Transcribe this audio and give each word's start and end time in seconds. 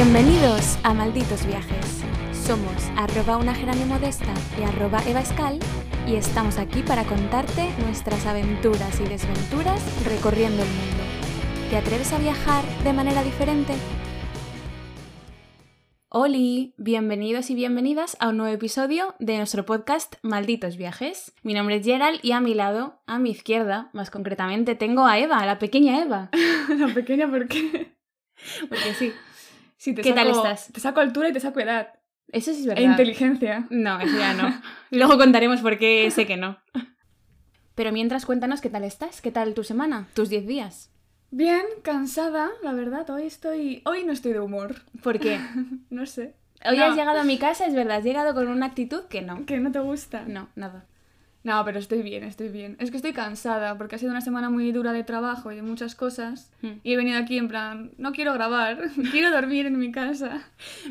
Bienvenidos 0.00 0.78
a 0.84 0.94
Malditos 0.94 1.44
Viajes. 1.44 2.04
Somos 2.32 2.84
arroba 2.96 3.36
una 3.36 3.52
gerane 3.52 3.84
modesta 3.84 4.32
y 4.56 4.62
arroba 4.62 5.02
Eva 5.08 5.18
Escal 5.18 5.58
y 6.06 6.14
estamos 6.14 6.58
aquí 6.58 6.82
para 6.82 7.02
contarte 7.02 7.68
nuestras 7.80 8.24
aventuras 8.24 9.00
y 9.00 9.08
desventuras 9.08 9.82
recorriendo 10.06 10.62
el 10.62 10.68
mundo. 10.68 11.02
¿Te 11.68 11.78
atreves 11.78 12.12
a 12.12 12.18
viajar 12.20 12.64
de 12.84 12.92
manera 12.92 13.24
diferente? 13.24 13.74
Oli, 16.10 16.74
bienvenidos 16.76 17.50
y 17.50 17.56
bienvenidas 17.56 18.16
a 18.20 18.28
un 18.28 18.36
nuevo 18.36 18.54
episodio 18.54 19.16
de 19.18 19.38
nuestro 19.38 19.66
podcast 19.66 20.14
Malditos 20.22 20.76
Viajes. 20.76 21.32
Mi 21.42 21.54
nombre 21.54 21.74
es 21.74 21.84
Gerald 21.84 22.20
y 22.22 22.30
a 22.30 22.40
mi 22.40 22.54
lado, 22.54 23.02
a 23.08 23.18
mi 23.18 23.30
izquierda, 23.30 23.90
más 23.92 24.12
concretamente, 24.12 24.76
tengo 24.76 25.06
a 25.06 25.18
Eva, 25.18 25.44
la 25.44 25.58
pequeña 25.58 26.00
Eva. 26.00 26.30
La 26.68 26.86
pequeña, 26.94 27.28
¿por 27.28 27.48
qué? 27.48 27.96
Porque 28.68 28.94
sí, 28.94 29.12
Sí, 29.78 29.94
te 29.94 30.02
¿Qué 30.02 30.12
tal 30.12 30.28
estás? 30.28 30.70
Te 30.72 30.80
saco 30.80 31.00
altura 31.00 31.28
y 31.28 31.32
te 31.32 31.40
saco 31.40 31.60
edad. 31.60 31.94
eso 32.32 32.52
sí 32.52 32.60
es 32.60 32.66
E 32.66 32.68
verdad. 32.68 32.82
inteligencia. 32.90 33.66
No, 33.70 33.98
eso 34.00 34.18
ya 34.18 34.34
no. 34.34 34.60
Luego 34.90 35.16
contaremos 35.16 35.60
por 35.60 35.78
qué 35.78 36.10
sé 36.10 36.26
que 36.26 36.36
no. 36.36 36.58
Pero 37.74 37.92
mientras 37.92 38.26
cuéntanos 38.26 38.60
qué 38.60 38.70
tal 38.70 38.84
estás, 38.84 39.20
qué 39.20 39.30
tal 39.30 39.54
tu 39.54 39.62
semana, 39.64 40.08
tus 40.14 40.28
10 40.28 40.46
días. 40.46 40.90
Bien, 41.30 41.62
cansada, 41.82 42.48
la 42.62 42.72
verdad. 42.72 43.08
Hoy 43.10 43.24
estoy. 43.26 43.82
Hoy 43.84 44.02
no 44.04 44.12
estoy 44.12 44.32
de 44.32 44.40
humor. 44.40 44.76
¿Por 45.02 45.18
qué? 45.18 45.38
No 45.90 46.04
sé. 46.06 46.34
Hoy 46.68 46.76
No. 46.76 46.84
has 46.86 46.96
llegado 46.96 47.20
a 47.20 47.24
mi 47.24 47.38
casa, 47.38 47.66
es 47.66 47.74
verdad, 47.74 47.98
has 47.98 48.04
llegado 48.04 48.34
con 48.34 48.48
una 48.48 48.66
actitud 48.66 49.04
que 49.04 49.22
no. 49.22 49.46
¿Que 49.46 49.60
no 49.60 49.70
te 49.70 49.78
gusta? 49.78 50.24
No, 50.26 50.48
nada. 50.56 50.86
No, 51.48 51.64
pero 51.64 51.78
estoy 51.78 52.02
bien, 52.02 52.24
estoy 52.24 52.50
bien. 52.50 52.76
Es 52.78 52.90
que 52.90 52.98
estoy 52.98 53.14
cansada 53.14 53.78
porque 53.78 53.96
ha 53.96 53.98
sido 53.98 54.10
una 54.10 54.20
semana 54.20 54.50
muy 54.50 54.70
dura 54.70 54.92
de 54.92 55.02
trabajo 55.02 55.50
y 55.50 55.56
de 55.56 55.62
muchas 55.62 55.94
cosas. 55.94 56.50
Hmm. 56.60 56.80
Y 56.82 56.92
he 56.92 56.96
venido 56.98 57.18
aquí 57.18 57.38
en 57.38 57.48
plan, 57.48 57.92
no 57.96 58.12
quiero 58.12 58.34
grabar, 58.34 58.90
quiero 59.10 59.30
dormir 59.30 59.64
en 59.64 59.78
mi 59.78 59.90
casa. 59.90 60.42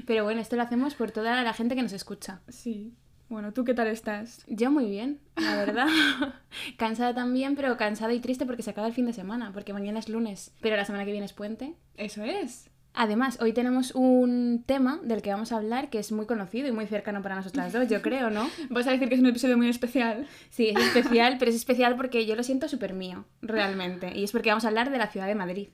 Pero 0.07 0.23
bueno, 0.23 0.41
esto 0.41 0.55
lo 0.55 0.63
hacemos 0.63 0.95
por 0.95 1.11
toda 1.11 1.43
la 1.43 1.53
gente 1.53 1.75
que 1.75 1.83
nos 1.83 1.93
escucha. 1.93 2.41
Sí. 2.47 2.91
Bueno, 3.29 3.53
¿tú 3.53 3.65
qué 3.65 3.75
tal 3.75 3.85
estás? 3.85 4.43
Yo 4.47 4.71
muy 4.71 4.89
bien, 4.89 5.19
la 5.35 5.57
verdad. 5.57 5.87
cansada 6.77 7.13
también, 7.13 7.55
pero 7.55 7.77
cansada 7.77 8.13
y 8.13 8.19
triste 8.19 8.47
porque 8.47 8.63
se 8.63 8.71
acaba 8.71 8.87
el 8.87 8.93
fin 8.93 9.05
de 9.05 9.13
semana, 9.13 9.51
porque 9.53 9.73
mañana 9.73 9.99
es 9.99 10.09
lunes, 10.09 10.55
pero 10.59 10.75
la 10.75 10.85
semana 10.85 11.05
que 11.05 11.11
viene 11.11 11.27
es 11.27 11.33
puente. 11.33 11.75
Eso 11.97 12.23
es. 12.23 12.71
Además, 12.99 13.37
hoy 13.41 13.53
tenemos 13.53 13.91
un 13.91 14.63
tema 14.65 14.99
del 15.03 15.21
que 15.21 15.29
vamos 15.29 15.51
a 15.51 15.57
hablar 15.57 15.91
que 15.91 15.99
es 15.99 16.11
muy 16.11 16.25
conocido 16.25 16.67
y 16.67 16.71
muy 16.71 16.87
cercano 16.87 17.21
para 17.21 17.35
nosotras 17.35 17.71
dos, 17.71 17.87
yo 17.87 18.01
creo, 18.01 18.31
¿no? 18.31 18.49
Vas 18.71 18.87
a 18.87 18.91
decir 18.91 19.07
que 19.07 19.13
es 19.13 19.21
un 19.21 19.27
episodio 19.27 19.55
muy 19.55 19.69
especial. 19.69 20.25
Sí, 20.49 20.69
es 20.69 20.83
especial, 20.95 21.35
pero 21.37 21.51
es 21.51 21.55
especial 21.55 21.95
porque 21.95 22.25
yo 22.25 22.35
lo 22.35 22.41
siento 22.41 22.67
súper 22.67 22.93
mío, 22.93 23.25
realmente. 23.43 24.17
Y 24.17 24.23
es 24.23 24.31
porque 24.31 24.49
vamos 24.49 24.65
a 24.65 24.69
hablar 24.69 24.89
de 24.89 24.97
la 24.97 25.11
ciudad 25.11 25.27
de 25.27 25.35
Madrid. 25.35 25.69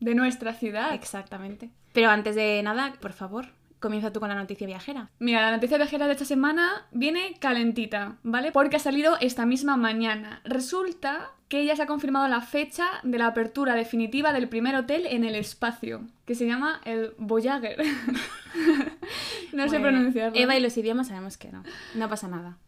De 0.00 0.14
nuestra 0.14 0.52
ciudad. 0.52 0.92
Exactamente. 0.92 1.70
Pero 1.94 2.10
antes 2.10 2.34
de 2.34 2.62
nada, 2.62 2.92
por 3.00 3.14
favor, 3.14 3.46
comienza 3.80 4.12
tú 4.12 4.20
con 4.20 4.28
la 4.28 4.34
noticia 4.34 4.66
viajera. 4.66 5.10
Mira, 5.18 5.42
la 5.42 5.50
noticia 5.50 5.76
viajera 5.76 6.06
de 6.06 6.12
esta 6.12 6.24
semana 6.24 6.86
viene 6.92 7.36
calentita, 7.40 8.16
¿vale? 8.22 8.52
Porque 8.52 8.76
ha 8.76 8.80
salido 8.80 9.16
esta 9.20 9.46
misma 9.46 9.76
mañana. 9.76 10.40
Resulta 10.44 11.32
que 11.48 11.64
ya 11.64 11.76
se 11.76 11.82
ha 11.82 11.86
confirmado 11.86 12.26
la 12.28 12.40
fecha 12.40 12.86
de 13.02 13.18
la 13.18 13.28
apertura 13.28 13.74
definitiva 13.74 14.32
del 14.32 14.48
primer 14.48 14.74
hotel 14.74 15.06
en 15.06 15.24
el 15.24 15.34
espacio, 15.34 16.02
que 16.24 16.34
se 16.34 16.46
llama 16.46 16.80
el 16.84 17.14
Voyager. 17.18 17.78
no 19.52 19.68
sé 19.68 19.78
pronunciarlo. 19.78 20.38
Eva 20.38 20.56
y 20.56 20.60
los 20.60 20.76
idiomas 20.76 21.08
sabemos 21.08 21.36
que 21.36 21.52
no. 21.52 21.62
No 21.94 22.08
pasa 22.08 22.28
nada. 22.28 22.58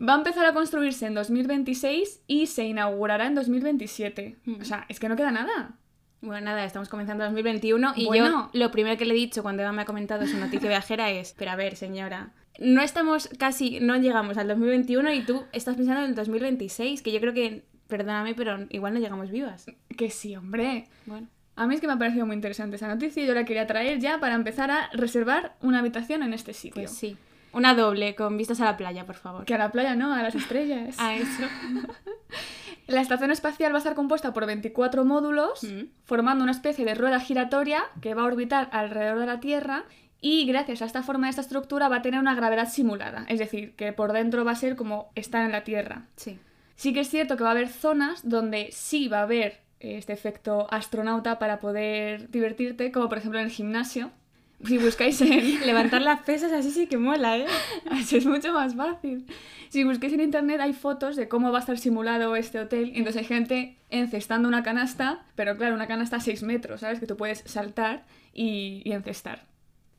Va 0.00 0.14
a 0.14 0.16
empezar 0.16 0.44
a 0.44 0.52
construirse 0.52 1.06
en 1.06 1.14
2026 1.14 2.22
y 2.26 2.46
se 2.46 2.64
inaugurará 2.64 3.26
en 3.26 3.36
2027. 3.36 4.38
Mm. 4.44 4.60
O 4.60 4.64
sea, 4.64 4.86
es 4.88 4.98
que 4.98 5.08
no 5.08 5.14
queda 5.14 5.30
nada. 5.30 5.76
Bueno, 6.24 6.46
nada, 6.46 6.64
estamos 6.64 6.88
comenzando 6.88 7.24
2021 7.24 7.92
y 7.96 8.06
Bueno. 8.06 8.50
yo 8.52 8.58
lo 8.58 8.70
primero 8.70 8.96
que 8.96 9.04
le 9.04 9.12
he 9.12 9.16
dicho 9.16 9.42
cuando 9.42 9.62
Eva 9.62 9.72
me 9.72 9.82
ha 9.82 9.84
comentado 9.84 10.26
su 10.26 10.38
noticia 10.38 10.68
viajera 10.68 11.10
es, 11.10 11.34
pero 11.36 11.50
a 11.50 11.56
ver, 11.56 11.76
señora, 11.76 12.30
no 12.58 12.82
estamos 12.82 13.28
casi, 13.38 13.78
no 13.80 13.96
llegamos 13.96 14.38
al 14.38 14.48
2021 14.48 15.12
y 15.12 15.22
tú 15.22 15.44
estás 15.52 15.76
pensando 15.76 16.02
en 16.02 16.10
el 16.10 16.14
2026, 16.14 17.02
que 17.02 17.12
yo 17.12 17.20
creo 17.20 17.34
que, 17.34 17.64
perdóname, 17.88 18.34
pero 18.34 18.66
igual 18.70 18.94
no 18.94 19.00
llegamos 19.00 19.30
vivas. 19.30 19.66
Que 19.96 20.10
sí, 20.10 20.34
hombre. 20.34 20.88
Bueno. 21.04 21.28
A 21.56 21.66
mí 21.66 21.74
es 21.74 21.80
que 21.80 21.86
me 21.86 21.92
ha 21.92 21.98
parecido 21.98 22.26
muy 22.26 22.34
interesante 22.34 22.76
esa 22.76 22.88
noticia 22.88 23.22
y 23.22 23.26
yo 23.26 23.34
la 23.34 23.44
quería 23.44 23.66
traer 23.66 24.00
ya 24.00 24.18
para 24.18 24.34
empezar 24.34 24.70
a 24.70 24.88
reservar 24.92 25.54
una 25.60 25.80
habitación 25.80 26.22
en 26.22 26.32
este 26.32 26.52
sitio. 26.52 26.82
Pues 26.82 26.90
sí. 26.90 27.16
Una 27.52 27.74
doble, 27.74 28.16
con 28.16 28.36
vistas 28.36 28.60
a 28.60 28.64
la 28.64 28.76
playa, 28.76 29.06
por 29.06 29.14
favor. 29.14 29.44
Que 29.44 29.54
a 29.54 29.58
la 29.58 29.70
playa 29.70 29.94
no, 29.94 30.12
a 30.12 30.22
las 30.22 30.34
estrellas. 30.34 30.96
A 30.98 31.14
eso. 31.14 31.44
La 32.86 33.00
estación 33.00 33.30
espacial 33.30 33.72
va 33.72 33.76
a 33.76 33.78
estar 33.78 33.94
compuesta 33.94 34.32
por 34.32 34.46
24 34.46 35.04
módulos, 35.04 35.62
Mm. 35.64 35.86
formando 36.04 36.42
una 36.44 36.52
especie 36.52 36.84
de 36.84 36.94
rueda 36.94 37.20
giratoria 37.20 37.82
que 38.02 38.14
va 38.14 38.22
a 38.22 38.26
orbitar 38.26 38.68
alrededor 38.72 39.18
de 39.20 39.26
la 39.26 39.40
Tierra 39.40 39.84
y 40.20 40.46
gracias 40.46 40.82
a 40.82 40.86
esta 40.86 41.02
forma 41.02 41.26
de 41.26 41.30
esta 41.30 41.42
estructura 41.42 41.88
va 41.88 41.96
a 41.96 42.02
tener 42.02 42.20
una 42.20 42.34
gravedad 42.34 42.68
simulada, 42.68 43.24
es 43.28 43.38
decir, 43.38 43.74
que 43.76 43.92
por 43.92 44.12
dentro 44.12 44.44
va 44.44 44.52
a 44.52 44.56
ser 44.56 44.76
como 44.76 45.10
estar 45.14 45.44
en 45.44 45.52
la 45.52 45.64
Tierra. 45.64 46.06
Sí. 46.16 46.38
Sí 46.76 46.92
que 46.92 47.00
es 47.00 47.08
cierto 47.10 47.36
que 47.36 47.42
va 47.44 47.50
a 47.50 47.52
haber 47.52 47.68
zonas 47.68 48.28
donde 48.28 48.68
sí 48.72 49.08
va 49.08 49.18
a 49.20 49.22
haber 49.22 49.60
eh, 49.80 49.96
este 49.98 50.12
efecto 50.12 50.66
astronauta 50.70 51.38
para 51.38 51.60
poder 51.60 52.30
divertirte, 52.30 52.90
como 52.90 53.08
por 53.08 53.18
ejemplo 53.18 53.38
en 53.38 53.46
el 53.46 53.50
gimnasio. 53.52 54.10
Si 54.66 54.78
buscáis 54.78 55.20
en, 55.20 55.60
Levantar 55.66 56.02
las 56.02 56.20
pesas 56.20 56.52
así 56.52 56.70
sí 56.70 56.86
que 56.86 56.96
mola, 56.96 57.38
¿eh? 57.38 57.46
Así 57.90 58.16
es 58.16 58.26
mucho 58.26 58.52
más 58.52 58.74
fácil. 58.74 59.26
Si 59.68 59.84
busquéis 59.84 60.12
en 60.14 60.20
internet 60.20 60.60
hay 60.60 60.72
fotos 60.72 61.16
de 61.16 61.28
cómo 61.28 61.50
va 61.52 61.58
a 61.58 61.60
estar 61.60 61.78
simulado 61.78 62.36
este 62.36 62.60
hotel. 62.60 62.92
Entonces 62.94 63.16
hay 63.22 63.24
gente 63.26 63.76
encestando 63.90 64.48
una 64.48 64.62
canasta, 64.62 65.24
pero 65.34 65.56
claro, 65.56 65.74
una 65.74 65.86
canasta 65.86 66.16
a 66.16 66.20
6 66.20 66.42
metros, 66.44 66.80
¿sabes? 66.80 67.00
Que 67.00 67.06
tú 67.06 67.16
puedes 67.16 67.40
saltar 67.46 68.04
y, 68.32 68.82
y 68.84 68.92
encestar. 68.92 69.46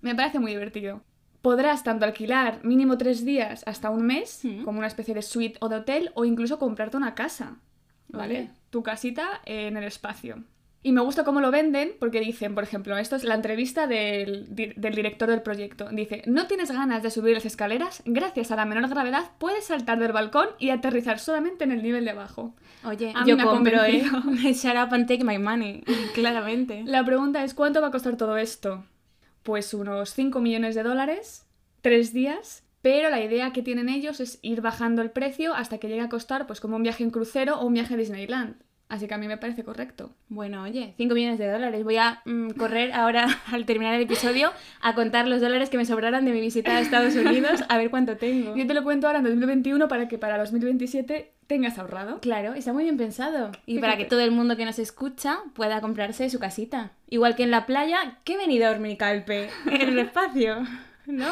Me 0.01 0.15
parece 0.15 0.39
muy 0.39 0.51
divertido. 0.51 1.01
Podrás 1.41 1.83
tanto 1.83 2.05
alquilar 2.05 2.63
mínimo 2.63 2.97
3 2.97 3.23
días 3.25 3.63
hasta 3.67 3.89
un 3.89 4.03
mes, 4.05 4.39
Mm. 4.43 4.63
como 4.63 4.79
una 4.79 4.87
especie 4.87 5.13
de 5.13 5.21
suite 5.21 5.57
o 5.61 5.69
de 5.69 5.75
hotel, 5.77 6.11
o 6.15 6.25
incluso 6.25 6.57
comprarte 6.57 6.97
una 6.97 7.13
casa. 7.13 7.57
¿Vale? 8.07 8.33
Vale. 8.35 8.51
Tu 8.69 8.81
casita 8.83 9.41
en 9.45 9.77
el 9.77 9.83
espacio. 9.83 10.43
Y 10.85 10.91
me 10.91 11.01
gusta 11.01 11.23
cómo 11.23 11.41
lo 11.41 11.50
venden 11.50 11.94
porque 11.97 12.19
dicen, 12.19 12.53
por 12.53 12.63
ejemplo, 12.63 12.96
esto 12.96 13.16
es 13.16 13.23
la 13.23 13.34
entrevista 13.34 13.88
del, 13.88 14.46
del 14.53 14.94
director 14.94 15.28
del 15.28 15.41
proyecto. 15.41 15.90
Dice, 15.90 16.22
¿no 16.28 16.46
tienes 16.46 16.69
ganas 16.69 17.01
de 17.01 17.09
subir 17.09 17.34
las 17.34 17.47
escaleras? 17.47 18.03
Gracias 18.06 18.51
a 18.51 18.56
la 18.56 18.66
menor 18.66 18.88
gravedad 18.88 19.31
puedes 19.40 19.66
saltar 19.66 19.97
del 19.97 20.12
balcón 20.12 20.47
y 20.59 20.69
aterrizar 20.69 21.18
solamente 21.18 21.63
en 21.63 21.72
el 21.72 21.81
nivel 21.81 22.06
de 22.06 22.12
abajo. 22.12 22.53
Oye, 22.84 23.13
A 23.16 23.23
mí 23.23 23.31
yo 23.31 23.35
me 23.35 23.46
compro, 23.46 23.84
¿eh? 23.84 24.03
Shut 24.53 24.75
up 24.75 24.94
and 24.94 25.07
take 25.07 25.23
my 25.23 25.40
money, 25.40 25.81
claramente. 26.13 26.84
La 26.85 27.03
pregunta 27.03 27.44
es, 27.44 27.56
¿cuánto 27.56 27.81
va 27.81 27.88
a 27.88 27.91
costar 27.91 28.16
todo 28.16 28.38
esto? 28.38 28.85
Pues 29.41 29.73
unos 29.73 30.13
5 30.13 30.40
millones 30.40 30.75
de 30.75 30.84
dólares, 30.84 31.47
3 31.81 32.13
días, 32.13 32.63
pero 32.84 33.09
la 33.09 33.22
idea 33.22 33.53
que 33.53 33.63
tienen 33.63 33.90
ellos 33.90 34.19
es 34.19 34.38
ir 34.44 34.62
bajando 34.62 35.02
el 35.02 35.09
precio 35.09 35.56
hasta 35.56 35.79
que 35.79 35.88
llegue 35.88 36.02
a 36.02 36.09
costar 36.09 36.46
pues 36.46 36.62
como 36.62 36.75
un 36.75 36.84
viaje 36.84 37.03
en 37.03 37.09
crucero 37.09 37.59
o 37.59 37.66
un 37.66 37.73
viaje 37.73 37.96
a 37.96 37.97
Disneyland. 37.97 38.57
Así 38.88 39.07
que 39.07 39.13
a 39.16 39.18
mí 39.18 39.28
me 39.28 39.38
parece 39.38 39.63
correcto. 39.63 40.12
Bueno, 40.29 40.62
oye, 40.62 40.94
5 40.97 41.16
millones 41.16 41.40
de 41.40 41.51
dólares. 41.51 41.84
Voy 41.84 41.97
a 41.97 42.22
mm, 42.25 42.51
correr 42.51 42.94
ahora, 42.94 43.25
al 43.51 43.66
terminar 43.66 43.96
el 43.96 44.01
episodio, 44.01 44.51
a 44.81 44.94
contar 44.94 45.28
los 45.28 45.41
dólares 45.41 45.69
que 45.69 45.78
me 45.78 45.85
sobraran 45.85 46.23
de 46.25 46.31
mi 46.31 46.40
visita 46.40 46.78
a 46.78 46.81
Estados 46.81 47.16
Unidos, 47.16 47.63
a 47.68 47.78
ver 47.78 47.90
cuánto 47.90 48.18
tengo. 48.18 48.56
Yo 48.56 48.68
te 48.68 48.73
lo 48.73 48.84
cuento 48.84 49.07
ahora 49.07 49.19
en 49.19 49.25
2021 49.25 49.88
para 49.88 50.07
que 50.07 50.18
para 50.19 50.38
2027 50.38 51.31
tengas 51.47 51.79
ahorrado. 51.79 52.19
Claro, 52.22 52.53
está 52.53 52.73
muy 52.73 52.84
bien 52.84 52.97
pensado. 52.97 53.51
Y 53.66 53.79
para 53.79 53.97
que 53.97 54.06
todo 54.06 54.22
el 54.22 54.31
mundo 54.31 54.56
que 54.56 54.66
nos 54.66 54.79
escucha 54.79 55.40
pueda 55.53 55.81
comprarse 55.81 56.29
su 56.29 56.40
casita. 56.40 56.91
Igual 57.09 57.35
que 57.35 57.44
en 57.44 57.52
la 57.52 57.66
playa, 57.66 58.19
¿qué 58.23 58.38
venidor 58.38 58.79
mi 58.79 58.97
calpe? 58.97 59.50
En 59.66 59.81
el 59.81 60.00
espacio, 60.00 60.63
¿no? 61.07 61.28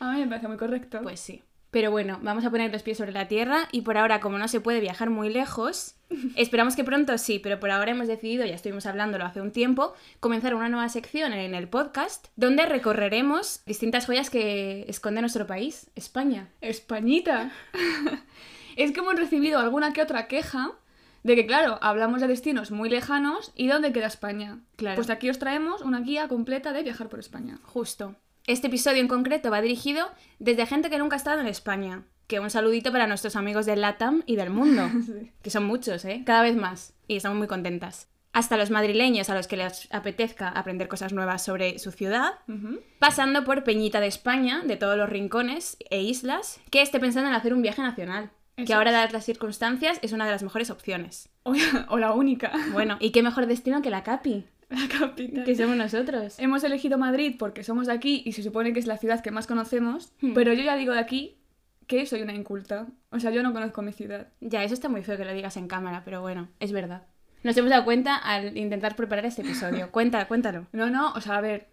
A 0.00 0.12
mí 0.12 0.20
me 0.20 0.28
parece 0.28 0.48
muy 0.48 0.56
correcto. 0.56 1.00
Pues 1.02 1.20
sí. 1.20 1.42
Pero 1.70 1.90
bueno, 1.90 2.18
vamos 2.22 2.44
a 2.44 2.50
poner 2.50 2.72
los 2.72 2.82
pies 2.82 2.96
sobre 2.96 3.12
la 3.12 3.28
tierra 3.28 3.68
y 3.72 3.82
por 3.82 3.98
ahora, 3.98 4.20
como 4.20 4.38
no 4.38 4.48
se 4.48 4.60
puede 4.60 4.80
viajar 4.80 5.10
muy 5.10 5.28
lejos, 5.28 5.96
esperamos 6.36 6.76
que 6.76 6.84
pronto 6.84 7.16
sí, 7.18 7.38
pero 7.38 7.60
por 7.60 7.70
ahora 7.70 7.90
hemos 7.90 8.08
decidido, 8.08 8.46
ya 8.46 8.54
estuvimos 8.54 8.86
hablándolo 8.86 9.24
hace 9.24 9.42
un 9.42 9.52
tiempo, 9.52 9.94
comenzar 10.20 10.54
una 10.54 10.70
nueva 10.70 10.88
sección 10.88 11.32
en 11.34 11.54
el 11.54 11.68
podcast 11.68 12.28
donde 12.36 12.64
recorreremos 12.64 13.62
distintas 13.66 14.06
joyas 14.06 14.30
que 14.30 14.86
esconde 14.88 15.20
nuestro 15.20 15.46
país, 15.46 15.90
España. 15.94 16.48
Españita. 16.62 17.52
es 18.76 18.92
que 18.92 19.00
hemos 19.00 19.16
recibido 19.16 19.58
alguna 19.58 19.92
que 19.92 20.02
otra 20.02 20.26
queja 20.26 20.72
de 21.22 21.34
que, 21.34 21.46
claro, 21.46 21.78
hablamos 21.82 22.22
de 22.22 22.28
destinos 22.28 22.70
muy 22.70 22.88
lejanos 22.88 23.52
y 23.54 23.66
¿dónde 23.66 23.92
queda 23.92 24.06
España? 24.06 24.60
Claro. 24.76 24.96
Pues 24.96 25.10
aquí 25.10 25.28
os 25.28 25.38
traemos 25.38 25.82
una 25.82 26.00
guía 26.00 26.28
completa 26.28 26.72
de 26.72 26.82
viajar 26.82 27.10
por 27.10 27.18
España. 27.18 27.58
Justo. 27.64 28.14
Este 28.48 28.68
episodio 28.68 29.02
en 29.02 29.08
concreto 29.08 29.50
va 29.50 29.60
dirigido 29.60 30.08
desde 30.38 30.64
gente 30.64 30.88
que 30.88 30.96
nunca 30.96 31.16
ha 31.16 31.18
estado 31.18 31.38
en 31.42 31.46
España. 31.46 32.04
Que 32.26 32.40
un 32.40 32.48
saludito 32.48 32.90
para 32.90 33.06
nuestros 33.06 33.36
amigos 33.36 33.66
del 33.66 33.82
LATAM 33.82 34.22
y 34.24 34.36
del 34.36 34.48
mundo. 34.48 34.88
Sí. 35.06 35.30
que 35.42 35.50
son 35.50 35.66
muchos, 35.66 36.02
¿eh? 36.06 36.22
Cada 36.24 36.40
vez 36.40 36.56
más. 36.56 36.94
Y 37.08 37.16
estamos 37.16 37.36
muy 37.36 37.46
contentas. 37.46 38.08
Hasta 38.32 38.56
los 38.56 38.70
madrileños 38.70 39.28
a 39.28 39.34
los 39.34 39.48
que 39.48 39.58
les 39.58 39.86
apetezca 39.92 40.48
aprender 40.48 40.88
cosas 40.88 41.12
nuevas 41.12 41.44
sobre 41.44 41.78
su 41.78 41.92
ciudad. 41.92 42.38
Pasando 42.98 43.44
por 43.44 43.64
Peñita 43.64 44.00
de 44.00 44.06
España, 44.06 44.62
de 44.64 44.76
todos 44.76 44.96
los 44.96 45.10
rincones 45.10 45.76
e 45.90 46.00
islas, 46.00 46.58
que 46.70 46.80
esté 46.80 47.00
pensando 47.00 47.28
en 47.28 47.34
hacer 47.34 47.52
un 47.52 47.60
viaje 47.60 47.82
nacional. 47.82 48.30
Eso 48.56 48.66
que 48.66 48.72
ahora, 48.72 48.92
dadas 48.92 49.12
las 49.12 49.26
circunstancias, 49.26 49.98
es 50.00 50.12
una 50.12 50.24
de 50.24 50.32
las 50.32 50.42
mejores 50.42 50.70
opciones. 50.70 51.28
O, 51.42 51.52
o 51.88 51.98
la 51.98 52.12
única. 52.12 52.50
Bueno, 52.72 52.96
¿y 52.98 53.10
qué 53.10 53.22
mejor 53.22 53.46
destino 53.46 53.82
que 53.82 53.90
la 53.90 54.04
Capi? 54.04 54.46
La 54.70 54.86
capital. 54.88 55.44
Que 55.44 55.54
somos 55.56 55.76
nosotros. 55.76 56.38
Hemos 56.38 56.62
elegido 56.64 56.98
Madrid 56.98 57.36
porque 57.38 57.64
somos 57.64 57.86
de 57.86 57.92
aquí 57.94 58.22
y 58.24 58.32
se 58.32 58.42
supone 58.42 58.72
que 58.72 58.80
es 58.80 58.86
la 58.86 58.98
ciudad 58.98 59.22
que 59.22 59.30
más 59.30 59.46
conocemos, 59.46 60.12
Hmm. 60.20 60.34
pero 60.34 60.52
yo 60.52 60.62
ya 60.62 60.76
digo 60.76 60.92
de 60.92 60.98
aquí 61.00 61.38
que 61.86 62.04
soy 62.04 62.20
una 62.22 62.34
inculta. 62.34 62.86
O 63.10 63.18
sea, 63.18 63.30
yo 63.30 63.42
no 63.42 63.52
conozco 63.54 63.80
mi 63.80 63.92
ciudad. 63.92 64.28
Ya, 64.40 64.62
eso 64.64 64.74
está 64.74 64.88
muy 64.90 65.02
feo 65.02 65.16
que 65.16 65.24
lo 65.24 65.32
digas 65.32 65.56
en 65.56 65.68
cámara, 65.68 66.02
pero 66.04 66.20
bueno, 66.20 66.48
es 66.60 66.72
verdad. 66.72 67.06
Nos 67.44 67.56
hemos 67.56 67.70
dado 67.70 67.84
cuenta 67.84 68.16
al 68.16 68.56
intentar 68.58 68.94
preparar 68.96 69.24
este 69.24 69.42
episodio. 69.42 69.88
Cuenta, 69.92 70.26
cuéntalo. 70.28 70.66
No, 70.72 70.90
no, 70.90 71.12
o 71.12 71.20
sea, 71.20 71.36
a 71.38 71.40
ver. 71.40 71.68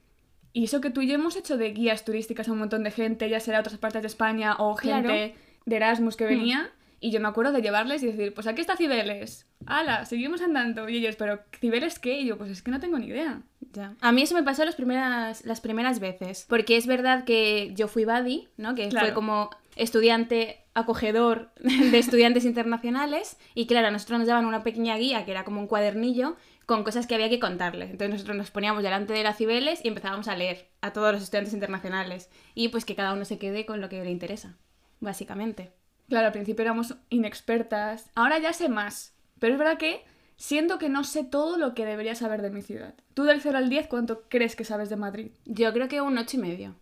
Y 0.53 0.63
eso 0.65 0.79
que 0.79 0.89
tú 0.89 1.01
y 1.01 1.07
yo 1.07 1.15
hemos 1.15 1.35
hecho 1.35 1.57
de 1.57 1.71
guías 1.73 2.05
turísticas 2.05 2.47
a 2.47 2.53
un 2.53 2.59
montón 2.59 2.83
de 2.83 2.91
gente, 2.91 3.29
ya 3.29 3.41
sea 3.41 3.55
de 3.55 3.59
otras 3.59 3.77
partes 3.77 4.03
de 4.03 4.07
España 4.07 4.55
o 4.57 4.75
gente 4.75 5.01
Claro. 5.01 5.33
de 5.65 5.75
Erasmus 5.75 6.15
que 6.15 6.23
venía. 6.25 6.69
Y 7.05 7.11
yo 7.11 7.19
me 7.19 7.27
acuerdo 7.27 7.51
de 7.51 7.61
llevarles 7.61 8.01
y 8.01 8.07
decir, 8.07 8.33
pues 8.33 8.47
aquí 8.47 8.61
está 8.61 8.75
Cibeles. 8.75 9.45
¡Hala! 9.67 10.05
Seguimos 10.05 10.41
andando. 10.41 10.89
Y 10.89 10.97
ellos, 10.97 11.15
¿pero 11.15 11.39
Cibeles 11.59 11.99
qué? 11.99 12.19
Y 12.21 12.25
yo, 12.25 12.35
pues 12.39 12.49
es 12.49 12.63
que 12.63 12.71
no 12.71 12.79
tengo 12.79 12.97
ni 12.97 13.05
idea. 13.05 13.43
Ya. 13.73 13.93
A 14.01 14.11
mí 14.11 14.23
eso 14.23 14.33
me 14.33 14.41
pasó 14.41 14.65
las 14.65 14.73
primeras, 14.73 15.45
las 15.45 15.61
primeras 15.61 15.99
veces. 15.99 16.47
Porque 16.49 16.77
es 16.77 16.87
verdad 16.87 17.23
que 17.23 17.71
yo 17.75 17.87
fui 17.87 18.05
buddy, 18.05 18.47
¿no? 18.57 18.73
Que 18.73 18.89
Claro. 18.89 19.05
fue 19.05 19.13
como 19.13 19.51
estudiante 19.75 20.61
acogedor 20.73 21.51
de 21.59 21.99
estudiantes 21.99 22.43
internacionales. 22.43 23.37
Y 23.53 23.67
claro, 23.67 23.89
a 23.89 23.91
nosotros 23.91 24.17
nos 24.17 24.27
daban 24.27 24.47
una 24.47 24.63
pequeña 24.63 24.97
guía 24.97 25.25
que 25.25 25.31
era 25.31 25.43
como 25.43 25.61
un 25.61 25.67
cuadernillo 25.67 26.35
con 26.65 26.83
cosas 26.83 27.05
que 27.05 27.13
había 27.13 27.29
que 27.29 27.39
contarles. 27.39 27.91
Entonces 27.91 28.13
nosotros 28.13 28.35
nos 28.37 28.49
poníamos 28.49 28.81
delante 28.81 29.13
de 29.13 29.21
la 29.21 29.35
Cibeles 29.35 29.85
y 29.85 29.89
empezábamos 29.89 30.27
a 30.27 30.35
leer 30.35 30.69
a 30.81 30.91
todos 30.91 31.13
los 31.13 31.21
estudiantes 31.21 31.53
internacionales. 31.53 32.31
Y 32.55 32.69
pues 32.69 32.83
que 32.83 32.95
cada 32.95 33.13
uno 33.13 33.25
se 33.25 33.37
quede 33.37 33.67
con 33.67 33.79
lo 33.79 33.89
que 33.89 34.03
le 34.03 34.09
interesa, 34.09 34.57
básicamente. 35.01 35.71
Claro, 36.09 36.27
al 36.27 36.33
principio 36.33 36.61
éramos 36.63 36.95
inexpertas. 37.09 38.09
Ahora 38.15 38.39
ya 38.39 38.53
sé 38.53 38.69
más. 38.69 39.13
Pero 39.39 39.53
es 39.53 39.59
verdad 39.59 39.77
que 39.77 40.03
siento 40.37 40.77
que 40.77 40.89
no 40.89 41.03
sé 41.03 41.23
todo 41.23 41.57
lo 41.57 41.73
que 41.73 41.85
debería 41.85 42.15
saber 42.15 42.41
de 42.41 42.49
mi 42.51 42.61
ciudad. 42.61 42.93
Tú 43.13 43.23
del 43.23 43.41
0 43.41 43.57
al 43.57 43.69
10, 43.69 43.87
¿cuánto 43.87 44.23
crees 44.29 44.55
que 44.55 44.63
sabes 44.65 44.89
de 44.89 44.95
Madrid? 44.95 45.31
Yo 45.45 45.71
creo 45.73 45.87
que 45.87 46.01
un 46.01 46.17
ocho 46.17 46.37
y 46.37 46.39
medio. 46.41 46.75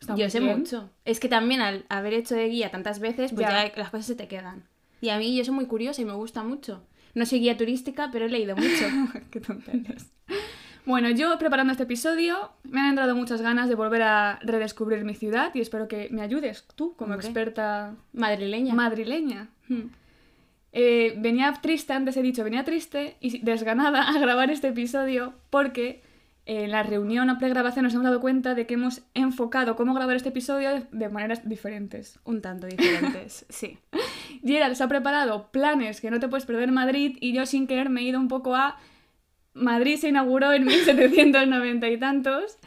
Está 0.00 0.14
Yo 0.14 0.30
sé 0.30 0.38
bien. 0.40 0.58
mucho. 0.58 0.90
Es 1.04 1.18
que 1.18 1.28
también 1.28 1.60
al 1.60 1.84
haber 1.88 2.14
hecho 2.14 2.34
de 2.36 2.48
guía 2.48 2.70
tantas 2.70 3.00
veces, 3.00 3.32
pues 3.32 3.46
Ya. 3.48 3.66
ya, 3.66 3.72
las 3.76 3.90
cosas 3.90 4.06
se 4.06 4.14
te 4.14 4.28
quedan. 4.28 4.64
Y 5.00 5.08
a 5.10 5.18
mí 5.18 5.36
yo 5.36 5.44
soy 5.44 5.54
muy 5.54 5.66
curiosa 5.66 6.02
y 6.02 6.04
me 6.04 6.12
gusta 6.12 6.42
mucho. 6.44 6.84
No 7.14 7.26
soy 7.26 7.40
guía 7.40 7.56
turística, 7.56 8.10
pero 8.12 8.26
he 8.26 8.28
leído 8.28 8.54
mucho. 8.56 8.84
Qué 9.30 9.40
tonterías. 9.40 10.06
Bueno, 10.88 11.10
yo 11.10 11.36
preparando 11.38 11.70
este 11.72 11.82
episodio 11.82 12.50
me 12.62 12.80
han 12.80 12.86
entrado 12.86 13.14
muchas 13.14 13.42
ganas 13.42 13.68
de 13.68 13.74
volver 13.74 14.00
a 14.00 14.38
redescubrir 14.42 15.04
mi 15.04 15.14
ciudad 15.14 15.54
y 15.54 15.60
espero 15.60 15.86
que 15.86 16.08
me 16.10 16.22
ayudes 16.22 16.64
tú 16.76 16.94
como 16.96 17.12
Hombre. 17.12 17.26
experta 17.26 17.94
Madrileña. 18.14 18.72
madrileña. 18.72 19.48
Hmm. 19.68 19.90
Eh, 20.72 21.12
venía 21.18 21.52
triste, 21.60 21.92
antes 21.92 22.16
he 22.16 22.22
dicho, 22.22 22.42
venía 22.42 22.64
triste 22.64 23.18
y 23.20 23.40
desganada 23.40 24.08
a 24.08 24.18
grabar 24.18 24.50
este 24.50 24.68
episodio 24.68 25.34
porque 25.50 26.00
eh, 26.46 26.64
en 26.64 26.70
la 26.70 26.82
reunión 26.84 27.28
o 27.28 27.36
pregrabación 27.36 27.84
nos 27.84 27.92
hemos 27.92 28.04
dado 28.04 28.22
cuenta 28.22 28.54
de 28.54 28.66
que 28.66 28.72
hemos 28.72 29.02
enfocado 29.12 29.76
cómo 29.76 29.92
grabar 29.92 30.16
este 30.16 30.30
episodio 30.30 30.70
de, 30.70 30.86
de 30.90 31.10
maneras 31.10 31.46
diferentes. 31.46 32.18
Un 32.24 32.40
tanto 32.40 32.66
diferentes, 32.66 33.44
sí. 33.50 33.78
Gerald 34.42 34.74
se 34.74 34.84
ha 34.84 34.88
preparado 34.88 35.48
planes 35.52 36.00
que 36.00 36.10
no 36.10 36.18
te 36.18 36.28
puedes 36.28 36.46
perder 36.46 36.70
en 36.70 36.74
Madrid 36.74 37.18
y 37.20 37.34
yo 37.34 37.44
sin 37.44 37.66
querer 37.66 37.90
me 37.90 38.00
he 38.00 38.04
ido 38.04 38.18
un 38.18 38.28
poco 38.28 38.54
a... 38.56 38.78
Madrid 39.58 39.96
se 39.98 40.08
inauguró 40.08 40.52
en 40.52 40.64
1790 40.66 41.88
y 41.88 41.98
tantos 41.98 42.58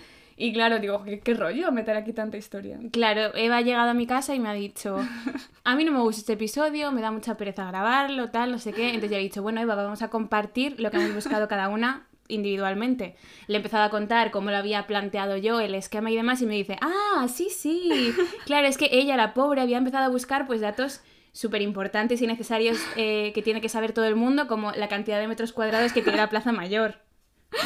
y 0.41 0.53
claro, 0.53 0.79
digo, 0.79 1.03
¿qué, 1.03 1.19
qué 1.19 1.35
rollo 1.35 1.71
meter 1.71 1.95
aquí 1.95 2.13
tanta 2.13 2.35
historia? 2.35 2.79
Claro, 2.91 3.35
Eva 3.35 3.57
ha 3.57 3.61
llegado 3.61 3.91
a 3.91 3.93
mi 3.93 4.07
casa 4.07 4.33
y 4.33 4.39
me 4.39 4.49
ha 4.49 4.53
dicho, 4.53 4.97
a 5.63 5.75
mí 5.75 5.83
no 5.83 5.91
me 5.91 5.99
gusta 5.99 6.21
este 6.21 6.33
episodio, 6.33 6.91
me 6.91 7.01
da 7.01 7.11
mucha 7.11 7.37
pereza 7.37 7.67
grabarlo, 7.67 8.31
tal, 8.31 8.51
no 8.51 8.57
sé 8.57 8.73
qué. 8.73 8.87
Entonces 8.87 9.11
le 9.11 9.17
he 9.17 9.21
dicho, 9.21 9.43
bueno, 9.43 9.61
Eva, 9.61 9.75
vamos 9.75 10.01
a 10.01 10.09
compartir 10.09 10.79
lo 10.79 10.89
que 10.89 10.97
hemos 10.97 11.13
buscado 11.13 11.47
cada 11.47 11.69
una 11.69 12.07
individualmente. 12.27 13.15
Le 13.45 13.53
he 13.53 13.57
empezado 13.57 13.83
a 13.83 13.91
contar 13.91 14.31
cómo 14.31 14.49
lo 14.49 14.57
había 14.57 14.87
planteado 14.87 15.37
yo, 15.37 15.59
el 15.59 15.75
esquema 15.75 16.09
y 16.09 16.15
demás, 16.15 16.41
y 16.41 16.47
me 16.47 16.55
dice, 16.55 16.75
ah, 16.81 17.27
sí, 17.27 17.49
sí. 17.51 18.11
Claro, 18.45 18.67
es 18.67 18.77
que 18.77 18.89
ella, 18.91 19.17
la 19.17 19.35
pobre, 19.35 19.61
había 19.61 19.77
empezado 19.77 20.05
a 20.05 20.09
buscar 20.09 20.47
pues 20.47 20.61
datos 20.61 21.01
súper 21.31 21.61
importantes 21.61 22.21
y 22.21 22.27
necesarios 22.27 22.77
eh, 22.97 23.31
que 23.33 23.41
tiene 23.41 23.61
que 23.61 23.69
saber 23.69 23.93
todo 23.93 24.05
el 24.05 24.15
mundo, 24.15 24.47
como 24.47 24.71
la 24.71 24.87
cantidad 24.87 25.19
de 25.19 25.27
metros 25.27 25.53
cuadrados 25.53 25.93
que 25.93 26.01
tiene 26.01 26.17
la 26.17 26.29
Plaza 26.29 26.51
Mayor. 26.51 26.95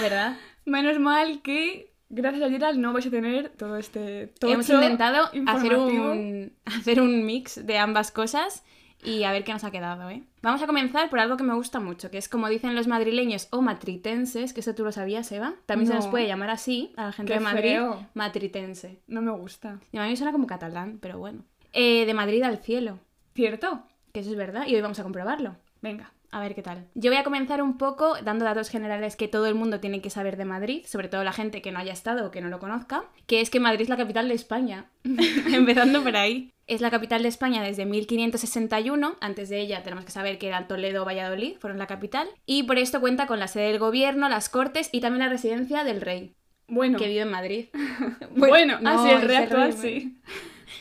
¿Verdad? 0.02 0.38
Menos 0.66 1.00
mal 1.00 1.42
que 1.42 1.92
gracias 2.10 2.44
a 2.44 2.50
Gerald 2.50 2.80
no 2.80 2.94
vais 2.94 3.06
a 3.06 3.10
tener 3.12 3.50
todo 3.50 3.78
este... 3.78 4.34
Hemos 4.42 4.70
intentado 4.70 5.30
hacer 5.48 5.76
un, 5.76 6.54
hacer 6.66 7.02
un 7.02 7.26
mix 7.26 7.66
de 7.66 7.78
ambas 7.78 8.12
cosas 8.12 8.64
y 9.04 9.24
a 9.24 9.32
ver 9.32 9.44
qué 9.44 9.54
nos 9.54 9.64
ha 9.64 9.70
quedado, 9.72 10.10
¿eh? 10.10 10.24
Vamos 10.42 10.62
a 10.64 10.66
comenzar 10.68 11.10
por 11.12 11.20
algo 11.20 11.38
que 11.38 11.44
me 11.44 11.54
gusta 11.54 11.80
mucho, 11.80 12.10
que 12.10 12.18
es 12.18 12.28
como 12.30 12.50
dicen 12.50 12.74
los 12.74 12.88
madrileños 12.88 13.48
o 13.52 13.62
matritenses, 13.62 14.54
que 14.54 14.62
eso 14.62 14.74
tú 14.74 14.84
lo 14.84 14.92
sabías, 14.92 15.32
Eva. 15.32 15.54
También 15.68 15.88
se 15.88 15.94
nos 15.96 16.06
No. 16.06 16.12
puede 16.12 16.28
llamar 16.28 16.50
así 16.50 16.94
a 16.98 17.06
la 17.08 17.12
gente 17.12 17.34
Qué 17.34 17.40
de 17.40 17.44
Madrid, 17.46 17.70
feo. 17.74 18.08
matritense. 18.16 19.00
No 19.08 19.22
me 19.22 19.32
gusta. 19.32 19.80
Y 19.92 19.98
a 19.98 20.04
mí 20.04 20.10
me 20.10 20.16
suena 20.16 20.32
como 20.32 20.48
catalán, 20.48 20.98
pero 21.02 21.20
bueno. 21.20 21.44
Eh, 21.74 22.06
de 22.08 22.14
Madrid 22.16 22.42
al 22.44 22.58
cielo, 22.60 23.00
¿Cierto? 23.36 23.84
que 24.16 24.22
eso 24.22 24.32
es 24.32 24.38
verdad, 24.38 24.66
y 24.66 24.74
hoy 24.74 24.82
vamos 24.82 24.98
a 24.98 25.04
comprobarlo. 25.04 25.58
Venga. 25.82 26.14
A 26.32 26.40
ver 26.40 26.56
qué 26.56 26.62
tal. 26.62 26.88
Yo 26.96 27.12
voy 27.12 27.18
a 27.20 27.26
comenzar 27.26 27.62
un 27.62 27.78
poco 27.78 28.16
dando 28.24 28.46
datos 28.46 28.70
generales 28.70 29.18
que 29.18 29.28
todo 29.28 29.46
el 29.48 29.56
mundo 29.56 29.82
tiene 29.82 30.02
que 30.02 30.10
saber 30.10 30.38
de 30.38 30.46
Madrid, 30.46 30.86
sobre 30.86 31.10
todo 31.10 31.22
la 31.26 31.34
gente 31.34 31.62
que 31.62 31.74
no 31.74 31.80
haya 31.80 31.92
estado 31.92 32.26
o 32.28 32.32
que 32.32 32.40
no 32.40 32.48
lo 32.48 32.60
conozca, 32.60 33.04
que 33.28 33.42
es 33.42 33.50
que 33.50 33.60
Madrid 33.60 33.82
es 33.82 33.90
la 33.90 33.98
capital 33.98 34.30
de 34.30 34.36
España. 34.36 34.86
Empezando 35.04 36.02
por 36.02 36.16
ahí. 36.16 36.54
Es 36.68 36.80
la 36.80 36.92
capital 36.92 37.24
de 37.24 37.28
España 37.28 37.62
desde 37.62 37.86
1561, 37.86 39.18
antes 39.20 39.50
de 39.50 39.60
ella 39.60 39.84
tenemos 39.84 40.06
que 40.06 40.12
saber 40.12 40.38
que 40.38 40.48
eran 40.48 40.70
Toledo 40.70 41.02
o 41.02 41.06
Valladolid, 41.06 41.58
fueron 41.60 41.78
la 41.78 41.88
capital, 41.88 42.30
y 42.46 42.64
por 42.64 42.78
esto 42.78 43.02
cuenta 43.02 43.28
con 43.28 43.40
la 43.40 43.50
sede 43.50 43.68
del 43.68 43.80
gobierno, 43.80 44.30
las 44.30 44.48
cortes 44.48 44.90
y 44.94 45.02
también 45.02 45.26
la 45.26 45.30
residencia 45.30 45.84
del 45.84 46.00
rey, 46.00 46.36
Bueno. 46.70 46.98
que 46.98 47.10
vive 47.10 47.22
en 47.22 47.32
Madrid. 47.32 47.66
Bueno, 48.32 48.80
no, 48.82 48.90
así 48.92 49.10
es 49.10 49.18
ese 49.18 49.28
real, 49.28 49.50
rey, 49.50 49.72
sí. 49.74 50.18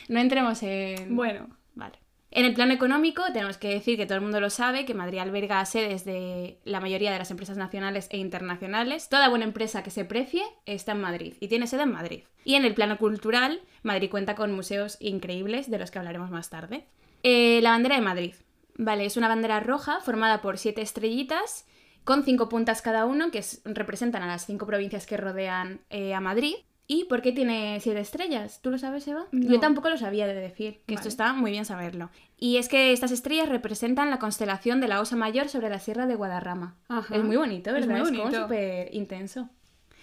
No 0.07 0.19
entremos 0.21 0.63
en... 0.63 1.15
Bueno. 1.17 1.49
Vale. 1.75 2.04
En 2.37 2.43
el 2.43 2.53
plano 2.53 2.73
económico, 2.73 3.23
tenemos 3.31 3.57
que 3.57 3.69
decir 3.69 3.95
que 3.95 4.05
todo 4.05 4.17
el 4.17 4.21
mundo 4.21 4.41
lo 4.41 4.49
sabe, 4.49 4.83
que 4.83 4.93
Madrid 4.93 5.19
alberga 5.19 5.65
sedes 5.65 6.03
de 6.03 6.59
la 6.65 6.81
mayoría 6.81 7.13
de 7.13 7.17
las 7.17 7.31
empresas 7.31 7.55
nacionales 7.55 8.09
e 8.11 8.17
internacionales. 8.17 9.07
Toda 9.07 9.29
buena 9.29 9.45
empresa 9.45 9.83
que 9.83 9.89
se 9.89 10.03
precie 10.03 10.43
está 10.65 10.91
en 10.91 10.99
Madrid 10.99 11.35
y 11.39 11.47
tiene 11.47 11.65
sede 11.65 11.83
en 11.83 11.93
Madrid. 11.93 12.23
Y 12.43 12.55
en 12.55 12.65
el 12.65 12.73
plano 12.73 12.97
cultural, 12.97 13.61
Madrid 13.83 14.09
cuenta 14.11 14.35
con 14.35 14.51
museos 14.51 14.97
increíbles 14.99 15.71
de 15.71 15.77
los 15.79 15.91
que 15.91 15.99
hablaremos 15.99 16.29
más 16.29 16.49
tarde. 16.49 16.85
Eh, 17.23 17.61
la 17.63 17.69
bandera 17.69 17.95
de 17.95 18.01
Madrid. 18.01 18.35
Vale, 18.77 19.05
es 19.05 19.15
una 19.15 19.29
bandera 19.29 19.61
roja 19.61 20.01
formada 20.01 20.41
por 20.41 20.57
siete 20.57 20.81
estrellitas 20.81 21.65
con 22.03 22.25
cinco 22.25 22.49
puntas 22.49 22.81
cada 22.81 23.05
uno 23.05 23.31
que 23.31 23.37
es- 23.37 23.61
representan 23.63 24.23
a 24.23 24.27
las 24.27 24.45
cinco 24.45 24.67
provincias 24.67 25.05
que 25.05 25.15
rodean 25.15 25.79
eh, 25.89 26.13
a 26.13 26.19
Madrid. 26.19 26.55
¿Y 26.87 27.05
por 27.05 27.21
qué 27.23 27.31
tiene 27.31 27.79
siete 27.79 27.99
estrellas? 27.99 28.59
¿Tú 28.61 28.69
lo 28.69 28.77
sabes, 28.77 29.07
Eva? 29.07 29.25
No. 29.31 29.51
Yo 29.51 29.59
tampoco 29.59 29.89
lo 29.89 29.97
sabía 29.97 30.27
de 30.27 30.35
decir, 30.35 30.81
que 30.85 30.93
esto 30.93 31.07
está 31.07 31.33
muy 31.33 31.49
bien 31.51 31.65
saberlo. 31.65 32.11
Y 32.37 32.57
es 32.57 32.69
que 32.69 32.91
estas 32.91 33.11
estrellas 33.11 33.49
representan 33.49 34.11
la 34.11 34.19
constelación 34.19 34.81
de 34.81 34.87
la 34.87 35.01
Osa 35.01 35.15
Mayor 35.15 35.49
sobre 35.49 35.69
la 35.69 35.79
Sierra 35.79 36.05
de 36.05 36.13
Guadarrama. 36.15 36.75
Ajá. 36.87 37.15
Es 37.15 37.23
muy 37.23 37.37
bonito, 37.37 37.71
Es 37.75 37.87
¿verdad? 37.87 38.01
muy 38.01 38.01
Es, 38.03 38.09
como 38.11 38.23
bonito. 38.25 38.41
súper 38.43 38.93
intenso. 38.93 39.49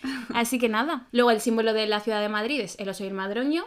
Así 0.35 0.59
que 0.59 0.69
nada. 0.69 1.07
Luego 1.13 1.31
el 1.31 1.41
símbolo 1.41 1.73
de 1.73 1.87
la 1.87 2.01
ciudad 2.01 2.21
de 2.21 2.29
Madrid 2.29 2.61
es 2.61 2.77
el 2.81 2.89
oso 2.89 3.05
y 3.05 3.07
el 3.07 3.15
madroño. 3.15 3.65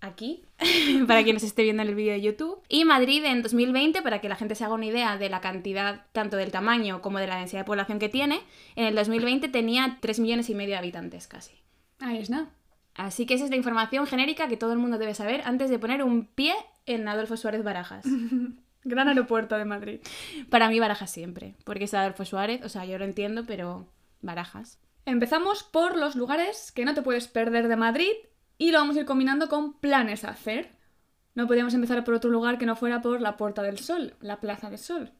Aquí, 0.00 0.44
para 1.08 1.24
quien 1.24 1.34
nos 1.34 1.42
esté 1.42 1.64
viendo 1.64 1.82
en 1.82 1.88
el 1.88 1.96
vídeo 1.96 2.12
de 2.12 2.20
YouTube. 2.22 2.60
Y 2.68 2.84
Madrid 2.84 3.24
en 3.24 3.42
2020, 3.42 4.00
para 4.00 4.20
que 4.20 4.28
la 4.28 4.36
gente 4.36 4.54
se 4.54 4.64
haga 4.64 4.74
una 4.74 4.86
idea 4.86 5.18
de 5.18 5.28
la 5.28 5.40
cantidad, 5.40 6.06
tanto 6.12 6.36
del 6.36 6.52
tamaño 6.52 7.02
como 7.02 7.18
de 7.18 7.26
la 7.26 7.36
densidad 7.36 7.62
de 7.62 7.64
población 7.66 7.98
que 7.98 8.08
tiene, 8.08 8.40
en 8.76 8.84
el 8.86 8.94
2020 8.94 9.48
tenía 9.48 9.98
3 10.00 10.20
millones 10.20 10.48
y 10.50 10.54
medio 10.54 10.74
de 10.74 10.78
habitantes 10.78 11.26
casi. 11.26 11.52
Ahí 12.00 12.18
es 12.18 12.30
nada. 12.30 12.48
Así 12.94 13.26
que 13.26 13.34
esa 13.34 13.44
es 13.44 13.50
la 13.50 13.56
información 13.56 14.06
genérica 14.06 14.48
que 14.48 14.56
todo 14.56 14.72
el 14.72 14.78
mundo 14.78 14.98
debe 14.98 15.14
saber 15.14 15.42
antes 15.44 15.70
de 15.70 15.78
poner 15.78 16.02
un 16.02 16.26
pie 16.26 16.54
en 16.86 17.06
Adolfo 17.06 17.36
Suárez 17.36 17.62
Barajas. 17.62 18.04
Gran 18.84 19.08
aeropuerto 19.08 19.56
de 19.56 19.64
Madrid. 19.64 20.00
Para 20.50 20.68
mí 20.68 20.80
Barajas 20.80 21.10
siempre, 21.10 21.54
porque 21.64 21.84
es 21.84 21.94
Adolfo 21.94 22.24
Suárez, 22.24 22.64
o 22.64 22.68
sea, 22.68 22.84
yo 22.84 22.98
lo 22.98 23.04
entiendo, 23.04 23.44
pero 23.46 23.86
Barajas. 24.20 24.80
Empezamos 25.04 25.62
por 25.62 25.96
los 25.96 26.16
lugares 26.16 26.72
que 26.72 26.84
no 26.84 26.94
te 26.94 27.02
puedes 27.02 27.28
perder 27.28 27.68
de 27.68 27.76
Madrid 27.76 28.12
y 28.58 28.72
lo 28.72 28.78
vamos 28.78 28.96
a 28.96 29.00
ir 29.00 29.06
combinando 29.06 29.48
con 29.48 29.74
planes 29.74 30.24
a 30.24 30.30
hacer. 30.30 30.76
No 31.34 31.46
podíamos 31.46 31.74
empezar 31.74 32.02
por 32.04 32.14
otro 32.14 32.30
lugar 32.30 32.58
que 32.58 32.66
no 32.66 32.76
fuera 32.76 33.00
por 33.00 33.20
la 33.20 33.36
Puerta 33.36 33.62
del 33.62 33.78
Sol, 33.78 34.14
la 34.20 34.40
Plaza 34.40 34.70
del 34.70 34.78
Sol. 34.78 35.12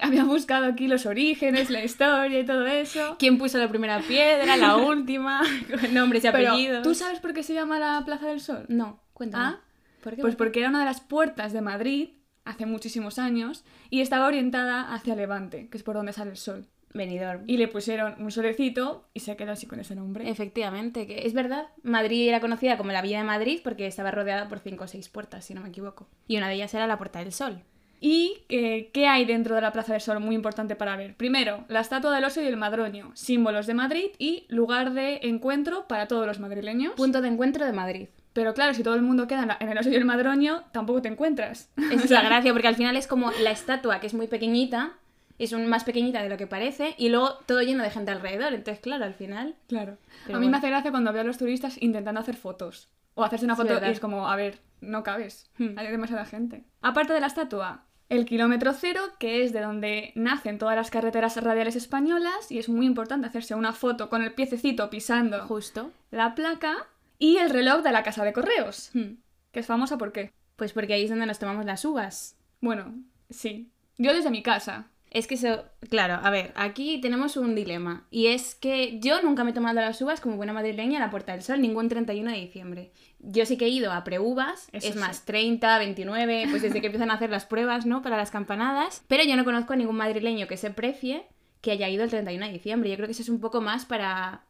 Había 0.00 0.24
buscado 0.24 0.66
aquí 0.66 0.88
los 0.88 1.06
orígenes, 1.06 1.70
la 1.70 1.82
historia 1.82 2.40
y 2.40 2.44
todo 2.44 2.66
eso. 2.66 3.16
¿Quién 3.18 3.38
puso 3.38 3.58
la 3.58 3.68
primera 3.68 4.00
piedra, 4.00 4.56
la 4.56 4.76
última? 4.86 5.42
Con 5.80 5.94
nombres 5.94 6.24
y 6.24 6.30
Pero, 6.30 6.48
apellidos. 6.50 6.82
¿tú 6.82 6.94
sabes 6.94 7.20
por 7.20 7.32
qué 7.32 7.42
se 7.42 7.54
llama 7.54 7.78
la 7.78 8.02
Plaza 8.04 8.26
del 8.28 8.40
Sol? 8.40 8.66
No, 8.68 9.00
cuéntame. 9.12 9.44
¿Ah? 9.44 9.60
¿Por 10.02 10.14
qué? 10.16 10.20
Pues 10.22 10.36
porque 10.36 10.60
era 10.60 10.68
una 10.68 10.80
de 10.80 10.84
las 10.84 11.00
puertas 11.00 11.52
de 11.52 11.60
Madrid 11.62 12.10
hace 12.44 12.66
muchísimos 12.66 13.18
años 13.18 13.64
y 13.90 14.00
estaba 14.02 14.26
orientada 14.26 14.94
hacia 14.94 15.16
Levante, 15.16 15.68
que 15.68 15.76
es 15.78 15.82
por 15.82 15.96
donde 15.96 16.12
sale 16.12 16.30
el 16.30 16.36
sol. 16.36 16.66
Benidorm. 16.94 17.42
Y 17.46 17.58
le 17.58 17.68
pusieron 17.68 18.14
un 18.22 18.30
solecito 18.30 19.08
y 19.12 19.20
se 19.20 19.36
quedó 19.36 19.52
así 19.52 19.66
con 19.66 19.80
ese 19.80 19.94
nombre. 19.94 20.30
Efectivamente, 20.30 21.06
que 21.06 21.26
es 21.26 21.34
verdad. 21.34 21.66
Madrid 21.82 22.26
era 22.28 22.40
conocida 22.40 22.78
como 22.78 22.92
la 22.92 23.02
Villa 23.02 23.18
de 23.18 23.24
Madrid 23.24 23.60
porque 23.62 23.86
estaba 23.86 24.10
rodeada 24.10 24.48
por 24.48 24.60
cinco 24.60 24.84
o 24.84 24.88
seis 24.88 25.08
puertas, 25.10 25.44
si 25.44 25.52
no 25.52 25.60
me 25.60 25.68
equivoco. 25.68 26.08
Y 26.26 26.38
una 26.38 26.48
de 26.48 26.54
ellas 26.54 26.72
era 26.72 26.86
la 26.86 26.96
Puerta 26.96 27.18
del 27.18 27.32
Sol. 27.32 27.62
¿Y 28.00 28.38
eh, 28.48 28.90
qué 28.92 29.06
hay 29.08 29.24
dentro 29.24 29.54
de 29.54 29.60
la 29.62 29.72
Plaza 29.72 29.92
del 29.92 30.00
Sol 30.02 30.20
muy 30.20 30.34
importante 30.34 30.76
para 30.76 30.96
ver? 30.96 31.14
Primero, 31.16 31.64
la 31.68 31.80
estatua 31.80 32.14
del 32.14 32.24
oso 32.24 32.40
y 32.42 32.46
el 32.46 32.56
madroño, 32.56 33.10
símbolos 33.14 33.66
de 33.66 33.74
Madrid 33.74 34.06
y 34.18 34.44
lugar 34.48 34.92
de 34.92 35.20
encuentro 35.22 35.86
para 35.88 36.06
todos 36.08 36.26
los 36.26 36.38
madrileños. 36.40 36.92
Punto 36.94 37.20
de 37.22 37.28
encuentro 37.28 37.64
de 37.64 37.72
Madrid. 37.72 38.08
Pero 38.32 38.52
claro, 38.52 38.74
si 38.74 38.82
todo 38.82 38.94
el 38.96 39.02
mundo 39.02 39.26
queda 39.26 39.42
en, 39.42 39.48
la- 39.48 39.56
en 39.60 39.70
el 39.70 39.78
oso 39.78 39.88
y 39.88 39.94
el 39.94 40.04
madroño, 40.04 40.64
tampoco 40.72 41.00
te 41.00 41.08
encuentras. 41.08 41.70
Es 41.90 42.10
la 42.10 42.22
gracia, 42.22 42.52
porque 42.52 42.68
al 42.68 42.76
final 42.76 42.96
es 42.96 43.06
como 43.06 43.30
la 43.42 43.50
estatua, 43.50 43.98
que 43.98 44.08
es 44.08 44.14
muy 44.14 44.26
pequeñita, 44.26 44.92
es 45.38 45.52
un, 45.52 45.66
más 45.66 45.84
pequeñita 45.84 46.22
de 46.22 46.28
lo 46.28 46.36
que 46.36 46.46
parece, 46.46 46.94
y 46.98 47.08
luego 47.08 47.38
todo 47.46 47.62
lleno 47.62 47.82
de 47.82 47.88
gente 47.90 48.10
alrededor. 48.10 48.52
Entonces, 48.52 48.80
claro, 48.82 49.04
al 49.06 49.14
final. 49.14 49.54
Claro. 49.68 49.96
Pero 50.26 50.36
a 50.36 50.40
mí 50.40 50.46
bueno. 50.46 50.50
me 50.50 50.56
hace 50.58 50.68
gracia 50.68 50.90
cuando 50.90 51.12
veo 51.14 51.22
a 51.22 51.24
los 51.24 51.38
turistas 51.38 51.80
intentando 51.80 52.20
hacer 52.20 52.36
fotos. 52.36 52.88
O 53.14 53.24
hacerse 53.24 53.46
una 53.46 53.56
foto 53.56 53.72
verdad. 53.72 53.88
y 53.88 53.92
es 53.92 54.00
como, 54.00 54.28
a 54.28 54.36
ver, 54.36 54.58
no 54.86 55.02
cabes. 55.02 55.50
Hmm. 55.58 55.76
Hay 55.78 55.88
demasiada 55.88 56.24
gente. 56.24 56.64
Aparte 56.80 57.12
de 57.12 57.20
la 57.20 57.26
estatua, 57.26 57.84
el 58.08 58.24
kilómetro 58.24 58.72
cero, 58.72 59.00
que 59.18 59.44
es 59.44 59.52
de 59.52 59.60
donde 59.60 60.12
nacen 60.14 60.58
todas 60.58 60.76
las 60.76 60.90
carreteras 60.90 61.36
radiales 61.42 61.76
españolas, 61.76 62.50
y 62.50 62.58
es 62.58 62.68
muy 62.68 62.86
importante 62.86 63.26
hacerse 63.26 63.54
una 63.54 63.72
foto 63.72 64.08
con 64.08 64.22
el 64.22 64.32
piececito 64.34 64.88
pisando 64.90 65.40
Justo. 65.46 65.92
la 66.10 66.34
placa. 66.34 66.86
Y 67.18 67.38
el 67.38 67.50
reloj 67.50 67.82
de 67.82 67.92
la 67.92 68.02
casa 68.02 68.24
de 68.24 68.32
correos, 68.32 68.90
Hmm. 68.94 69.16
que 69.52 69.60
es 69.60 69.66
famosa 69.66 69.96
por 69.98 70.12
qué. 70.12 70.32
Pues 70.56 70.72
porque 70.72 70.92
ahí 70.94 71.04
es 71.04 71.10
donde 71.10 71.26
nos 71.26 71.38
tomamos 71.38 71.64
las 71.64 71.84
uvas. 71.84 72.36
Bueno, 72.60 72.94
sí. 73.30 73.70
Yo 73.98 74.12
desde 74.14 74.30
mi 74.30 74.42
casa. 74.42 74.86
Es 75.10 75.26
que 75.26 75.34
eso, 75.34 75.64
claro, 75.88 76.18
a 76.22 76.30
ver, 76.30 76.52
aquí 76.56 77.00
tenemos 77.00 77.36
un 77.36 77.54
dilema. 77.54 78.06
Y 78.10 78.26
es 78.26 78.54
que 78.54 78.98
yo 79.00 79.22
nunca 79.22 79.44
me 79.44 79.50
he 79.50 79.54
tomado 79.54 79.80
las 79.80 80.00
uvas 80.02 80.20
como 80.20 80.36
buena 80.36 80.52
madrileña 80.52 80.98
a 80.98 81.06
la 81.06 81.10
Puerta 81.10 81.32
del 81.32 81.42
Sol, 81.42 81.60
ningún 81.60 81.88
31 81.88 82.30
de 82.30 82.36
diciembre. 82.36 82.92
Yo 83.20 83.46
sí 83.46 83.56
que 83.56 83.66
he 83.66 83.70
ido 83.70 83.92
a 83.92 84.04
preuvas, 84.04 84.68
es 84.72 84.84
sí. 84.84 84.98
más, 84.98 85.24
30, 85.24 85.78
29, 85.78 86.48
pues 86.50 86.62
desde 86.62 86.80
que 86.80 86.88
empiezan 86.88 87.10
a 87.10 87.14
hacer 87.14 87.30
las 87.30 87.46
pruebas, 87.46 87.86
¿no? 87.86 88.02
Para 88.02 88.16
las 88.16 88.30
campanadas. 88.30 89.04
Pero 89.08 89.24
yo 89.24 89.36
no 89.36 89.44
conozco 89.44 89.72
a 89.72 89.76
ningún 89.76 89.96
madrileño 89.96 90.46
que 90.46 90.56
se 90.56 90.70
precie 90.70 91.24
que 91.60 91.70
haya 91.70 91.88
ido 91.88 92.04
el 92.04 92.10
31 92.10 92.46
de 92.46 92.52
diciembre. 92.52 92.90
Yo 92.90 92.96
creo 92.96 93.06
que 93.06 93.12
eso 93.12 93.22
es 93.22 93.28
un 93.28 93.40
poco 93.40 93.60
más 93.60 93.86
para 93.86 94.44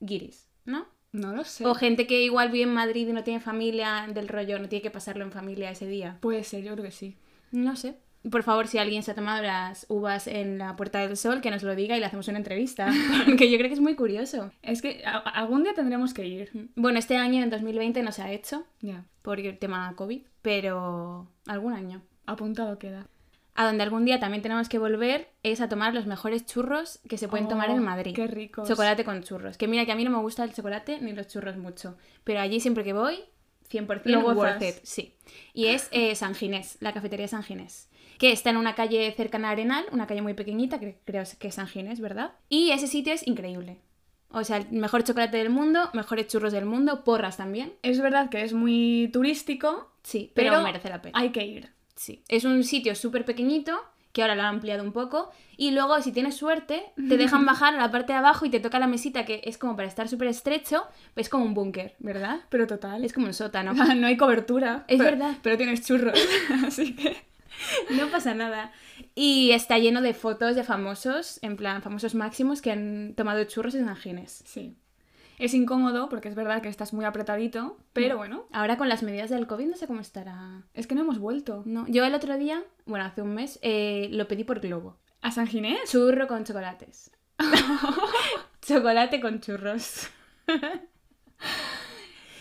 guiris, 0.00 0.48
¿no? 0.64 0.86
No 1.12 1.34
lo 1.34 1.44
sé. 1.44 1.66
O 1.66 1.74
gente 1.74 2.06
que 2.06 2.22
igual 2.22 2.50
vive 2.50 2.64
en 2.64 2.74
Madrid 2.74 3.08
y 3.08 3.12
no 3.12 3.24
tiene 3.24 3.40
familia 3.40 4.06
del 4.12 4.28
rollo, 4.28 4.58
no 4.58 4.68
tiene 4.68 4.82
que 4.82 4.90
pasarlo 4.90 5.24
en 5.24 5.32
familia 5.32 5.70
ese 5.70 5.86
día. 5.86 6.18
Puede 6.20 6.44
ser, 6.44 6.62
yo 6.62 6.72
creo 6.72 6.84
que 6.84 6.92
sí. 6.92 7.16
No 7.50 7.76
sé. 7.76 7.96
Por 8.30 8.42
favor, 8.42 8.66
si 8.68 8.76
alguien 8.76 9.02
se 9.02 9.12
ha 9.12 9.14
tomado 9.14 9.42
las 9.42 9.86
uvas 9.88 10.26
en 10.26 10.58
la 10.58 10.76
Puerta 10.76 10.98
del 10.98 11.16
Sol, 11.16 11.40
que 11.40 11.50
nos 11.50 11.62
lo 11.62 11.74
diga 11.74 11.96
y 11.96 12.00
le 12.00 12.06
hacemos 12.06 12.28
una 12.28 12.36
entrevista. 12.38 12.90
Porque 13.24 13.50
yo 13.50 13.56
creo 13.56 13.68
que 13.68 13.74
es 13.74 13.80
muy 13.80 13.94
curioso. 13.94 14.50
Es 14.62 14.82
que 14.82 15.02
algún 15.04 15.62
día 15.62 15.72
tendremos 15.74 16.12
que 16.12 16.26
ir. 16.26 16.50
Bueno, 16.76 16.98
este 16.98 17.16
año, 17.16 17.42
en 17.42 17.48
2020, 17.50 18.02
no 18.02 18.12
se 18.12 18.22
ha 18.22 18.30
hecho 18.30 18.64
Ya. 18.82 19.04
por 19.22 19.40
el 19.40 19.58
tema 19.58 19.94
COVID, 19.96 20.20
pero 20.42 21.28
algún 21.46 21.72
año. 21.72 22.02
Apuntado 22.26 22.78
queda. 22.78 23.06
A 23.54 23.64
donde 23.66 23.82
algún 23.82 24.04
día 24.04 24.20
también 24.20 24.42
tenemos 24.42 24.68
que 24.68 24.78
volver 24.78 25.28
es 25.42 25.60
a 25.60 25.68
tomar 25.68 25.92
los 25.92 26.06
mejores 26.06 26.46
churros 26.46 27.00
que 27.08 27.18
se 27.18 27.26
pueden 27.28 27.48
tomar 27.48 27.68
Oh, 27.70 27.74
en 27.76 27.82
Madrid. 27.82 28.14
Qué 28.14 28.26
ricos. 28.26 28.68
Chocolate 28.68 29.04
con 29.04 29.22
churros. 29.22 29.56
Que 29.58 29.66
mira 29.66 29.84
que 29.86 29.92
a 29.92 29.96
mí 29.96 30.04
no 30.04 30.10
me 30.10 30.18
gusta 30.18 30.44
el 30.44 30.52
chocolate 30.54 31.00
ni 31.00 31.12
los 31.12 31.26
churros 31.28 31.56
mucho. 31.56 31.96
Pero 32.24 32.40
allí 32.40 32.60
siempre 32.60 32.84
que 32.84 32.92
voy, 32.92 33.18
100% 33.70 34.02
Lo 34.04 34.20
worth 34.20 34.36
gozas. 34.36 34.62
it. 34.62 34.74
Sí. 34.84 35.14
Y 35.52 35.66
es 35.66 35.88
eh, 35.90 36.14
San 36.14 36.34
Ginés, 36.34 36.76
la 36.80 36.92
cafetería 36.92 37.26
San 37.28 37.42
Ginés. 37.42 37.88
Que 38.20 38.32
está 38.32 38.50
en 38.50 38.58
una 38.58 38.74
calle 38.74 39.10
cercana 39.16 39.48
a 39.48 39.52
Arenal, 39.52 39.86
una 39.92 40.06
calle 40.06 40.20
muy 40.20 40.34
pequeñita, 40.34 40.78
que 40.78 40.98
creo 41.06 41.24
que 41.38 41.48
es 41.48 41.54
San 41.54 41.66
Ginés, 41.66 42.00
¿verdad? 42.00 42.32
Y 42.50 42.70
ese 42.70 42.86
sitio 42.86 43.14
es 43.14 43.26
increíble. 43.26 43.78
O 44.30 44.44
sea, 44.44 44.58
el 44.58 44.70
mejor 44.70 45.02
chocolate 45.04 45.38
del 45.38 45.48
mundo, 45.48 45.88
mejores 45.94 46.26
churros 46.28 46.52
del 46.52 46.66
mundo, 46.66 47.02
porras 47.02 47.38
también. 47.38 47.72
Es 47.82 47.98
verdad 48.00 48.28
que 48.28 48.42
es 48.42 48.52
muy 48.52 49.08
turístico, 49.12 49.90
Sí, 50.02 50.30
pero, 50.34 50.50
pero, 50.50 50.62
merece 50.62 50.90
la 50.90 51.00
pena. 51.00 51.18
hay 51.18 51.30
que 51.30 51.44
ir. 51.46 51.70
Sí. 51.96 52.22
Es 52.28 52.44
un 52.44 52.62
sitio 52.62 52.94
súper 52.94 53.24
pequeñito, 53.24 53.72
que 54.12 54.22
ahora 54.22 54.34
lo 54.34 54.42
han 54.42 54.48
ampliado 54.48 54.82
un 54.84 54.92
poco. 54.92 55.30
Y 55.56 55.70
luego, 55.70 56.00
si 56.02 56.12
tienes 56.12 56.36
suerte, 56.36 56.82
te 57.08 57.16
dejan 57.16 57.44
bajar 57.46 57.74
a 57.74 57.78
la 57.78 57.90
parte 57.90 58.12
de 58.12 58.18
abajo 58.18 58.44
y 58.44 58.50
te 58.50 58.60
toca 58.60 58.78
la 58.78 58.86
mesita, 58.86 59.24
que 59.24 59.40
es 59.44 59.56
como 59.56 59.76
para 59.76 59.88
estar 59.88 60.08
súper 60.08 60.28
estrecho. 60.28 60.84
Es 61.16 61.28
como 61.28 61.44
un 61.44 61.54
búnker, 61.54 61.96
¿verdad? 62.00 62.40
Pero 62.50 62.66
total. 62.66 63.02
Es 63.04 63.12
como 63.14 63.26
un 63.26 63.34
sótano. 63.34 63.72
no 63.96 64.06
hay 64.06 64.16
cobertura. 64.16 64.84
Es 64.88 64.98
pero- 64.98 65.10
verdad. 65.10 65.36
Pero 65.42 65.56
tienes 65.56 65.86
churros. 65.86 66.18
Así 66.66 66.94
que. 66.94 67.29
No 67.90 68.08
pasa 68.08 68.34
nada. 68.34 68.72
Y 69.14 69.50
está 69.52 69.78
lleno 69.78 70.00
de 70.02 70.14
fotos 70.14 70.56
de 70.56 70.64
famosos, 70.64 71.38
en 71.42 71.56
plan, 71.56 71.82
famosos 71.82 72.14
máximos 72.14 72.62
que 72.62 72.70
han 72.72 73.14
tomado 73.16 73.44
churros 73.44 73.74
en 73.74 73.86
San 73.86 73.96
Ginés. 73.96 74.42
Sí. 74.46 74.76
Es 75.38 75.54
incómodo 75.54 76.10
porque 76.10 76.28
es 76.28 76.34
verdad 76.34 76.60
que 76.60 76.68
estás 76.68 76.92
muy 76.92 77.06
apretadito, 77.06 77.78
pero 77.94 78.18
bueno, 78.18 78.44
Ahora 78.52 78.76
con 78.76 78.90
las 78.90 79.02
medidas 79.02 79.30
del 79.30 79.46
COVID 79.46 79.68
no 79.68 79.76
sé 79.76 79.86
cómo 79.86 80.00
estará. 80.00 80.64
es 80.74 80.86
que 80.86 80.94
no 80.94 81.00
hemos 81.00 81.18
vuelto. 81.18 81.62
No, 81.64 81.86
yo 81.88 82.04
el 82.04 82.14
otro 82.14 82.36
día, 82.36 82.62
bueno, 82.84 83.06
hace 83.06 83.22
un 83.22 83.34
mes, 83.34 83.58
eh, 83.62 84.08
lo 84.12 84.28
pedí 84.28 84.44
por 84.44 84.60
globo. 84.60 84.98
¿A 85.22 85.30
San 85.30 85.46
Ginés? 85.46 85.90
Churro 85.90 86.28
con 86.28 86.44
chocolates. 86.44 87.10
Chocolate 88.62 89.20
con 89.20 89.40
churros. 89.40 90.08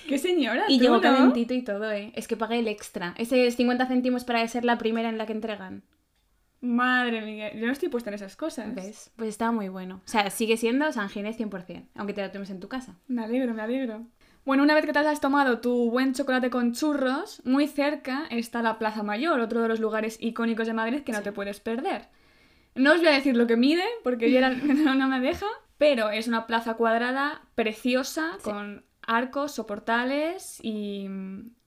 ¡Qué 0.09 0.17
señora! 0.17 0.65
Y 0.67 0.79
llegó 0.79 0.95
¿no? 0.95 1.01
calentito 1.01 1.53
y 1.53 1.61
todo, 1.61 1.91
¿eh? 1.91 2.11
Es 2.15 2.27
que 2.27 2.35
pagué 2.35 2.59
el 2.59 2.67
extra. 2.67 3.13
Ese 3.17 3.45
es 3.45 3.55
50 3.55 3.85
céntimos 3.85 4.23
para 4.23 4.45
ser 4.47 4.65
la 4.65 4.77
primera 4.77 5.09
en 5.09 5.17
la 5.17 5.25
que 5.25 5.33
entregan. 5.33 5.83
Madre 6.61 7.21
mía, 7.21 7.53
yo 7.53 7.65
no 7.65 7.71
estoy 7.71 7.89
puesta 7.89 8.09
en 8.09 8.15
esas 8.15 8.35
cosas. 8.35 8.73
¿Ves? 8.75 9.11
Pues 9.15 9.29
estaba 9.29 9.51
muy 9.51 9.69
bueno. 9.69 10.01
O 10.05 10.09
sea, 10.09 10.29
sigue 10.29 10.57
siendo 10.57 10.91
San 10.91 11.09
Ginés 11.09 11.39
100%, 11.39 11.87
aunque 11.95 12.13
te 12.13 12.21
lo 12.21 12.31
tomes 12.31 12.49
en 12.49 12.59
tu 12.59 12.67
casa. 12.67 12.97
Me 13.07 13.23
alegro, 13.23 13.53
me 13.53 13.61
alegro. 13.61 14.05
Bueno, 14.45 14.63
una 14.63 14.73
vez 14.73 14.85
que 14.85 14.91
te 14.91 14.99
has 14.99 15.21
tomado 15.21 15.59
tu 15.59 15.91
buen 15.91 16.13
chocolate 16.13 16.49
con 16.49 16.73
churros, 16.73 17.41
muy 17.45 17.67
cerca 17.67 18.25
está 18.31 18.61
la 18.61 18.79
Plaza 18.79 19.03
Mayor, 19.03 19.39
otro 19.39 19.61
de 19.61 19.67
los 19.67 19.79
lugares 19.79 20.17
icónicos 20.19 20.67
de 20.67 20.73
Madrid 20.73 21.03
que 21.03 21.11
no 21.11 21.21
te 21.21 21.31
puedes 21.31 21.59
perder. 21.59 22.07
No 22.75 22.93
os 22.93 22.99
voy 22.99 23.09
a 23.09 23.13
decir 23.13 23.37
lo 23.37 23.47
que 23.47 23.57
mide, 23.57 23.83
porque 24.03 24.31
ya 24.31 24.49
no, 24.49 24.95
no 24.95 25.07
me 25.07 25.19
deja, 25.19 25.45
pero 25.77 26.09
es 26.09 26.27
una 26.27 26.47
plaza 26.47 26.73
cuadrada 26.73 27.41
preciosa, 27.55 28.37
con 28.41 28.83
arcos, 29.09 29.51
soportales 29.53 30.59
y, 30.61 31.07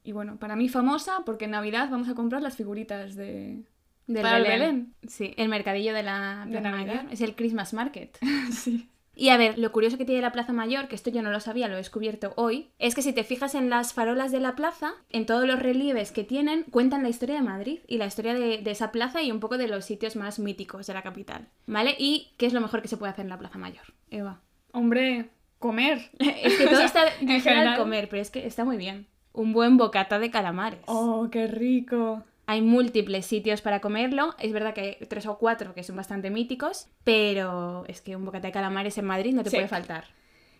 y 0.04 0.12
bueno, 0.12 0.36
para 0.38 0.56
mí 0.56 0.68
famosa 0.68 1.22
porque 1.26 1.46
en 1.46 1.50
Navidad 1.50 1.88
vamos 1.90 2.08
a 2.08 2.14
comprar 2.14 2.40
las 2.40 2.56
figuritas 2.56 3.16
de... 3.16 3.64
Del 4.06 4.22
Para 4.22 4.40
Belén. 4.40 4.94
Sí, 5.06 5.32
el 5.36 5.48
mercadillo 5.48 5.94
de 5.94 6.02
la 6.02 6.44
Plaza 6.48 6.70
Navidad. 6.70 6.94
Mayor. 6.94 7.12
Es 7.12 7.20
el 7.20 7.36
Christmas 7.36 7.72
Market. 7.72 8.18
sí. 8.52 8.88
Y 9.14 9.28
a 9.28 9.36
ver, 9.36 9.58
lo 9.58 9.70
curioso 9.72 9.98
que 9.98 10.04
tiene 10.04 10.22
la 10.22 10.32
Plaza 10.32 10.52
Mayor, 10.52 10.88
que 10.88 10.94
esto 10.94 11.10
yo 11.10 11.22
no 11.22 11.30
lo 11.30 11.38
sabía, 11.38 11.68
lo 11.68 11.74
he 11.74 11.78
descubierto 11.78 12.32
hoy, 12.36 12.70
es 12.78 12.94
que 12.94 13.02
si 13.02 13.12
te 13.12 13.24
fijas 13.24 13.54
en 13.54 13.70
las 13.70 13.92
farolas 13.92 14.32
de 14.32 14.40
la 14.40 14.56
plaza, 14.56 14.94
en 15.10 15.26
todos 15.26 15.46
los 15.46 15.60
relieves 15.60 16.12
que 16.12 16.24
tienen, 16.24 16.64
cuentan 16.64 17.02
la 17.02 17.10
historia 17.10 17.36
de 17.36 17.42
Madrid 17.42 17.80
y 17.86 17.98
la 17.98 18.06
historia 18.06 18.34
de, 18.34 18.58
de 18.58 18.70
esa 18.70 18.90
plaza 18.90 19.22
y 19.22 19.30
un 19.30 19.40
poco 19.40 19.58
de 19.58 19.68
los 19.68 19.84
sitios 19.84 20.16
más 20.16 20.38
míticos 20.38 20.86
de 20.86 20.94
la 20.94 21.02
capital. 21.02 21.46
¿Vale? 21.66 21.94
¿Y 21.98 22.32
qué 22.38 22.46
es 22.46 22.52
lo 22.52 22.60
mejor 22.60 22.82
que 22.82 22.88
se 22.88 22.96
puede 22.96 23.12
hacer 23.12 23.24
en 23.24 23.30
la 23.30 23.38
Plaza 23.38 23.58
Mayor? 23.58 23.84
Eva. 24.10 24.40
Hombre, 24.72 25.30
comer. 25.62 26.10
Es 26.18 26.58
que 26.58 26.66
todo 26.66 26.80
está 26.82 27.04
en 27.20 27.30
en 27.30 27.40
general. 27.40 27.78
comer, 27.78 28.08
pero 28.10 28.20
es 28.20 28.30
que 28.30 28.46
está 28.46 28.66
muy 28.66 28.76
bien. 28.76 29.06
Un 29.32 29.54
buen 29.54 29.78
bocata 29.78 30.18
de 30.18 30.30
calamares. 30.30 30.80
Oh, 30.86 31.28
qué 31.32 31.46
rico. 31.46 32.22
Hay 32.46 32.60
múltiples 32.60 33.24
sitios 33.24 33.62
para 33.62 33.80
comerlo. 33.80 34.34
Es 34.38 34.52
verdad 34.52 34.74
que 34.74 34.80
hay 35.00 35.06
tres 35.08 35.24
o 35.26 35.38
cuatro 35.38 35.72
que 35.74 35.82
son 35.84 35.96
bastante 35.96 36.28
míticos, 36.28 36.88
pero 37.04 37.84
es 37.88 38.02
que 38.02 38.14
un 38.16 38.26
bocata 38.26 38.48
de 38.48 38.52
calamares 38.52 38.98
en 38.98 39.06
Madrid 39.06 39.32
no 39.32 39.42
te 39.42 39.48
Sí. 39.50 39.56
puede 39.56 39.68
faltar. 39.68 40.04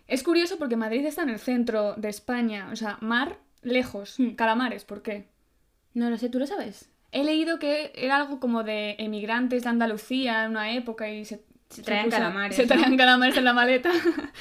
Es 0.07 0.23
curioso 0.23 0.57
porque 0.57 0.75
Madrid 0.75 1.05
está 1.05 1.21
en 1.21 1.29
el 1.29 1.39
centro 1.39 1.93
de 1.95 2.09
España, 2.09 2.69
o 2.71 2.75
sea, 2.75 2.97
mar 3.01 3.37
lejos, 3.61 4.15
Hmm. 4.17 4.31
calamares, 4.35 4.85
¿por 4.85 5.01
qué? 5.03 5.27
No 5.93 6.09
lo 6.09 6.17
sé, 6.17 6.29
¿tú 6.29 6.39
lo 6.39 6.47
sabes? 6.47 6.89
He 7.11 7.23
leído 7.23 7.59
que 7.59 7.91
era 7.95 8.15
algo 8.17 8.39
como 8.39 8.63
de 8.63 8.95
emigrantes 8.97 9.63
de 9.63 9.69
Andalucía 9.69 10.45
en 10.45 10.51
una 10.51 10.73
época 10.73 11.09
y 11.11 11.25
se, 11.25 11.43
Se 11.69 11.83
traían 11.83 12.09
calamares, 12.09 12.55
Se 12.55 12.63
¿no? 12.63 12.69
traían 12.69 12.97
calamares 12.97 13.37
en 13.37 13.43
la 13.45 13.53
maleta 13.53 13.91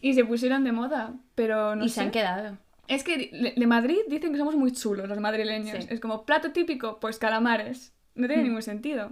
y 0.00 0.14
se 0.14 0.24
pusieron 0.24 0.64
de 0.64 0.72
moda, 0.72 1.14
pero 1.34 1.74
no 1.76 1.84
y 1.84 1.88
sé. 1.88 1.96
se 1.96 2.00
han 2.02 2.10
quedado. 2.10 2.58
Es 2.86 3.04
que 3.04 3.52
de, 3.56 3.66
Madrid 3.66 3.98
dicen 4.08 4.32
que 4.32 4.38
somos 4.38 4.56
muy 4.56 4.72
chulos 4.72 5.08
los 5.08 5.18
madrileños. 5.20 5.84
Sí. 5.84 5.88
Es 5.90 6.00
como 6.00 6.24
plato 6.24 6.52
típico, 6.52 6.98
pues 7.00 7.18
calamares. 7.18 7.92
No 8.14 8.26
tiene 8.26 8.42
Hmm. 8.42 8.46
ningún 8.46 8.62
sentido. 8.62 9.10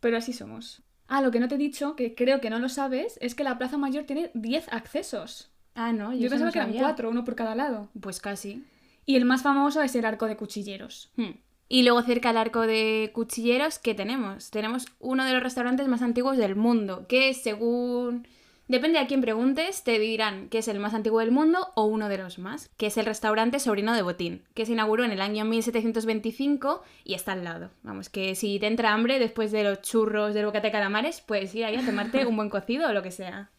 Pero 0.00 0.16
así 0.16 0.32
somos. 0.32 0.82
Ah, 1.06 1.20
lo 1.20 1.30
que 1.30 1.38
no 1.40 1.48
te 1.48 1.56
he 1.56 1.58
dicho, 1.58 1.96
que 1.96 2.14
creo 2.14 2.40
que 2.40 2.48
no 2.50 2.58
lo 2.58 2.68
sabes, 2.70 3.18
es 3.20 3.34
que 3.34 3.44
la 3.44 3.58
Plaza 3.58 3.76
Mayor 3.76 4.04
tiene 4.04 4.30
10 4.34 4.72
accesos. 4.72 5.50
Ah, 5.74 5.92
no, 5.92 6.12
yo, 6.12 6.18
Yo, 6.20 6.30
pensaba 6.30 6.46
no 6.46 6.52
que 6.52 6.58
eran 6.58 6.70
sabía. 6.70 6.82
4, 6.82 7.10
uno 7.10 7.24
por 7.24 7.34
cada 7.34 7.54
lado. 7.54 7.90
Pues 8.00 8.20
casi. 8.20 8.64
Y 9.06 9.16
el 9.16 9.24
más 9.26 9.42
famoso 9.42 9.82
es 9.82 9.94
el 9.96 10.04
arco 10.06 10.26
de 10.26 10.36
cuchilleros. 10.36 11.10
Hmm. 11.16 11.32
Y 11.68 11.82
luego 11.82 12.00
cerca 12.02 12.30
al 12.30 12.36
arco 12.38 12.62
de 12.62 13.10
cuchilleros, 13.12 13.78
¿qué 13.78 13.94
tenemos? 13.94 14.50
Tenemos 14.50 14.86
uno 14.98 15.24
de 15.24 15.32
los 15.32 15.42
restaurantes 15.42 15.88
más 15.88 16.00
antiguos 16.02 16.36
del 16.38 16.56
mundo, 16.56 17.06
que 17.06 17.34
según... 17.34 18.26
Depende 18.66 18.98
a 18.98 19.06
quién 19.06 19.20
preguntes, 19.20 19.84
te 19.84 19.98
dirán 19.98 20.48
que 20.48 20.58
es 20.58 20.68
el 20.68 20.78
más 20.78 20.94
antiguo 20.94 21.20
del 21.20 21.30
mundo 21.30 21.68
o 21.74 21.84
uno 21.84 22.08
de 22.08 22.16
los 22.16 22.38
más, 22.38 22.70
que 22.78 22.86
es 22.86 22.96
el 22.96 23.04
restaurante 23.04 23.60
Sobrino 23.60 23.92
de 23.92 24.00
Botín, 24.00 24.42
que 24.54 24.64
se 24.64 24.72
inauguró 24.72 25.04
en 25.04 25.10
el 25.10 25.20
año 25.20 25.44
1725 25.44 26.82
y 27.04 27.12
está 27.12 27.32
al 27.32 27.44
lado. 27.44 27.70
Vamos, 27.82 28.08
que 28.08 28.34
si 28.34 28.58
te 28.58 28.66
entra 28.66 28.94
hambre 28.94 29.18
después 29.18 29.52
de 29.52 29.64
los 29.64 29.82
churros 29.82 30.32
del 30.32 30.46
bocata 30.46 30.68
de 30.68 30.72
calamares, 30.72 31.20
puedes 31.20 31.54
ir 31.54 31.66
ahí 31.66 31.76
a 31.76 31.84
tomarte 31.84 32.24
un 32.24 32.36
buen 32.36 32.48
cocido 32.48 32.88
o 32.88 32.92
lo 32.94 33.02
que 33.02 33.10
sea. 33.10 33.50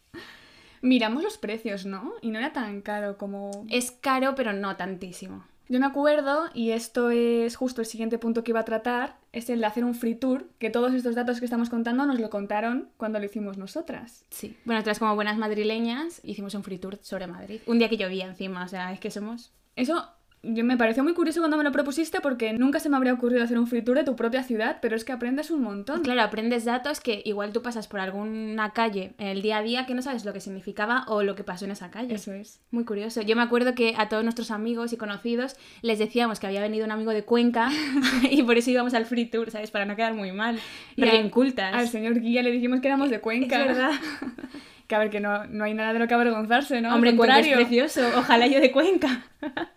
Miramos 0.82 1.22
los 1.22 1.38
precios, 1.38 1.86
¿no? 1.86 2.14
Y 2.20 2.30
no 2.30 2.40
era 2.40 2.52
tan 2.52 2.80
caro 2.80 3.16
como... 3.16 3.64
Es 3.70 3.92
caro, 3.92 4.34
pero 4.34 4.52
no 4.52 4.76
tantísimo. 4.76 5.44
Yo 5.68 5.80
me 5.80 5.86
acuerdo, 5.86 6.44
y 6.54 6.70
esto 6.70 7.10
es 7.10 7.56
justo 7.56 7.80
el 7.80 7.86
siguiente 7.86 8.18
punto 8.18 8.44
que 8.44 8.52
iba 8.52 8.60
a 8.60 8.64
tratar, 8.64 9.16
es 9.36 9.50
el 9.50 9.60
de 9.60 9.66
hacer 9.66 9.84
un 9.84 9.94
free 9.94 10.14
tour, 10.14 10.48
que 10.58 10.70
todos 10.70 10.94
estos 10.94 11.14
datos 11.14 11.40
que 11.40 11.44
estamos 11.44 11.68
contando 11.68 12.06
nos 12.06 12.18
lo 12.18 12.30
contaron 12.30 12.88
cuando 12.96 13.18
lo 13.18 13.26
hicimos 13.26 13.58
nosotras. 13.58 14.24
Sí. 14.30 14.56
Bueno, 14.64 14.78
nosotras 14.78 14.98
como 14.98 15.14
buenas 15.14 15.36
madrileñas 15.36 16.22
hicimos 16.24 16.54
un 16.54 16.64
free 16.64 16.78
tour 16.78 16.98
sobre 17.02 17.26
Madrid. 17.26 17.60
Un 17.66 17.78
día 17.78 17.90
que 17.90 17.98
llovía 17.98 18.24
encima, 18.24 18.64
o 18.64 18.68
sea, 18.68 18.94
es 18.94 18.98
que 18.98 19.10
somos... 19.10 19.52
Eso 19.76 20.08
yo 20.54 20.64
me 20.64 20.76
pareció 20.76 21.02
muy 21.02 21.12
curioso 21.14 21.40
cuando 21.40 21.56
me 21.56 21.64
lo 21.64 21.72
propusiste 21.72 22.20
porque 22.20 22.52
nunca 22.52 22.80
se 22.80 22.88
me 22.88 22.96
habría 22.96 23.12
ocurrido 23.12 23.42
hacer 23.42 23.58
un 23.58 23.66
free 23.66 23.82
tour 23.82 23.96
de 23.96 24.04
tu 24.04 24.16
propia 24.16 24.42
ciudad, 24.42 24.78
pero 24.80 24.96
es 24.96 25.04
que 25.04 25.12
aprendes 25.12 25.50
un 25.50 25.62
montón. 25.62 26.02
Claro, 26.02 26.22
aprendes 26.22 26.64
datos 26.64 27.00
que 27.00 27.22
igual 27.24 27.52
tú 27.52 27.62
pasas 27.62 27.88
por 27.88 28.00
alguna 28.00 28.70
calle 28.72 29.14
en 29.18 29.28
el 29.28 29.42
día 29.42 29.58
a 29.58 29.62
día 29.62 29.86
que 29.86 29.94
no 29.94 30.02
sabes 30.02 30.24
lo 30.24 30.32
que 30.32 30.40
significaba 30.40 31.04
o 31.08 31.22
lo 31.22 31.34
que 31.34 31.44
pasó 31.44 31.64
en 31.64 31.70
esa 31.72 31.90
calle. 31.90 32.14
Eso 32.14 32.32
es. 32.32 32.60
Muy 32.70 32.84
curioso. 32.84 33.22
Yo 33.22 33.36
me 33.36 33.42
acuerdo 33.42 33.74
que 33.74 33.94
a 33.96 34.08
todos 34.08 34.22
nuestros 34.24 34.50
amigos 34.50 34.92
y 34.92 34.96
conocidos 34.96 35.56
les 35.82 35.98
decíamos 35.98 36.40
que 36.40 36.46
había 36.46 36.60
venido 36.60 36.84
un 36.84 36.90
amigo 36.92 37.12
de 37.12 37.24
Cuenca 37.24 37.70
y 38.30 38.42
por 38.42 38.56
eso 38.56 38.70
íbamos 38.70 38.94
al 38.94 39.06
free 39.06 39.26
tour, 39.26 39.50
¿sabes? 39.50 39.70
Para 39.70 39.84
no 39.84 39.96
quedar 39.96 40.14
muy 40.14 40.32
mal. 40.32 40.58
Y 40.96 41.02
Re 41.02 41.10
al- 41.10 41.24
incultas. 41.26 41.74
Al 41.74 41.88
señor 41.88 42.20
Guía 42.20 42.42
le 42.42 42.50
dijimos 42.50 42.80
que 42.80 42.88
éramos 42.88 43.10
de 43.10 43.20
Cuenca. 43.20 43.60
Es 43.60 43.66
verdad. 43.68 43.90
Que 44.86 44.94
a 44.94 45.00
ver, 45.00 45.10
que 45.10 45.18
no, 45.18 45.44
no 45.48 45.64
hay 45.64 45.74
nada 45.74 45.92
de 45.92 45.98
lo 45.98 46.06
que 46.06 46.14
avergonzarse, 46.14 46.80
¿no? 46.80 46.94
Hombre, 46.94 47.16
Cuenca 47.16 47.40
es 47.40 47.48
precioso. 47.48 48.02
Ojalá 48.16 48.46
yo 48.46 48.60
de 48.60 48.70
Cuenca. 48.70 49.24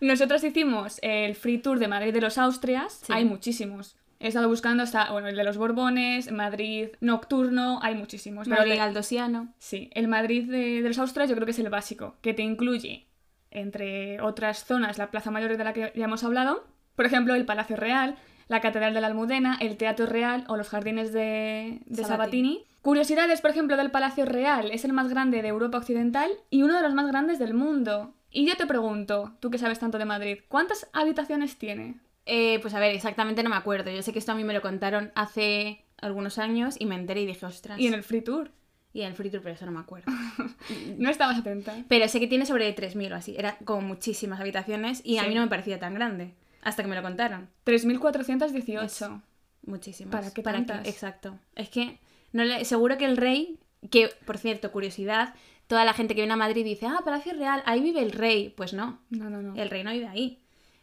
Nosotras 0.00 0.42
hicimos 0.44 0.98
el 1.02 1.34
free 1.34 1.58
tour 1.58 1.78
de 1.78 1.88
Madrid 1.88 2.12
de 2.12 2.20
los 2.20 2.38
Austrias. 2.38 3.00
Sí. 3.04 3.12
Hay 3.12 3.24
muchísimos. 3.24 3.96
He 4.20 4.28
estado 4.28 4.48
buscando 4.48 4.82
hasta, 4.82 5.10
bueno, 5.12 5.28
el 5.28 5.36
de 5.36 5.44
los 5.44 5.56
Borbones, 5.58 6.30
Madrid 6.32 6.88
Nocturno, 7.00 7.78
hay 7.82 7.94
muchísimos. 7.94 8.44
Pero 8.48 8.56
Madrid 8.58 8.72
el 8.72 8.78
de- 8.78 8.84
Galdosiano. 8.84 9.48
Sí, 9.58 9.90
el 9.92 10.08
Madrid 10.08 10.50
de, 10.50 10.80
de 10.82 10.88
los 10.88 10.98
Austrias 10.98 11.28
yo 11.28 11.34
creo 11.34 11.44
que 11.44 11.50
es 11.52 11.58
el 11.58 11.68
básico, 11.68 12.16
que 12.22 12.32
te 12.32 12.42
incluye, 12.42 13.06
entre 13.50 14.20
otras 14.20 14.64
zonas, 14.64 14.98
la 14.98 15.10
Plaza 15.10 15.30
Mayor 15.30 15.56
de 15.56 15.64
la 15.64 15.72
que 15.72 15.92
ya 15.94 16.04
hemos 16.04 16.24
hablado, 16.24 16.64
por 16.96 17.06
ejemplo, 17.06 17.34
el 17.34 17.44
Palacio 17.44 17.76
Real, 17.76 18.16
la 18.48 18.60
Catedral 18.60 18.94
de 18.94 19.00
la 19.00 19.06
Almudena, 19.08 19.56
el 19.60 19.76
Teatro 19.76 20.06
Real 20.06 20.44
o 20.48 20.56
los 20.56 20.68
jardines 20.68 21.12
de, 21.12 21.80
de 21.86 22.02
Sabatini. 22.04 22.06
Sabatini. 22.06 22.64
Curiosidades, 22.82 23.40
por 23.40 23.50
ejemplo, 23.50 23.76
del 23.76 23.90
Palacio 23.90 24.26
Real, 24.26 24.70
es 24.70 24.84
el 24.84 24.92
más 24.92 25.08
grande 25.08 25.40
de 25.40 25.48
Europa 25.48 25.78
Occidental 25.78 26.30
y 26.50 26.62
uno 26.62 26.74
de 26.76 26.82
los 26.82 26.92
más 26.94 27.06
grandes 27.06 27.38
del 27.38 27.54
mundo. 27.54 28.12
Y 28.34 28.46
yo 28.46 28.56
te 28.56 28.66
pregunto, 28.66 29.32
tú 29.38 29.50
que 29.50 29.58
sabes 29.58 29.78
tanto 29.78 29.96
de 29.96 30.04
Madrid, 30.04 30.38
¿cuántas 30.48 30.88
habitaciones 30.92 31.56
tiene? 31.56 32.00
Eh, 32.26 32.58
pues 32.60 32.74
a 32.74 32.80
ver, 32.80 32.92
exactamente 32.92 33.44
no 33.44 33.50
me 33.50 33.56
acuerdo. 33.56 33.92
Yo 33.92 34.02
sé 34.02 34.12
que 34.12 34.18
esto 34.18 34.32
a 34.32 34.34
mí 34.34 34.42
me 34.42 34.52
lo 34.52 34.60
contaron 34.60 35.12
hace 35.14 35.84
algunos 35.98 36.38
años 36.38 36.74
y 36.78 36.86
me 36.86 36.96
enteré 36.96 37.22
y 37.22 37.26
dije, 37.26 37.46
ostras. 37.46 37.78
Y 37.78 37.86
en 37.86 37.94
el 37.94 38.02
Free 38.02 38.22
Tour. 38.22 38.50
Y 38.92 39.02
en 39.02 39.08
el 39.08 39.14
free 39.14 39.28
tour, 39.28 39.42
pero 39.42 39.56
eso 39.56 39.66
no 39.66 39.72
me 39.72 39.80
acuerdo. 39.80 40.10
No 40.98 41.10
estabas 41.10 41.38
atenta. 41.38 41.74
Pero 41.88 42.08
sé 42.08 42.20
que 42.20 42.28
tiene 42.28 42.46
sobre 42.46 42.74
3.000 42.74 43.12
o 43.12 43.16
así. 43.16 43.34
Era 43.36 43.58
como 43.64 43.80
muchísimas 43.80 44.40
habitaciones 44.40 45.02
y 45.04 45.18
a 45.18 45.24
mí 45.24 45.34
no 45.34 45.42
me 45.42 45.48
parecía 45.48 45.80
tan 45.80 45.94
grande. 45.94 46.32
Hasta 46.62 46.82
que 46.82 46.88
me 46.88 46.94
lo 46.94 47.02
contaron. 47.02 47.50
3.418. 47.66 48.84
Eso. 48.84 49.20
Muchísimas. 49.66 50.12
¿Para 50.12 50.32
qué 50.32 50.42
tantas? 50.42 50.86
Exacto. 50.86 51.38
Es 51.56 51.68
que 51.68 51.98
no 52.32 52.44
le... 52.44 52.64
seguro 52.64 52.96
que 52.96 53.04
el 53.04 53.16
rey, 53.16 53.58
que 53.90 54.10
por 54.24 54.38
cierto, 54.38 54.70
curiosidad, 54.70 55.34
toda 55.74 55.84
la 55.84 55.92
gente 55.92 56.14
que 56.14 56.20
viene 56.20 56.34
a 56.34 56.36
Madrid 56.36 56.64
dice, 56.64 56.86
ah, 56.86 57.00
Palacio 57.04 57.32
Real, 57.32 57.60
ahí 57.66 57.80
vive 57.80 58.00
el 58.00 58.12
rey. 58.12 58.54
Pues 58.56 58.74
no, 58.74 59.00
No, 59.10 59.28
no, 59.28 59.42
no. 59.42 59.60
el 59.60 59.68
rey 59.70 59.82
no 59.82 59.90
vive 59.90 60.06
ahí. 60.06 60.38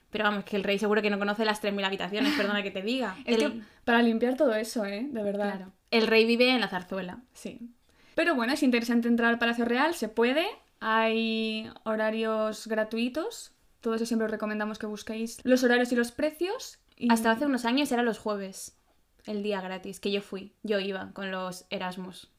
Pero 0.09 0.25
vamos, 0.25 0.43
que 0.43 0.57
el 0.57 0.65
rey 0.65 0.77
seguro 0.79 1.01
que 1.01 1.09
no 1.09 1.17
conoce 1.17 1.45
las 1.45 1.63
3.000 1.63 1.85
habitaciones, 1.85 2.33
perdona 2.35 2.61
que 2.61 2.71
te 2.71 2.81
diga. 2.81 3.15
Es 3.25 3.41
el... 3.41 3.53
que 3.53 3.61
para 3.85 4.01
limpiar 4.01 4.35
todo 4.35 4.53
eso, 4.53 4.83
¿eh? 4.85 5.07
De 5.09 5.23
verdad. 5.23 5.55
Claro. 5.55 5.71
El 5.91 6.07
rey 6.07 6.25
vive 6.25 6.49
en 6.49 6.59
la 6.59 6.67
zarzuela. 6.67 7.19
Sí. 7.31 7.71
Pero 8.15 8.35
bueno, 8.35 8.51
es 8.51 8.63
interesante 8.63 9.07
entrar 9.07 9.29
al 9.29 9.39
Palacio 9.39 9.63
Real, 9.63 9.93
se 9.95 10.09
puede. 10.09 10.45
Hay 10.81 11.69
horarios 11.85 12.67
gratuitos. 12.67 13.53
Todo 13.79 13.95
eso 13.95 14.05
siempre 14.05 14.25
os 14.25 14.31
recomendamos 14.31 14.77
que 14.77 14.87
busquéis 14.87 15.39
los 15.45 15.63
horarios 15.63 15.89
y 15.93 15.95
los 15.95 16.11
precios. 16.11 16.79
Y... 16.97 17.09
Hasta 17.09 17.31
hace 17.31 17.45
unos 17.45 17.63
años 17.63 17.89
era 17.93 18.03
los 18.03 18.19
jueves, 18.19 18.77
el 19.25 19.41
día 19.41 19.61
gratis, 19.61 20.01
que 20.01 20.11
yo 20.11 20.21
fui. 20.21 20.51
Yo 20.63 20.79
iba 20.81 21.11
con 21.13 21.31
los 21.31 21.65
Erasmus. 21.69 22.29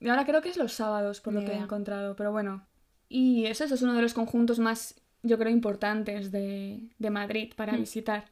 Y 0.00 0.08
ahora 0.08 0.24
creo 0.24 0.40
que 0.42 0.48
es 0.48 0.56
los 0.56 0.72
sábados, 0.72 1.20
por 1.20 1.32
lo 1.34 1.44
que 1.44 1.52
he 1.52 1.56
encontrado. 1.56 2.16
Pero 2.16 2.32
bueno. 2.32 2.66
Y 3.08 3.46
eso, 3.46 3.64
eso 3.64 3.74
es 3.74 3.82
uno 3.82 3.94
de 3.94 4.02
los 4.02 4.14
conjuntos 4.14 4.58
más, 4.58 5.00
yo 5.22 5.36
creo, 5.38 5.50
importantes 5.52 6.30
de, 6.32 6.80
de 6.98 7.10
Madrid 7.10 7.52
para 7.56 7.72
Mm. 7.72 7.80
visitar. 7.80 8.24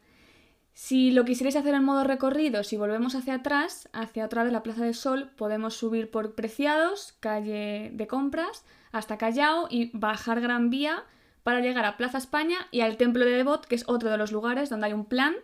Si 0.73 1.11
lo 1.11 1.25
quisierais 1.25 1.57
hacer 1.57 1.73
en 1.73 1.83
modo 1.83 2.05
recorrido, 2.05 2.63
si 2.63 2.77
volvemos 2.77 3.13
hacia 3.15 3.35
atrás, 3.35 3.89
hacia 3.91 4.23
otra 4.25 4.43
vez 4.43 4.53
la 4.53 4.63
Plaza 4.63 4.85
del 4.85 4.93
Sol, 4.95 5.29
podemos 5.35 5.73
subir 5.75 6.09
por 6.09 6.35
Preciados, 6.35 7.17
calle 7.19 7.91
de 7.93 8.07
compras, 8.07 8.63
hasta 8.93 9.17
Callao 9.17 9.67
y 9.69 9.91
bajar 9.97 10.39
Gran 10.39 10.69
Vía 10.69 11.03
para 11.43 11.59
llegar 11.59 11.83
a 11.83 11.97
Plaza 11.97 12.17
España 12.17 12.59
y 12.71 12.79
al 12.81 12.95
Templo 12.95 13.25
de 13.25 13.31
Devot, 13.31 13.65
que 13.65 13.75
es 13.75 13.83
otro 13.87 14.09
de 14.09 14.17
los 14.17 14.31
lugares 14.31 14.69
donde 14.69 14.87
hay 14.87 14.93
un 14.93 15.05
plan 15.05 15.35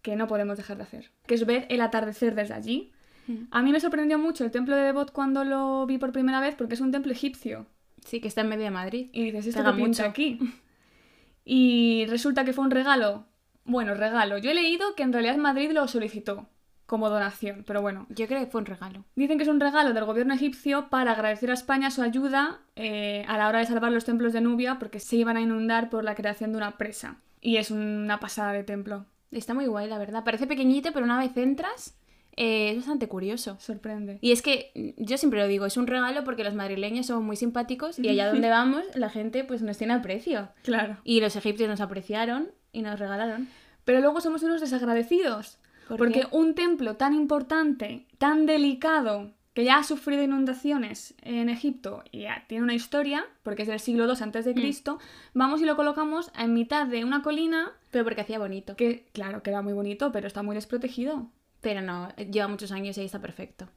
que 0.00 0.16
no 0.16 0.26
podemos 0.26 0.56
dejar 0.56 0.78
de 0.78 0.84
hacer, 0.84 1.10
que 1.26 1.34
es 1.34 1.44
ver 1.44 1.66
el 1.68 1.80
atardecer 1.82 2.34
desde 2.34 2.54
allí. 2.54 2.92
A 3.50 3.62
mí 3.62 3.72
me 3.72 3.80
sorprendió 3.80 4.18
mucho 4.18 4.44
el 4.44 4.50
Templo 4.50 4.74
de 4.76 4.82
Devot 4.82 5.12
cuando 5.12 5.44
lo 5.44 5.86
vi 5.86 5.98
por 5.98 6.12
primera 6.12 6.40
vez 6.40 6.54
porque 6.54 6.74
es 6.74 6.80
un 6.80 6.90
templo 6.92 7.12
egipcio. 7.12 7.66
Sí, 8.04 8.20
que 8.20 8.28
está 8.28 8.40
en 8.40 8.48
medio 8.48 8.64
de 8.64 8.70
Madrid. 8.70 9.08
Y 9.12 9.24
dices, 9.26 9.48
¿esto 9.48 9.60
Pega 9.60 9.76
pinta 9.76 9.86
mucho. 9.88 10.04
aquí? 10.04 10.38
Y 11.44 12.06
resulta 12.08 12.44
que 12.44 12.52
fue 12.52 12.64
un 12.64 12.70
regalo. 12.70 13.26
Bueno, 13.64 13.94
regalo. 13.94 14.38
Yo 14.38 14.50
he 14.50 14.54
leído 14.54 14.94
que 14.94 15.02
en 15.02 15.12
realidad 15.12 15.36
Madrid 15.36 15.70
lo 15.72 15.86
solicitó 15.88 16.48
como 16.86 17.08
donación, 17.08 17.64
pero 17.66 17.80
bueno. 17.80 18.06
Yo 18.10 18.26
creo 18.26 18.40
que 18.40 18.50
fue 18.50 18.60
un 18.60 18.66
regalo. 18.66 19.04
Dicen 19.16 19.38
que 19.38 19.44
es 19.44 19.48
un 19.48 19.60
regalo 19.60 19.94
del 19.94 20.04
gobierno 20.04 20.34
egipcio 20.34 20.88
para 20.90 21.12
agradecer 21.12 21.50
a 21.50 21.54
España 21.54 21.90
su 21.90 22.02
ayuda 22.02 22.60
eh, 22.76 23.24
a 23.28 23.38
la 23.38 23.48
hora 23.48 23.60
de 23.60 23.66
salvar 23.66 23.92
los 23.92 24.04
templos 24.04 24.32
de 24.32 24.40
Nubia 24.40 24.78
porque 24.78 25.00
se 25.00 25.16
iban 25.16 25.36
a 25.36 25.40
inundar 25.40 25.90
por 25.90 26.04
la 26.04 26.14
creación 26.14 26.52
de 26.52 26.58
una 26.58 26.76
presa. 26.76 27.16
Y 27.40 27.56
es 27.56 27.70
una 27.70 28.20
pasada 28.20 28.52
de 28.52 28.62
templo. 28.62 29.06
Está 29.30 29.54
muy 29.54 29.66
guay, 29.66 29.88
la 29.88 29.98
verdad. 29.98 30.24
Parece 30.24 30.46
pequeñito, 30.46 30.90
pero 30.92 31.06
una 31.06 31.18
vez 31.18 31.36
entras, 31.36 31.96
eh, 32.36 32.70
es 32.70 32.76
bastante 32.76 33.08
curioso. 33.08 33.56
Sorprende. 33.60 34.18
Y 34.20 34.32
es 34.32 34.42
que 34.42 34.70
mm, 34.74 35.04
yo 35.04 35.18
siempre 35.18 35.40
lo 35.40 35.46
digo, 35.46 35.66
es 35.66 35.76
un 35.76 35.86
regalo 35.86 36.24
porque 36.24 36.44
los 36.44 36.54
madrileños 36.54 37.06
somos 37.06 37.22
muy 37.24 37.36
simpáticos 37.36 37.98
y 37.98 38.08
allá 38.08 38.30
donde 38.30 38.48
vamos 38.60 38.82
la 38.94 39.10
gente 39.10 39.44
pues 39.44 39.62
nos 39.62 39.78
tiene 39.78 39.94
aprecio. 39.94 40.48
Claro. 40.62 40.96
Y 41.04 41.20
los 41.20 41.36
egipcios 41.36 41.68
nos 41.68 41.80
apreciaron 41.80 42.50
y 42.72 42.82
nos 42.82 42.98
regalaron. 42.98 43.48
Pero 43.84 44.00
luego 44.00 44.20
somos 44.20 44.42
unos 44.42 44.60
desagradecidos. 44.60 45.58
¿Por 45.88 45.98
porque 45.98 46.20
qué? 46.20 46.26
un 46.30 46.54
templo 46.54 46.96
tan 46.96 47.12
importante, 47.14 48.06
tan 48.18 48.46
delicado, 48.46 49.32
que 49.52 49.64
ya 49.64 49.76
ha 49.78 49.84
sufrido 49.84 50.22
inundaciones 50.22 51.14
en 51.20 51.50
Egipto 51.50 52.02
y 52.10 52.20
ya 52.22 52.44
tiene 52.48 52.64
una 52.64 52.74
historia, 52.74 53.26
porque 53.42 53.62
es 53.62 53.68
del 53.68 53.80
siglo 53.80 54.06
II 54.06 54.14
antes 54.22 54.46
Mm. 54.46 54.48
de 54.48 54.54
Cristo, 54.54 54.98
vamos 55.34 55.60
y 55.60 55.66
lo 55.66 55.76
colocamos 55.76 56.30
en 56.38 56.54
mitad 56.54 56.86
de 56.86 57.04
una 57.04 57.22
colina 57.22 57.72
Pero 57.90 58.04
porque 58.04 58.22
hacía 58.22 58.38
bonito. 58.38 58.76
que, 58.76 59.04
claro, 59.12 59.42
queda 59.42 59.60
muy 59.60 59.74
bonito, 59.74 60.10
pero 60.12 60.26
está 60.26 60.42
muy 60.42 60.54
desprotegido. 60.54 61.28
Pero 61.62 61.80
no, 61.80 62.14
lleva 62.16 62.48
muchos 62.48 62.72
años 62.72 62.98
y 62.98 63.00
ahí 63.00 63.06
está 63.06 63.20
perfecto. 63.20 63.68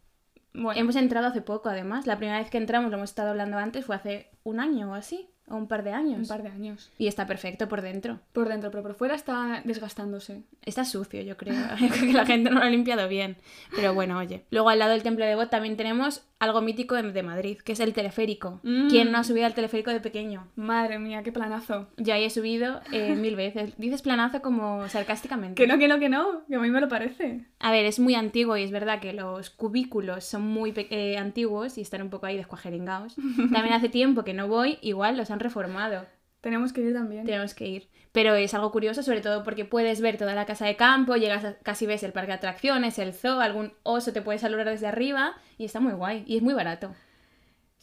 Bueno, 0.53 0.79
Hemos 0.79 0.95
entrado 0.97 1.27
hace 1.27 1.41
poco, 1.41 1.69
además. 1.69 2.07
La 2.07 2.17
primera 2.17 2.39
vez 2.39 2.49
que 2.49 2.57
entramos, 2.57 2.91
lo 2.91 2.97
hemos 2.97 3.11
estado 3.11 3.29
hablando 3.29 3.57
antes, 3.57 3.85
fue 3.85 3.95
hace 3.95 4.31
un 4.43 4.59
año 4.59 4.91
o 4.91 4.93
así, 4.95 5.29
o 5.47 5.55
un 5.55 5.67
par 5.67 5.83
de 5.83 5.91
años. 5.91 6.19
un 6.19 6.27
par 6.27 6.43
de 6.43 6.49
años. 6.49 6.91
Y 6.97 7.07
está 7.07 7.27
perfecto 7.27 7.67
por 7.67 7.81
dentro. 7.81 8.19
Por 8.33 8.49
dentro, 8.49 8.71
pero 8.71 8.83
por 8.83 8.95
fuera 8.95 9.15
está 9.15 9.61
desgastándose. 9.63 10.43
Está 10.63 10.85
sucio, 10.85 11.21
yo 11.21 11.37
creo. 11.37 11.55
que 11.99 12.13
la 12.13 12.25
gente 12.25 12.49
no 12.49 12.59
lo 12.59 12.65
ha 12.65 12.69
limpiado 12.69 13.07
bien. 13.07 13.37
Pero 13.75 13.93
bueno, 13.93 14.17
oye. 14.17 14.45
Luego 14.49 14.69
al 14.69 14.79
lado 14.79 14.91
del 14.91 15.03
Templo 15.03 15.25
de 15.25 15.35
Bot 15.35 15.49
también 15.49 15.77
tenemos 15.77 16.23
algo 16.39 16.61
mítico 16.61 16.95
de, 16.95 17.23
Madrid, 17.23 17.57
que 17.57 17.73
es 17.73 17.79
el 17.79 17.93
teleférico. 17.93 18.59
Mm. 18.63 18.89
¿Quién 18.89 19.11
no 19.11 19.17
ha 19.17 19.23
subido 19.23 19.45
al 19.45 19.53
teleférico 19.53 19.91
de 19.91 19.99
pequeño? 19.99 20.47
Madre 20.55 20.99
mía, 20.99 21.23
qué 21.23 21.31
planazo. 21.31 21.87
Yo 21.97 22.13
ahí 22.13 22.23
he 22.23 22.29
subido 22.29 22.81
eh, 22.91 23.15
mil 23.19 23.35
veces. 23.35 23.73
Dices 23.77 24.01
planazo 24.01 24.41
como 24.41 24.87
sarcásticamente. 24.89 25.61
Que 25.61 25.67
no, 25.67 25.79
que 25.79 25.87
no, 25.87 25.99
que 25.99 26.09
no, 26.09 26.45
que 26.47 26.55
a 26.55 26.59
mí 26.59 26.69
me 26.69 26.81
lo 26.81 26.89
parece. 26.89 27.45
A 27.59 27.71
ver, 27.71 27.85
es 27.85 27.99
muy 27.99 28.15
antiguo 28.15 28.57
y 28.57 28.63
es 28.63 28.71
verdad 28.71 28.99
que 28.99 29.13
los 29.13 29.49
cubículos 29.49 30.25
son 30.25 30.43
muy 30.43 30.73
eh, 30.75 31.17
antiguos 31.17 31.77
y 31.77 31.81
están 31.81 32.01
un 32.01 32.09
poco 32.09 32.25
ahí 32.25 32.37
descuajeringados. 32.37 33.15
También 33.53 33.73
hace 33.73 33.89
tiempo 33.89 34.23
que 34.23 34.33
no 34.33 34.47
voy, 34.47 34.77
igual 34.81 35.17
los 35.17 35.31
han 35.35 35.39
reformado. 35.39 36.05
Tenemos 36.41 36.73
que 36.73 36.81
ir 36.81 36.93
también. 36.93 37.25
Tenemos 37.25 37.53
que 37.53 37.67
ir. 37.67 37.89
Pero 38.11 38.35
es 38.35 38.53
algo 38.53 38.71
curioso, 38.71 39.03
sobre 39.03 39.21
todo 39.21 39.43
porque 39.43 39.65
puedes 39.65 39.99
ver 40.01 40.17
toda 40.17 40.35
la 40.35 40.45
casa 40.45 40.65
de 40.65 40.75
campo, 40.75 41.15
llegas 41.15 41.43
a- 41.43 41.55
casi 41.59 41.85
ves 41.85 42.03
el 42.03 42.13
parque 42.13 42.27
de 42.31 42.37
atracciones, 42.37 42.97
el 42.99 43.13
zoo, 43.13 43.39
algún 43.39 43.73
oso 43.83 44.13
te 44.13 44.21
puede 44.21 44.39
saludar 44.39 44.67
desde 44.69 44.87
arriba 44.87 45.33
y 45.57 45.65
está 45.65 45.79
muy 45.79 45.93
guay 45.93 46.23
y 46.27 46.37
es 46.37 46.43
muy 46.43 46.53
barato. 46.53 46.93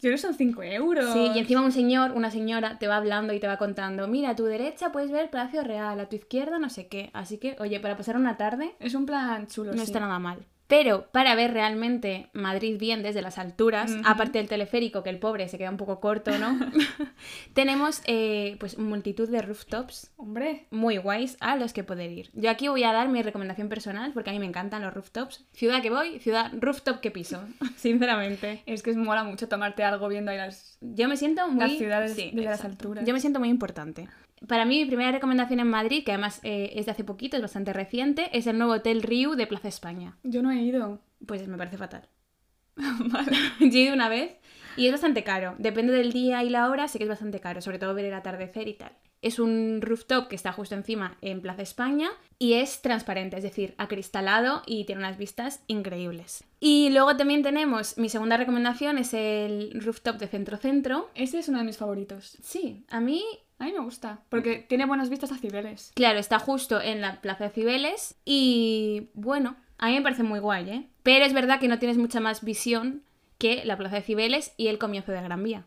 Yo 0.01 0.11
no 0.11 0.17
son 0.17 0.33
5 0.33 0.63
euros. 0.63 1.13
Sí, 1.13 1.31
y 1.33 1.39
encima 1.39 1.61
un 1.61 1.71
señor, 1.71 2.11
una 2.11 2.29
señora 2.31 2.77
te 2.77 2.87
va 2.87 2.97
hablando 2.97 3.31
y 3.33 3.39
te 3.39 3.47
va 3.47 3.57
contando, 3.57 4.07
mira, 4.07 4.31
a 4.31 4.35
tu 4.35 4.43
derecha 4.45 4.91
puedes 4.91 5.11
ver 5.11 5.23
el 5.23 5.29
Palacio 5.29 5.63
Real, 5.63 5.97
a 5.99 6.09
tu 6.09 6.15
izquierda 6.17 6.59
no 6.59 6.69
sé 6.69 6.87
qué. 6.87 7.09
Así 7.13 7.37
que, 7.37 7.55
oye, 7.59 7.79
para 7.79 7.95
pasar 7.95 8.17
una 8.17 8.35
tarde 8.37 8.75
Es 8.79 8.95
un 8.95 9.05
plan 9.05 9.47
chulo, 9.47 9.71
no 9.71 9.77
sí. 9.77 9.83
está 9.85 9.99
nada 10.01 10.19
mal. 10.19 10.45
Pero 10.73 11.05
para 11.11 11.35
ver 11.35 11.53
realmente 11.53 12.31
Madrid 12.33 12.79
bien 12.79 13.03
desde 13.03 13.21
las 13.21 13.37
alturas, 13.37 13.91
Ujú. 13.91 14.01
aparte 14.05 14.39
del 14.39 14.47
teleférico, 14.47 15.03
que 15.03 15.11
el 15.11 15.19
pobre 15.19 15.47
se 15.47 15.59
queda 15.59 15.69
un 15.69 15.77
poco 15.77 15.99
corto, 15.99 16.35
¿no? 16.39 16.57
Tenemos 17.53 18.01
eh, 18.07 18.55
pues 18.59 18.79
multitud 18.79 19.29
de 19.29 19.43
rooftops 19.43 20.11
Hombre, 20.17 20.65
muy 20.71 20.97
guays 20.97 21.37
a 21.41 21.57
los 21.57 21.73
que 21.73 21.83
poder 21.83 22.11
ir. 22.11 22.31
Yo 22.33 22.49
aquí 22.49 22.69
voy 22.69 22.83
a 22.85 22.91
dar 22.91 23.07
mi 23.07 23.21
recomendación 23.21 23.69
personal 23.69 24.13
porque 24.13 24.31
a 24.31 24.33
mí 24.33 24.39
me 24.39 24.47
encantan 24.47 24.81
los 24.81 24.91
rooftops. 24.95 25.45
Ciudad 25.53 25.79
que 25.83 25.91
voy, 25.91 26.17
ciudad 26.17 26.51
rooftop 26.59 27.01
que 27.01 27.11
piso, 27.11 27.43
sinceramente. 27.75 28.63
es 28.65 28.81
que 28.81 28.89
es 28.89 28.97
mola 28.97 29.23
mucho 29.23 29.47
tomarte 29.47 29.83
algo 29.83 30.07
viendo 30.07 30.31
ahí 30.31 30.37
las... 30.37 30.79
Yo 30.81 31.07
me 31.07 31.17
siento 31.17 31.47
muy... 31.49 31.59
Las 31.59 31.77
ciudades 31.77 32.15
sí, 32.15 32.31
desde 32.33 32.45
las 32.45 32.55
exacto. 32.61 32.87
alturas. 32.87 33.05
Yo 33.05 33.13
me 33.13 33.19
siento 33.19 33.39
muy 33.39 33.49
importante. 33.49 34.09
Para 34.47 34.65
mí, 34.65 34.79
mi 34.79 34.85
primera 34.85 35.11
recomendación 35.11 35.59
en 35.59 35.69
Madrid, 35.69 36.03
que 36.03 36.11
además 36.11 36.39
eh, 36.43 36.73
es 36.75 36.85
de 36.85 36.91
hace 36.91 37.03
poquito, 37.03 37.37
es 37.37 37.41
bastante 37.41 37.73
reciente, 37.73 38.29
es 38.37 38.47
el 38.47 38.57
nuevo 38.57 38.73
Hotel 38.73 39.01
Riu 39.01 39.35
de 39.35 39.47
Plaza 39.47 39.67
España. 39.67 40.17
Yo 40.23 40.41
no 40.41 40.51
he 40.51 40.61
ido. 40.61 40.99
Pues 41.25 41.47
me 41.47 41.57
parece 41.57 41.77
fatal. 41.77 42.07
vale. 42.75 43.37
Yo 43.59 43.79
he 43.79 43.83
ido 43.83 43.93
una 43.93 44.09
vez 44.09 44.35
y 44.75 44.87
es 44.87 44.91
bastante 44.91 45.23
caro. 45.23 45.55
Depende 45.57 45.93
del 45.93 46.11
día 46.11 46.43
y 46.43 46.49
la 46.49 46.69
hora, 46.69 46.87
sí 46.87 46.97
que 46.97 47.05
es 47.05 47.09
bastante 47.09 47.39
caro, 47.39 47.61
sobre 47.61 47.79
todo 47.79 47.93
ver 47.93 48.05
el 48.05 48.13
atardecer 48.13 48.67
y 48.67 48.73
tal. 48.73 48.91
Es 49.21 49.39
un 49.39 49.79
rooftop 49.81 50.27
que 50.27 50.35
está 50.35 50.51
justo 50.51 50.75
encima 50.75 51.17
en 51.21 51.41
Plaza 51.41 51.61
España 51.61 52.09
y 52.39 52.55
es 52.55 52.81
transparente, 52.81 53.37
es 53.37 53.43
decir, 53.43 53.73
acristalado 53.77 54.63
y 54.65 54.83
tiene 54.83 54.99
unas 54.99 55.17
vistas 55.17 55.63
increíbles. 55.67 56.43
Y 56.59 56.89
luego 56.89 57.15
también 57.15 57.41
tenemos, 57.41 57.97
mi 57.97 58.09
segunda 58.09 58.35
recomendación 58.35 58.97
es 58.97 59.13
el 59.13 59.79
rooftop 59.81 60.17
de 60.17 60.27
Centro 60.27 60.57
Centro. 60.57 61.09
Ese 61.15 61.39
es 61.39 61.47
uno 61.47 61.59
de 61.59 61.63
mis 61.63 61.77
favoritos. 61.77 62.37
Sí, 62.41 62.83
a 62.89 62.99
mí 62.99 63.23
A 63.63 63.65
mí 63.65 63.71
me 63.71 63.79
gusta, 63.79 64.19
porque 64.27 64.57
tiene 64.57 64.85
buenas 64.85 65.09
vistas 65.09 65.31
a 65.31 65.37
Cibeles. 65.37 65.93
Claro, 65.95 66.19
está 66.19 66.37
justo 66.37 66.81
en 66.81 66.99
la 66.99 67.21
Plaza 67.21 67.45
de 67.45 67.49
Cibeles 67.49 68.15
y 68.25 69.07
bueno, 69.13 69.55
a 69.77 69.87
mí 69.87 69.93
me 69.93 70.01
parece 70.01 70.23
muy 70.23 70.39
guay, 70.39 70.69
¿eh? 70.69 70.89
Pero 71.01 71.23
es 71.23 71.31
verdad 71.31 71.61
que 71.61 71.69
no 71.69 71.79
tienes 71.79 71.97
mucha 71.97 72.19
más 72.19 72.43
visión 72.43 73.03
que 73.37 73.63
la 73.63 73.77
Plaza 73.77 73.95
de 73.95 74.01
Cibeles 74.01 74.53
y 74.57 74.67
el 74.67 74.79
comienzo 74.79 75.13
de 75.13 75.21
Gran 75.21 75.41
Vía. 75.43 75.65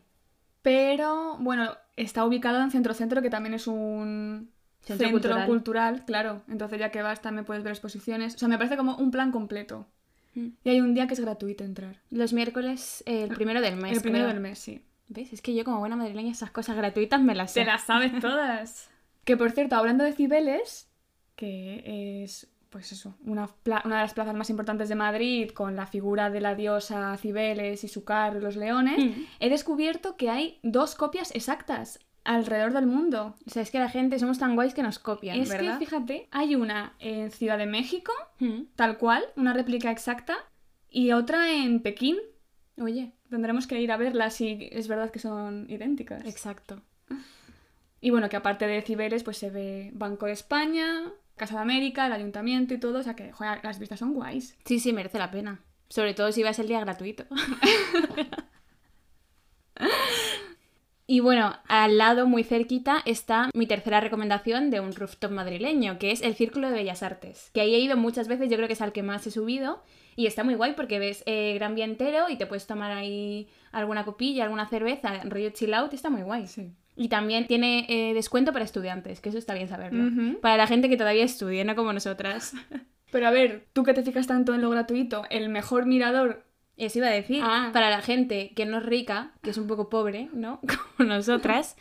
Pero, 0.61 1.37
bueno, 1.39 1.71
está 1.95 2.23
ubicado 2.23 2.61
en 2.61 2.69
Centro 2.69 2.93
Centro, 2.93 3.23
que 3.23 3.31
también 3.31 3.55
es 3.55 3.65
un 3.65 4.51
Centro 4.81 5.07
centro, 5.07 5.11
cultural. 5.31 5.47
cultural. 5.47 6.05
claro. 6.05 6.43
Entonces 6.49 6.77
ya 6.77 6.91
que 6.91 7.01
vas 7.01 7.23
también 7.23 7.45
puedes 7.45 7.63
ver 7.63 7.71
exposiciones. 7.71 8.35
O 8.35 8.37
sea, 8.37 8.47
me 8.47 8.59
parece 8.59 8.77
como 8.77 8.95
un 8.97 9.09
plan 9.09 9.31
completo. 9.31 9.87
Mm. 10.35 10.49
Y 10.63 10.69
hay 10.69 10.81
un 10.81 10.93
día 10.93 11.07
que 11.07 11.15
es 11.15 11.19
gratuito 11.19 11.63
entrar. 11.63 11.99
Los 12.11 12.31
miércoles, 12.31 13.01
eh, 13.07 13.23
el 13.23 13.29
primero 13.29 13.59
del 13.59 13.75
mes. 13.75 13.93
El 13.93 14.01
primero 14.01 14.25
creo. 14.25 14.33
del 14.35 14.43
mes, 14.43 14.59
sí. 14.59 14.83
¿Ves? 15.09 15.31
Es 15.33 15.41
que 15.41 15.53
yo 15.55 15.63
como 15.63 15.79
buena 15.79 15.95
madrileña 15.95 16.31
esas 16.31 16.51
cosas 16.51 16.75
gratuitas 16.75 17.21
me 17.21 17.35
las 17.35 17.51
sé. 17.51 17.61
Te 17.61 17.65
las 17.65 17.83
sabes 17.83 18.19
todas. 18.19 18.89
que 19.23 19.37
por 19.37 19.51
cierto, 19.51 19.75
hablando 19.75 20.03
de 20.03 20.13
Cibeles, 20.13 20.89
que 21.35 22.23
es, 22.23 22.47
pues 22.69 22.91
eso, 22.91 23.15
una, 23.25 23.49
una 23.85 23.95
de 23.97 24.01
las 24.03 24.13
plazas 24.13 24.35
más 24.35 24.49
importantes 24.49 24.89
de 24.89 24.95
Madrid, 24.95 25.51
con 25.51 25.75
la 25.75 25.85
figura 25.85 26.29
de 26.29 26.41
la 26.41 26.55
diosa 26.55 27.15
Cibeles 27.17 27.83
y 27.83 27.87
su 27.87 28.03
carro 28.03 28.39
y 28.39 28.41
los 28.41 28.55
leones, 28.57 28.97
Mm. 29.03 29.23
he 29.39 29.49
descubierto 29.49 30.17
que 30.17 30.29
hay 30.29 30.59
dos 30.63 30.95
copias 30.95 31.33
exactas 31.35 31.99
alrededor 32.25 32.73
del 32.73 32.87
mundo. 32.87 33.35
O 33.45 33.49
sea, 33.49 33.61
es 33.61 33.71
que 33.71 33.79
la 33.79 33.87
gente 33.89 34.19
somos 34.19 34.37
tan 34.39 34.55
guays 34.55 34.73
que 34.73 34.83
nos 34.83 34.99
copian, 34.99 35.39
es 35.39 35.47
¿verdad? 35.47 35.79
que, 35.79 35.85
fíjate, 35.85 36.27
hay 36.31 36.55
una 36.55 36.93
en 36.99 37.31
Ciudad 37.31 37.57
de 37.57 37.67
México, 37.67 38.11
Mm. 38.39 38.63
tal 38.75 38.97
cual, 38.97 39.23
una 39.37 39.53
réplica 39.53 39.89
exacta, 39.91 40.35
y 40.89 41.13
otra 41.13 41.53
en 41.53 41.81
Pekín. 41.81 42.17
Oye, 42.79 43.13
Tendremos 43.29 43.67
que 43.67 43.81
ir 43.81 43.91
a 43.91 43.97
verlas 43.97 44.35
si 44.35 44.69
es 44.71 44.87
verdad 44.87 45.11
que 45.11 45.19
son 45.19 45.65
idénticas. 45.69 46.25
exacto. 46.25 46.81
Y 47.99 48.11
bueno, 48.11 48.29
que 48.29 48.35
aparte 48.35 48.67
de 48.67 48.81
Cibeles, 48.81 49.23
pues 49.23 49.37
se 49.37 49.49
ve 49.49 49.89
Banco 49.93 50.27
de 50.27 50.31
España, 50.31 51.11
Casa 51.35 51.55
de 51.55 51.61
América, 51.61 52.05
el 52.05 52.13
Ayuntamiento 52.13 52.73
y 52.73 52.79
todo. 52.79 52.99
O 52.99 53.03
sea 53.03 53.15
que, 53.15 53.31
joder, 53.31 53.59
las 53.63 53.79
vistas 53.79 53.99
son 53.99 54.13
guays. 54.13 54.55
Sí, 54.65 54.79
sí, 54.79 54.93
merece 54.93 55.17
la 55.17 55.31
pena. 55.31 55.61
Sobre 55.89 56.13
todo 56.13 56.31
si 56.31 56.43
vas 56.43 56.59
el 56.59 56.67
día 56.67 56.79
gratuito. 56.79 57.25
y 61.07 61.21
bueno, 61.21 61.55
al 61.69 61.97
lado, 61.97 62.27
muy 62.27 62.43
cerquita, 62.43 63.01
está 63.05 63.49
mi 63.53 63.65
tercera 63.65 64.01
recomendación 64.01 64.69
de 64.69 64.81
un 64.81 64.93
rooftop 64.93 65.31
madrileño, 65.31 65.97
que 65.99 66.11
es 66.11 66.21
el 66.21 66.35
Círculo 66.35 66.69
de 66.69 66.75
Bellas 66.75 67.01
Artes. 67.01 67.49
Que 67.53 67.61
ahí 67.61 67.73
he 67.73 67.79
ido 67.79 67.95
muchas 67.95 68.27
veces, 68.27 68.49
yo 68.49 68.57
creo 68.57 68.67
que 68.67 68.73
es 68.73 68.81
al 68.81 68.91
que 68.91 69.03
más 69.03 69.25
he 69.25 69.31
subido. 69.31 69.81
Y 70.17 70.25
está 70.25 70.43
muy 70.43 70.55
guay 70.55 70.73
porque 70.73 70.99
ves 70.99 71.23
eh, 71.25 71.53
Gran 71.53 71.75
Vía 71.75 71.85
entero 71.85 72.25
y 72.27 72.35
te 72.35 72.45
puedes 72.45 72.67
tomar 72.67 72.91
ahí 72.91 73.47
alguna 73.71 74.03
copilla, 74.03 74.43
alguna 74.43 74.67
cerveza, 74.67 75.23
rollo 75.23 75.51
chill 75.51 75.73
out, 75.73 75.93
y 75.93 75.95
está 75.95 76.09
muy 76.09 76.23
guay. 76.23 76.47
Sí. 76.47 76.73
Y 76.97 77.07
también 77.07 77.47
tiene 77.47 77.85
eh, 77.87 78.13
descuento 78.13 78.51
para 78.51 78.65
estudiantes, 78.65 79.21
que 79.21 79.29
eso 79.29 79.37
está 79.37 79.53
bien 79.53 79.69
saberlo. 79.69 80.39
Para 80.41 80.57
la 80.57 80.67
gente 80.67 80.89
que 80.89 80.97
todavía 80.97 81.23
estudia, 81.23 81.63
no 81.63 81.75
como 81.75 81.93
nosotras. 81.93 82.53
Pero 83.11 83.27
a 83.27 83.31
ver, 83.31 83.67
tú 83.71 83.83
que 83.83 83.93
te 83.93 84.03
fijas 84.03 84.27
tanto 84.27 84.53
en 84.53 84.61
lo 84.61 84.69
gratuito, 84.69 85.23
el 85.29 85.47
mejor 85.47 85.85
mirador. 85.85 86.43
Eso 86.77 86.99
iba 86.99 87.07
a 87.07 87.11
decir, 87.11 87.41
Ah. 87.43 87.71
para 87.73 87.89
la 87.89 88.01
gente 88.01 88.51
que 88.55 88.65
no 88.65 88.77
es 88.77 88.85
rica, 88.85 89.31
que 89.41 89.49
es 89.49 89.57
un 89.57 89.67
poco 89.67 89.89
pobre, 89.89 90.29
¿no? 90.33 90.59
Como 90.97 91.09
nosotras, 91.09 91.75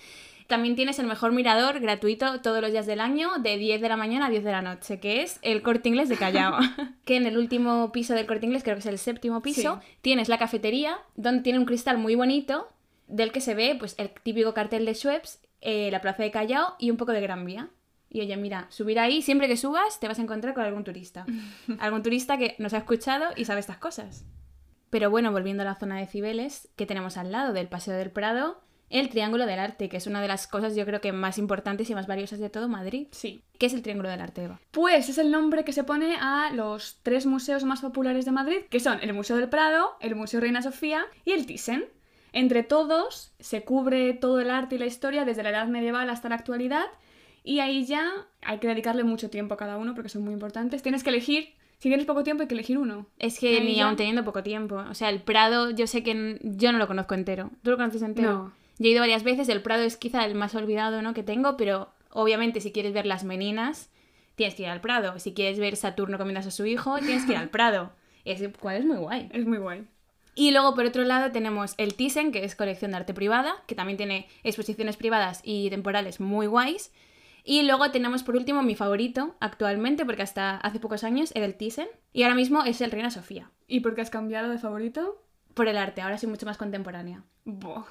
también 0.47 0.75
tienes 0.77 0.99
el 0.99 1.07
mejor 1.07 1.33
mirador 1.33 1.81
gratuito 1.81 2.41
todos 2.41 2.61
los 2.63 2.71
días 2.73 2.87
del 2.87 3.01
año, 3.01 3.31
de 3.41 3.59
10 3.59 3.81
de 3.81 3.89
la 3.89 3.97
mañana 3.97 4.27
a 4.27 4.31
10 4.31 4.43
de 4.45 4.53
la 4.53 4.63
noche, 4.63 4.99
que 5.01 5.23
es 5.23 5.39
el 5.43 5.61
Corte 5.63 5.89
Inglés 5.89 6.09
de 6.09 6.17
Callao. 6.17 6.59
que 7.05 7.17
en 7.17 7.27
el 7.27 7.37
último 7.37 7.93
piso 7.93 8.15
del 8.15 8.27
Corte 8.27 8.47
Inglés, 8.47 8.63
creo 8.63 8.77
que 8.77 8.81
es 8.81 8.87
el 8.87 8.99
séptimo 8.99 9.43
piso, 9.43 9.81
Sí. 9.83 9.89
tienes 10.03 10.29
la 10.29 10.39
cafetería, 10.39 10.97
donde 11.15 11.43
tiene 11.43 11.59
un 11.59 11.65
cristal 11.67 11.99
muy 11.99 12.15
bonito, 12.15 12.69
del 13.09 13.33
que 13.33 13.41
se 13.41 13.55
ve 13.55 13.77
pues 13.79 13.95
el 13.99 14.11
típico 14.23 14.55
cartel 14.55 14.85
de 14.87 14.95
Schweppes, 14.95 15.41
eh, 15.61 15.91
la 15.91 16.01
plaza 16.01 16.23
de 16.23 16.31
Callao 16.31 16.75
y 16.79 16.91
un 16.91 16.97
poco 16.97 17.13
de 17.13 17.21
Gran 17.21 17.45
Vía. 17.45 17.69
Y 18.09 18.21
oye, 18.21 18.37
mira, 18.37 18.67
subir 18.71 18.99
ahí, 18.99 19.21
siempre 19.21 19.47
que 19.49 19.57
subas, 19.57 20.01
te 20.01 20.09
vas 20.09 20.19
a 20.19 20.23
encontrar 20.23 20.55
con 20.55 20.65
algún 20.65 20.85
turista. 20.85 21.27
algún 21.81 22.03
turista 22.03 22.39
que 22.39 22.55
nos 22.59 22.73
ha 22.73 22.79
escuchado 22.79 23.27
y 23.37 23.45
sabe 23.45 23.61
estas 23.61 23.79
cosas. 23.79 24.25
Pero 24.97 25.11
bueno, 25.11 25.31
volviendo 25.31 25.63
a 25.63 25.67
la 25.67 25.75
zona 25.75 25.99
de 25.99 26.07
Cibeles, 26.07 26.71
que 26.75 26.87
tenemos 26.87 27.19
al 27.19 27.31
lado 27.31 27.53
del 27.53 27.69
Paseo 27.69 27.95
del 27.95 28.11
Prado, 28.11 28.63
el 28.89 29.11
Triángulo 29.11 29.45
del 29.45 29.59
Arte, 29.59 29.91
que 29.91 29.99
es 29.99 30.07
una 30.07 30.23
de 30.23 30.29
las 30.29 30.47
cosas 30.47 30.75
yo 30.75 30.87
creo 30.87 31.03
que 31.03 31.13
más 31.13 31.37
importantes 31.37 31.91
y 31.91 31.95
más 31.95 32.07
valiosas 32.07 32.39
de 32.39 32.49
todo 32.49 32.67
Madrid. 32.67 33.09
Sí. 33.11 33.43
¿Qué 33.59 33.67
es 33.67 33.75
el 33.75 33.83
Triángulo 33.83 34.09
del 34.09 34.23
Arte, 34.23 34.45
Eva? 34.45 34.59
Pues 34.71 35.11
es 35.11 35.19
el 35.19 35.31
nombre 35.31 35.65
que 35.65 35.75
se 35.75 35.85
pone 35.85 36.17
a 36.19 36.51
los 36.55 37.01
tres 37.03 37.27
museos 37.27 37.65
más 37.65 37.83
populares 37.83 38.25
de 38.25 38.31
Madrid, 38.31 38.61
que 38.71 38.81
son 38.81 39.01
el 39.03 39.13
Museo 39.13 39.37
del 39.37 39.51
Prado, 39.51 39.99
el 40.01 40.15
Museo 40.15 40.41
Reina 40.41 40.63
Sofía 40.63 41.05
y 41.27 41.33
el 41.33 41.45
Thyssen. 41.45 41.85
Entre 42.33 42.63
todos 42.63 43.35
se 43.39 43.65
cubre 43.65 44.15
todo 44.15 44.41
el 44.41 44.49
arte 44.49 44.77
y 44.77 44.79
la 44.79 44.87
historia 44.87 45.27
desde 45.27 45.43
la 45.43 45.51
edad 45.51 45.67
medieval 45.67 46.09
hasta 46.09 46.31
la 46.31 46.37
actualidad 46.37 46.87
y 47.45 47.59
ahí 47.61 47.85
ya 47.85 48.11
hay 48.41 48.61
que 48.61 48.69
dedicarle 48.69 49.05
mucho 49.05 49.29
tiempo 49.29 49.53
a 49.53 49.59
cada 49.59 49.77
uno 49.77 49.95
porque 49.95 50.09
son 50.09 50.25
muy 50.25 50.33
importantes. 50.33 50.83
Tienes 50.83 51.05
que 51.05 51.11
elegir, 51.11 51.55
si 51.79 51.89
tienes 51.89 52.07
poco 52.07 52.25
tiempo 52.25 52.43
hay 52.43 52.49
que 52.49 52.55
elegir 52.55 52.79
uno. 52.79 53.07
Es 53.19 53.39
que 53.39 53.61
ni 53.61 53.81
aún 53.81 53.97
teniendo 53.97 54.25
poco 54.25 54.43
tiempo. 54.43 54.77
O 54.91 54.95
sea, 54.95 55.11
el 55.11 55.21
Prado, 55.21 55.71
yo 55.71 55.87
sé 55.87 56.03
que 56.03 56.39
yo 56.43 56.73
no 56.73 56.79
lo 56.79 56.87
conozco 56.87 57.15
entero. 57.15 57.51
¿Tú 57.63 57.71
lo 57.71 57.77
conoces 57.77 58.03
entero? 58.03 58.33
No. 58.33 58.53
Yo 58.79 58.89
he 58.89 58.93
ido 58.93 59.01
varias 59.01 59.23
veces, 59.23 59.49
el 59.49 59.63
Prado 59.63 59.83
es 59.83 59.97
quizá 59.97 60.25
el 60.25 60.35
más 60.35 60.55
olvidado 60.55 61.01
¿no? 61.03 61.15
que 61.15 61.23
tengo, 61.23 61.57
pero 61.57 61.91
obviamente 62.11 62.61
si 62.61 62.73
quieres 62.73 62.93
ver 62.93 63.07
las 63.07 63.25
meninas, 63.25 63.91
tienes 64.35 64.55
que 64.55 64.63
ir 64.63 64.69
al 64.69 64.81
Prado. 64.81 65.19
Si 65.19 65.33
quieres 65.33 65.59
ver 65.59 65.77
Saturno 65.77 66.19
comiéndose 66.19 66.49
a 66.49 66.53
su 66.53 66.67
hijo, 66.67 66.99
tienes 66.99 67.25
que 67.25 67.33
ir 67.33 67.39
al 67.39 67.51
Prado. 67.51 67.93
Ese 68.25 68.51
cual 68.51 68.77
es 68.77 68.85
muy 68.85 68.97
guay. 68.97 69.29
Es 69.33 69.47
muy 69.47 69.59
guay. 69.59 69.87
Y 70.35 70.51
luego, 70.51 70.75
por 70.75 70.85
otro 70.85 71.05
lado, 71.05 71.33
tenemos 71.33 71.75
el 71.79 71.95
Thyssen, 71.95 72.31
que 72.31 72.45
es 72.45 72.55
colección 72.55 72.91
de 72.91 72.99
arte 72.99 73.15
privada, 73.15 73.55
que 73.67 73.75
también 73.75 73.97
tiene 73.97 74.29
exposiciones 74.45 74.99
privadas 74.99 75.41
y 75.43 75.71
temporales 75.71 76.21
muy 76.21 76.47
guays. 76.47 76.93
Y 77.49 77.63
luego 77.63 77.93
tenemos, 77.93 78.25
por 78.25 78.35
último, 78.35 78.65
mi 78.65 78.75
favorito 78.75 79.37
actualmente, 79.39 80.05
porque 80.05 80.23
hasta 80.23 80.57
hace 80.57 80.81
pocos 80.81 81.05
años 81.05 81.31
era 81.37 81.47
el 81.47 81.55
Thyssen. 81.55 81.87
Y 82.13 82.25
ahora 82.25 82.35
mismo 82.35 82.65
es 82.65 82.81
el 82.81 82.91
Reina 82.91 83.13
Sofía. 83.13 83.53
¿Y 83.69 83.81
por 83.81 83.95
qué 83.95 84.01
has 84.01 84.11
cambiado 84.11 84.51
de 84.51 84.59
favorito? 84.59 85.25
Por 85.55 85.69
el 85.69 85.77
arte, 85.77 86.01
ahora 86.01 86.19
soy 86.19 86.29
mucho 86.29 86.45
más 86.45 86.57
contemporánea. 86.59 87.23
Buah. 87.45 87.85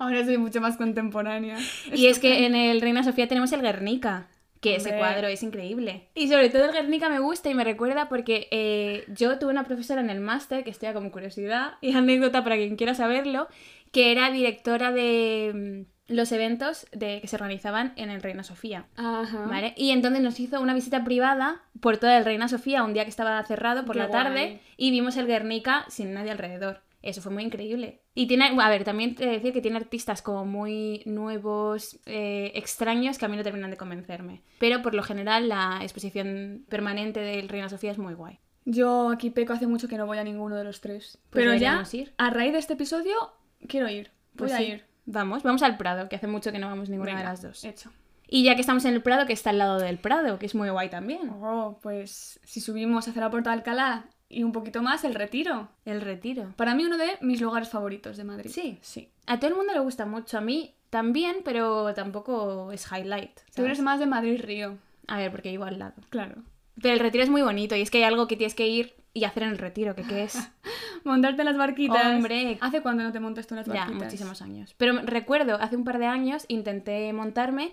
Ahora 0.00 0.24
soy 0.24 0.38
mucho 0.38 0.60
más 0.60 0.76
contemporánea. 0.76 1.56
Y 1.94 2.06
es 2.06 2.18
que 2.18 2.44
en 2.46 2.56
el 2.56 2.80
Reina 2.80 3.04
Sofía 3.04 3.28
tenemos 3.28 3.52
el 3.52 3.62
Guernica, 3.62 4.28
que 4.60 4.74
ese 4.74 4.88
Hombre. 4.88 4.98
cuadro 4.98 5.28
es 5.28 5.44
increíble. 5.44 6.08
Y 6.16 6.26
sobre 6.26 6.48
todo 6.48 6.64
el 6.64 6.72
Guernica 6.72 7.08
me 7.08 7.20
gusta 7.20 7.48
y 7.48 7.54
me 7.54 7.62
recuerda 7.62 8.08
porque 8.08 8.48
eh, 8.50 9.04
yo 9.08 9.38
tuve 9.38 9.52
una 9.52 9.64
profesora 9.64 10.00
en 10.00 10.10
el 10.10 10.20
máster, 10.20 10.64
que 10.64 10.70
estoy 10.70 10.92
como 10.94 11.12
curiosidad 11.12 11.74
y 11.80 11.92
anécdota 11.92 12.42
para 12.42 12.56
quien 12.56 12.74
quiera 12.74 12.94
saberlo, 12.94 13.46
que 13.92 14.10
era 14.10 14.32
directora 14.32 14.90
de 14.90 15.86
mm, 15.86 15.99
los 16.10 16.32
eventos 16.32 16.86
de, 16.92 17.20
que 17.20 17.26
se 17.28 17.36
organizaban 17.36 17.92
en 17.96 18.10
el 18.10 18.22
Reina 18.22 18.42
Sofía. 18.42 18.86
Ajá. 18.96 19.46
¿Vale? 19.46 19.74
Y 19.76 19.90
entonces 19.90 20.22
nos 20.22 20.38
hizo 20.40 20.60
una 20.60 20.74
visita 20.74 21.04
privada 21.04 21.62
por 21.80 21.96
toda 21.98 22.18
el 22.18 22.24
Reina 22.24 22.48
Sofía 22.48 22.82
un 22.84 22.92
día 22.92 23.04
que 23.04 23.10
estaba 23.10 23.42
cerrado 23.44 23.84
por 23.84 23.94
Qué 23.96 24.00
la 24.02 24.10
tarde 24.10 24.60
y 24.76 24.90
vimos 24.90 25.16
el 25.16 25.26
Guernica 25.26 25.84
sin 25.88 26.12
nadie 26.12 26.30
alrededor. 26.32 26.82
Eso 27.02 27.22
fue 27.22 27.32
muy 27.32 27.44
increíble. 27.44 28.02
Y 28.14 28.26
tiene, 28.26 28.54
a 28.60 28.68
ver, 28.68 28.84
también 28.84 29.14
te 29.14 29.24
decir 29.24 29.54
que 29.54 29.62
tiene 29.62 29.78
artistas 29.78 30.20
como 30.20 30.44
muy 30.44 31.02
nuevos, 31.06 31.98
eh, 32.04 32.52
extraños, 32.54 33.16
que 33.16 33.24
a 33.24 33.28
mí 33.28 33.36
no 33.38 33.42
terminan 33.42 33.70
de 33.70 33.78
convencerme. 33.78 34.42
Pero 34.58 34.82
por 34.82 34.94
lo 34.94 35.02
general 35.02 35.48
la 35.48 35.78
exposición 35.80 36.66
permanente 36.68 37.20
del 37.20 37.48
Reina 37.48 37.70
Sofía 37.70 37.92
es 37.92 37.98
muy 37.98 38.12
guay. 38.12 38.38
Yo 38.66 39.08
aquí 39.10 39.30
peco 39.30 39.54
hace 39.54 39.66
mucho 39.66 39.88
que 39.88 39.96
no 39.96 40.04
voy 40.06 40.18
a 40.18 40.24
ninguno 40.24 40.56
de 40.56 40.64
los 40.64 40.82
tres. 40.82 41.18
Pues 41.30 41.42
Pero 41.44 41.54
ya, 41.54 41.82
ir. 41.92 42.12
a 42.18 42.28
raíz 42.30 42.52
de 42.52 42.58
este 42.58 42.74
episodio, 42.74 43.14
quiero 43.66 43.88
ir. 43.88 44.10
Voy 44.34 44.48
Pues 44.48 44.52
a 44.52 44.58
sí. 44.58 44.64
ir. 44.64 44.84
Vamos, 45.10 45.42
vamos 45.42 45.62
al 45.62 45.76
Prado, 45.76 46.08
que 46.08 46.16
hace 46.16 46.28
mucho 46.28 46.52
que 46.52 46.58
no 46.58 46.68
vamos 46.68 46.88
ninguna 46.88 47.18
de 47.18 47.24
las 47.24 47.42
dos. 47.42 47.64
Hecho. 47.64 47.90
Y 48.28 48.44
ya 48.44 48.54
que 48.54 48.60
estamos 48.60 48.84
en 48.84 48.94
el 48.94 49.02
Prado, 49.02 49.26
que 49.26 49.32
está 49.32 49.50
al 49.50 49.58
lado 49.58 49.78
del 49.80 49.98
Prado, 49.98 50.38
que 50.38 50.46
es 50.46 50.54
muy 50.54 50.70
guay 50.70 50.88
también. 50.88 51.30
Oh, 51.30 51.78
pues 51.82 52.38
si 52.44 52.60
subimos 52.60 53.08
hacia 53.08 53.20
la 53.20 53.30
Puerta 53.30 53.50
de 53.50 53.54
Alcalá 53.54 54.04
y 54.28 54.44
un 54.44 54.52
poquito 54.52 54.82
más, 54.82 55.02
el 55.02 55.16
Retiro. 55.16 55.68
El 55.84 56.00
Retiro. 56.00 56.54
Para 56.56 56.76
mí 56.76 56.84
uno 56.84 56.96
de 56.96 57.18
mis 57.22 57.40
lugares 57.40 57.68
favoritos 57.68 58.16
de 58.16 58.22
Madrid. 58.22 58.50
Sí. 58.54 58.78
Sí. 58.82 59.10
A 59.26 59.40
todo 59.40 59.50
el 59.50 59.56
mundo 59.56 59.72
le 59.72 59.80
gusta 59.80 60.06
mucho, 60.06 60.38
a 60.38 60.40
mí 60.40 60.76
también, 60.90 61.38
pero 61.44 61.92
tampoco 61.94 62.70
es 62.70 62.86
highlight. 62.90 63.34
Tú 63.34 63.52
¿sabes? 63.56 63.72
eres 63.72 63.80
más 63.80 63.98
de 63.98 64.06
Madrid-Río. 64.06 64.78
A 65.08 65.18
ver, 65.18 65.32
porque 65.32 65.50
vivo 65.50 65.64
al 65.64 65.80
lado. 65.80 65.94
Claro. 66.10 66.36
Pero 66.80 66.94
el 66.94 67.00
retiro 67.00 67.24
es 67.24 67.30
muy 67.30 67.42
bonito 67.42 67.74
y 67.74 67.80
es 67.80 67.90
que 67.90 67.98
hay 67.98 68.04
algo 68.04 68.28
que 68.28 68.36
tienes 68.36 68.54
que 68.54 68.68
ir 68.68 68.94
y 69.12 69.24
hacer 69.24 69.42
en 69.42 69.50
el 69.50 69.58
retiro, 69.58 69.96
que 69.96 70.04
qué 70.04 70.22
es. 70.22 70.36
Montarte 71.04 71.44
las 71.44 71.56
barquitas. 71.56 72.06
Hombre. 72.06 72.58
¿Hace 72.60 72.80
cuándo 72.82 73.02
no 73.02 73.12
te 73.12 73.20
montas 73.20 73.46
tú 73.46 73.54
las 73.54 73.66
ya, 73.66 73.74
barquitas? 73.74 74.04
muchísimos 74.04 74.42
años. 74.42 74.74
Pero 74.76 75.00
recuerdo, 75.02 75.56
hace 75.60 75.76
un 75.76 75.84
par 75.84 75.98
de 75.98 76.06
años 76.06 76.44
intenté 76.48 77.12
montarme, 77.12 77.72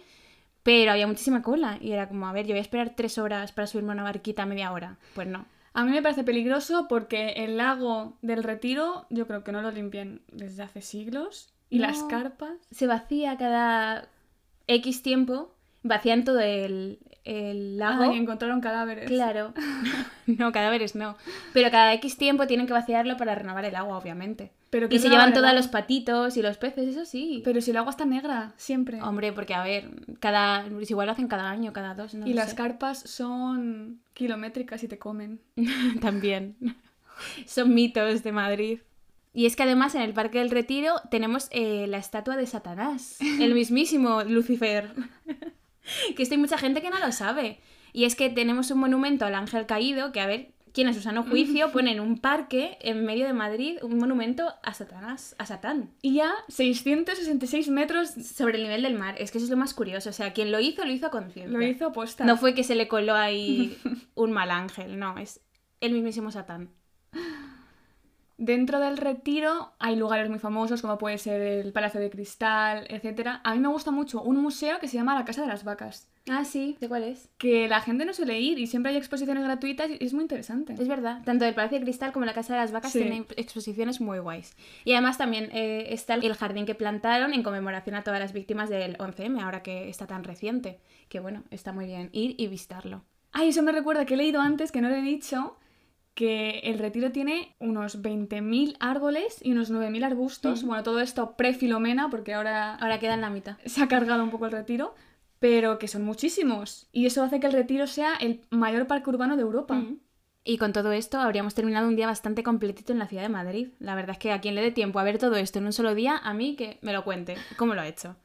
pero 0.63 0.91
había 0.91 1.07
muchísima 1.07 1.41
cola 1.41 1.77
y 1.81 1.91
era 1.91 2.07
como, 2.09 2.27
a 2.27 2.33
ver, 2.33 2.45
yo 2.45 2.53
voy 2.53 2.59
a 2.59 2.61
esperar 2.61 2.93
tres 2.95 3.17
horas 3.17 3.51
para 3.51 3.67
subirme 3.67 3.91
a 3.91 3.93
una 3.93 4.03
barquita 4.03 4.43
a 4.43 4.45
media 4.45 4.71
hora. 4.71 4.97
Pues 5.15 5.27
no. 5.27 5.45
A 5.73 5.83
mí 5.85 5.91
me 5.91 6.01
parece 6.01 6.23
peligroso 6.23 6.87
porque 6.89 7.29
el 7.43 7.57
lago 7.57 8.17
del 8.21 8.43
retiro 8.43 9.05
yo 9.09 9.27
creo 9.27 9.43
que 9.43 9.51
no 9.51 9.61
lo 9.61 9.71
limpian 9.71 10.21
desde 10.31 10.63
hace 10.63 10.81
siglos. 10.81 11.53
Y 11.69 11.79
No. 11.79 11.87
las 11.87 12.01
carpas. 12.03 12.51
Se 12.71 12.87
vacía 12.87 13.37
cada 13.37 14.07
X 14.67 15.03
tiempo, 15.03 15.53
vacían 15.83 16.23
todo 16.23 16.39
el, 16.39 16.97
el 17.27 17.77
lago. 17.77 18.03
Ah, 18.03 18.15
y 18.15 18.17
encontraron 18.17 18.61
cadáveres. 18.61 19.05
Claro. 19.07 19.53
no, 20.25 20.51
cadáveres 20.53 20.95
no. 20.95 21.17
Pero 21.53 21.69
cada 21.69 21.93
X 21.95 22.17
tiempo 22.17 22.47
tienen 22.47 22.67
que 22.67 22.73
vaciarlo 22.73 23.17
para 23.17 23.35
renovar 23.35 23.65
el 23.65 23.75
agua, 23.75 23.97
obviamente. 23.97 24.51
Pero 24.69 24.87
Y 24.89 24.99
se 24.99 25.09
llevan 25.09 25.33
todos 25.33 25.53
los 25.53 25.67
patitos 25.67 26.37
y 26.37 26.41
los 26.41 26.57
peces, 26.57 26.87
eso 26.87 27.05
sí. 27.05 27.41
Pero 27.43 27.59
si 27.59 27.71
el 27.71 27.77
agua 27.77 27.91
está 27.91 28.05
negra, 28.05 28.53
siempre. 28.55 29.01
Hombre, 29.01 29.33
porque 29.33 29.53
a 29.53 29.63
ver, 29.63 29.89
cada 30.19 30.65
pues 30.69 30.89
igual 30.89 31.07
lo 31.07 31.11
hacen 31.11 31.27
cada 31.27 31.49
año, 31.49 31.73
cada 31.73 31.95
dos, 31.95 32.13
no 32.13 32.25
y 32.25 32.33
las 32.33 32.51
sé. 32.51 32.55
carpas 32.55 32.99
son 32.99 33.99
kilométricas 34.13 34.81
y 34.83 34.87
te 34.87 34.97
comen. 34.97 35.41
También. 36.01 36.55
Son 37.47 37.73
mitos 37.73 38.21
de 38.21 38.31
Madrid. 38.31 38.79
Y 39.33 39.47
es 39.47 39.55
que 39.55 39.63
además 39.63 39.95
en 39.95 40.03
el 40.03 40.13
Parque 40.13 40.37
del 40.37 40.51
Retiro 40.51 40.93
tenemos 41.09 41.47
eh, 41.49 41.87
la 41.87 41.97
estatua 41.97 42.35
de 42.35 42.45
Satanás, 42.45 43.17
el 43.21 43.55
mismísimo 43.55 44.23
Lucifer. 44.23 44.93
que 46.15 46.23
esto 46.23 46.35
hay 46.35 46.39
mucha 46.39 46.57
gente 46.57 46.81
que 46.81 46.89
no 46.89 46.99
lo 46.99 47.11
sabe. 47.11 47.59
Y 47.93 48.05
es 48.05 48.15
que 48.15 48.29
tenemos 48.29 48.71
un 48.71 48.79
monumento 48.79 49.25
al 49.25 49.35
ángel 49.35 49.65
caído 49.65 50.11
que, 50.11 50.19
a 50.19 50.27
ver, 50.27 50.51
quien 50.73 50.87
a 50.87 50.93
su 50.93 51.01
sano 51.01 51.23
juicio 51.23 51.71
pone 51.73 51.91
en 51.91 51.99
un 51.99 52.19
parque 52.19 52.77
en 52.81 53.05
medio 53.05 53.25
de 53.25 53.33
Madrid 53.33 53.79
un 53.81 53.97
monumento 53.97 54.53
a 54.61 54.73
Satanás, 54.73 55.35
a 55.39 55.45
Satán. 55.45 55.89
Y 56.01 56.15
ya 56.15 56.31
666 56.49 57.69
metros 57.69 58.09
Sobre 58.09 58.57
el 58.57 58.63
nivel 58.63 58.83
del 58.83 58.93
mar. 58.93 59.15
Es 59.17 59.31
que 59.31 59.39
eso 59.39 59.45
es 59.45 59.51
lo 59.51 59.57
más 59.57 59.73
curioso. 59.73 60.09
O 60.09 60.13
sea, 60.13 60.33
quien 60.33 60.51
lo 60.51 60.59
hizo, 60.59 60.85
lo 60.85 60.91
hizo 60.91 61.07
a 61.07 61.11
conciencia. 61.11 61.57
lo 61.57 61.65
hizo 61.65 61.87
aposta. 61.87 62.25
No 62.25 62.37
fue 62.37 62.53
que 62.53 62.63
se 62.63 62.75
le 62.75 62.87
coló 62.87 63.15
ahí 63.15 63.77
un 64.15 64.31
mal 64.31 64.51
ángel, 64.51 64.99
no, 64.99 65.17
es 65.17 65.41
el 65.81 65.93
mismísimo 65.93 66.31
Satán. 66.31 66.69
Dentro 68.39 68.79
del 68.79 68.97
retiro 68.97 69.71
hay 69.79 69.95
lugares 69.95 70.29
muy 70.29 70.37
famosos 70.37 70.81
como 70.83 70.99
puede 70.99 71.17
ser 71.17 71.41
el 71.41 71.73
Palacio 71.73 71.99
de 71.99 72.11
Cristal, 72.11 72.85
etc. 72.89 73.39
A 73.43 73.53
mí 73.55 73.59
me 73.59 73.67
gusta 73.67 73.89
mucho 73.89 74.21
un 74.21 74.37
museo 74.37 74.77
que 74.79 74.87
se 74.87 74.95
llama 74.95 75.15
la 75.15 75.25
Casa 75.25 75.41
de 75.41 75.47
las 75.47 75.63
Vacas, 75.63 76.07
Ah, 76.29 76.43
sí, 76.43 76.75
¿de 76.81 76.89
cuál 76.89 77.03
es? 77.03 77.29
que 77.37 77.69
la 77.69 77.79
gente 77.79 78.03
no 78.03 78.13
suele 78.13 78.39
ir 78.39 78.59
y 78.59 78.67
siempre 78.67 78.91
hay 78.91 78.97
exposiciones 78.97 79.43
gratuitas 79.45 79.89
y 79.89 79.97
es 80.03 80.13
muy 80.13 80.23
interesante. 80.23 80.73
Es 80.73 80.87
verdad, 80.87 81.21
tanto 81.23 81.45
el 81.45 81.55
Palacio 81.55 81.79
de 81.79 81.85
Cristal 81.85 82.11
como 82.11 82.25
la 82.25 82.33
Casa 82.33 82.53
de 82.53 82.59
las 82.59 82.71
Vacas 82.73 82.91
Sí. 82.91 82.99
tienen 82.99 83.25
exposiciones 83.37 84.01
muy 84.01 84.19
guays. 84.19 84.55
Y 84.85 84.91
además 84.91 85.17
también 85.17 85.49
eh, 85.53 85.87
está 85.93 86.15
el 86.15 86.33
jardín 86.35 86.65
que 86.65 86.75
plantaron 86.75 87.33
en 87.33 87.43
conmemoración 87.43 87.95
a 87.95 88.03
todas 88.03 88.19
las 88.19 88.33
víctimas 88.33 88.69
del 88.69 88.97
11M, 88.97 89.41
ahora 89.41 89.63
que 89.63 89.87
está 89.89 90.05
tan 90.05 90.23
reciente. 90.25 90.79
Que 91.09 91.19
bueno, 91.21 91.43
está 91.49 91.71
muy 91.71 91.85
bien 91.85 92.09
ir 92.11 92.35
y 92.37 92.47
visitarlo. 92.47 93.03
Ay, 93.31 93.49
eso 93.49 93.63
me 93.63 93.71
recuerda 93.71 94.05
que 94.05 94.13
he 94.15 94.17
leído 94.17 94.41
antes, 94.41 94.71
que 94.73 94.81
no 94.81 94.89
lo 94.89 94.95
he 94.95 95.01
dicho, 95.01 95.55
que 96.17 96.61
el 96.63 96.79
retiro 96.79 97.11
tiene 97.11 97.55
unos 97.59 98.01
20.000 98.01 98.75
árboles 98.79 99.37
y 99.43 99.51
unos 99.51 99.71
9.000 99.71 100.03
arbustos. 100.03 100.63
Bueno, 100.63 100.81
todo 100.81 100.99
esto 100.99 101.35
pre-Filomena, 101.37 102.09
porque 102.09 102.33
ahora 102.33 102.73
Ahora 102.73 102.97
queda 102.97 103.13
en 103.13 103.21
la 103.21 103.29
mitad. 103.29 103.57
se 103.65 103.83
ha 103.83 103.87
cargado 103.87 104.23
un 104.23 104.31
poco 104.31 104.47
el 104.47 104.51
retiro, 104.51 104.95
pero 105.37 105.77
que 105.77 105.87
son 105.87 106.03
muchísimos. 106.03 106.87
Y 106.91 107.05
eso 107.05 107.21
hace 107.21 107.39
que 107.39 107.45
el 107.45 107.53
retiro 107.53 107.85
sea 107.85 108.15
el 108.15 108.41
mayor 108.49 108.87
parque 108.87 109.11
urbano 109.11 109.35
de 109.35 109.43
Europa. 109.43 109.83
Y 110.43 110.57
con 110.57 110.73
todo 110.73 110.91
esto 110.91 111.19
habríamos 111.19 111.53
terminado 111.53 111.87
un 111.87 111.95
día 111.95 112.07
bastante 112.07 112.41
completito 112.41 112.93
en 112.93 112.99
la 112.99 113.07
ciudad 113.07 113.21
de 113.21 113.29
Madrid. 113.29 113.67
La 113.77 113.93
verdad 113.93 114.13
es 114.13 114.17
que 114.17 114.31
a 114.31 114.41
quien 114.41 114.55
le 114.55 114.61
dé 114.61 114.71
tiempo 114.71 114.97
a 114.97 115.03
ver 115.03 115.19
todo 115.19 115.35
esto 115.35 115.59
en 115.59 115.67
un 115.67 115.73
solo 115.73 115.93
día, 115.93 116.17
a 116.17 116.33
mí 116.33 116.55
que 116.55 116.79
me 116.81 116.93
lo 116.93 117.03
cuente, 117.03 117.35
cómo 117.57 117.75
lo 117.75 117.81
ha 117.81 117.87
hecho. 117.87 118.15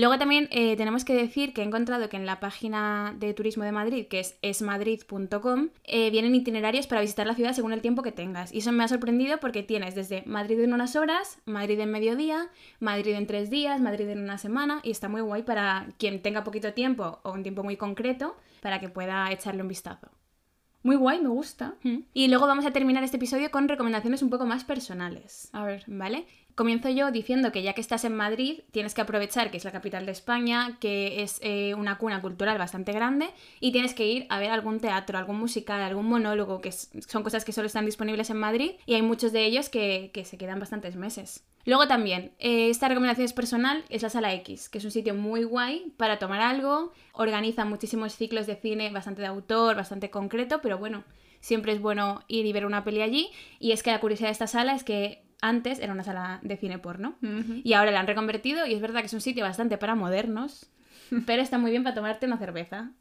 Luego 0.00 0.16
también 0.16 0.48
eh, 0.50 0.78
tenemos 0.78 1.04
que 1.04 1.12
decir 1.12 1.52
que 1.52 1.60
he 1.60 1.64
encontrado 1.64 2.08
que 2.08 2.16
en 2.16 2.24
la 2.24 2.40
página 2.40 3.14
de 3.18 3.34
turismo 3.34 3.64
de 3.64 3.72
Madrid, 3.72 4.06
que 4.08 4.20
es 4.20 4.38
esmadrid.com, 4.40 5.68
eh, 5.84 6.10
vienen 6.10 6.34
itinerarios 6.34 6.86
para 6.86 7.02
visitar 7.02 7.26
la 7.26 7.34
ciudad 7.34 7.52
según 7.52 7.74
el 7.74 7.82
tiempo 7.82 8.02
que 8.02 8.10
tengas. 8.10 8.50
Y 8.50 8.60
eso 8.60 8.72
me 8.72 8.82
ha 8.82 8.88
sorprendido 8.88 9.36
porque 9.40 9.62
tienes 9.62 9.94
desde 9.94 10.22
Madrid 10.24 10.58
en 10.60 10.72
unas 10.72 10.96
horas, 10.96 11.38
Madrid 11.44 11.78
en 11.80 11.90
mediodía, 11.90 12.48
Madrid 12.78 13.12
en 13.12 13.26
tres 13.26 13.50
días, 13.50 13.82
Madrid 13.82 14.08
en 14.08 14.22
una 14.22 14.38
semana, 14.38 14.80
y 14.84 14.90
está 14.90 15.10
muy 15.10 15.20
guay 15.20 15.42
para 15.42 15.88
quien 15.98 16.22
tenga 16.22 16.44
poquito 16.44 16.72
tiempo 16.72 17.20
o 17.22 17.32
un 17.32 17.42
tiempo 17.42 17.62
muy 17.62 17.76
concreto 17.76 18.38
para 18.62 18.80
que 18.80 18.88
pueda 18.88 19.30
echarle 19.30 19.60
un 19.60 19.68
vistazo. 19.68 20.08
Muy 20.82 20.96
guay, 20.96 21.20
me 21.20 21.28
gusta. 21.28 21.74
Y 22.14 22.28
luego 22.28 22.46
vamos 22.46 22.64
a 22.64 22.70
terminar 22.70 23.04
este 23.04 23.18
episodio 23.18 23.50
con 23.50 23.68
recomendaciones 23.68 24.22
un 24.22 24.30
poco 24.30 24.46
más 24.46 24.64
personales. 24.64 25.50
A 25.52 25.62
ver. 25.62 25.84
¿Vale? 25.86 26.26
Comienzo 26.54 26.88
yo 26.88 27.10
diciendo 27.10 27.52
que 27.52 27.62
ya 27.62 27.72
que 27.72 27.80
estás 27.80 28.04
en 28.04 28.14
Madrid, 28.14 28.60
tienes 28.70 28.94
que 28.94 29.00
aprovechar 29.00 29.50
que 29.50 29.56
es 29.56 29.64
la 29.64 29.72
capital 29.72 30.06
de 30.06 30.12
España, 30.12 30.76
que 30.80 31.22
es 31.22 31.38
eh, 31.42 31.74
una 31.74 31.98
cuna 31.98 32.20
cultural 32.20 32.58
bastante 32.58 32.92
grande, 32.92 33.30
y 33.60 33.72
tienes 33.72 33.94
que 33.94 34.06
ir 34.06 34.26
a 34.28 34.38
ver 34.38 34.50
algún 34.50 34.80
teatro, 34.80 35.16
algún 35.16 35.38
musical, 35.38 35.80
algún 35.80 36.06
monólogo, 36.06 36.60
que 36.60 36.72
son 36.72 37.22
cosas 37.22 37.44
que 37.44 37.52
solo 37.52 37.66
están 37.66 37.86
disponibles 37.86 38.30
en 38.30 38.38
Madrid, 38.38 38.72
y 38.86 38.94
hay 38.94 39.02
muchos 39.02 39.32
de 39.32 39.44
ellos 39.44 39.68
que, 39.68 40.10
que 40.12 40.24
se 40.24 40.38
quedan 40.38 40.60
bastantes 40.60 40.96
meses. 40.96 41.44
Luego 41.66 41.86
también, 41.86 42.32
eh, 42.38 42.70
esta 42.70 42.88
recomendación 42.88 43.26
es 43.26 43.32
personal, 43.32 43.84
es 43.90 44.02
la 44.02 44.10
Sala 44.10 44.32
X, 44.34 44.68
que 44.68 44.78
es 44.78 44.84
un 44.84 44.90
sitio 44.90 45.14
muy 45.14 45.44
guay 45.44 45.92
para 45.96 46.18
tomar 46.18 46.40
algo, 46.40 46.92
organiza 47.12 47.64
muchísimos 47.64 48.14
ciclos 48.14 48.46
de 48.46 48.56
cine 48.56 48.90
bastante 48.90 49.20
de 49.20 49.28
autor, 49.28 49.76
bastante 49.76 50.10
concreto, 50.10 50.60
pero 50.62 50.78
bueno, 50.78 51.04
siempre 51.40 51.72
es 51.72 51.80
bueno 51.80 52.22
ir 52.28 52.46
y 52.46 52.52
ver 52.52 52.64
una 52.64 52.82
peli 52.82 53.02
allí, 53.02 53.30
y 53.58 53.72
es 53.72 53.82
que 53.82 53.90
la 53.90 54.00
curiosidad 54.00 54.28
de 54.28 54.32
esta 54.32 54.46
sala 54.46 54.74
es 54.74 54.84
que 54.84 55.22
antes 55.40 55.78
era 55.78 55.92
una 55.92 56.04
sala 56.04 56.40
de 56.42 56.56
cine 56.56 56.78
porno. 56.78 57.16
Y 57.64 57.72
ahora 57.72 57.90
la 57.90 58.00
han 58.00 58.06
reconvertido 58.06 58.66
y 58.66 58.74
es 58.74 58.80
verdad 58.80 59.00
que 59.00 59.06
es 59.06 59.14
un 59.14 59.20
sitio 59.20 59.44
bastante 59.44 59.78
para 59.78 59.94
modernos, 59.94 60.70
pero 61.26 61.42
está 61.42 61.58
muy 61.58 61.70
bien 61.70 61.82
para 61.82 61.94
tomarte 61.94 62.26
una 62.26 62.38
cerveza. 62.38 62.92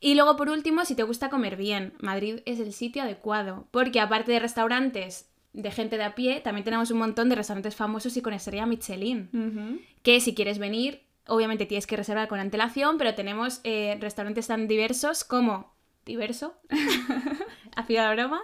Y 0.00 0.14
luego, 0.16 0.36
por 0.36 0.48
último, 0.48 0.84
si 0.84 0.96
te 0.96 1.04
gusta 1.04 1.30
comer 1.30 1.56
bien, 1.56 1.94
Madrid 2.00 2.40
es 2.44 2.58
el 2.58 2.72
sitio 2.72 3.02
adecuado, 3.02 3.68
porque 3.70 4.00
aparte 4.00 4.32
de 4.32 4.40
restaurantes 4.40 5.28
de 5.52 5.70
gente 5.70 5.96
de 5.96 6.04
a 6.04 6.14
pie, 6.14 6.40
también 6.40 6.64
tenemos 6.64 6.90
un 6.90 6.98
montón 6.98 7.28
de 7.28 7.36
restaurantes 7.36 7.76
famosos 7.76 8.16
y 8.16 8.22
con 8.22 8.32
estrella 8.32 8.66
Michelin, 8.66 9.80
que 10.02 10.20
si 10.20 10.34
quieres 10.34 10.58
venir, 10.58 11.02
obviamente 11.26 11.66
tienes 11.66 11.86
que 11.86 11.96
reservar 11.96 12.28
con 12.28 12.40
antelación, 12.40 12.98
pero 12.98 13.14
tenemos 13.14 13.60
eh, 13.64 13.96
restaurantes 14.00 14.46
tan 14.46 14.66
diversos 14.66 15.24
como 15.24 15.74
diverso, 16.04 16.54
hacía 17.76 18.04
la 18.04 18.14
broma, 18.14 18.42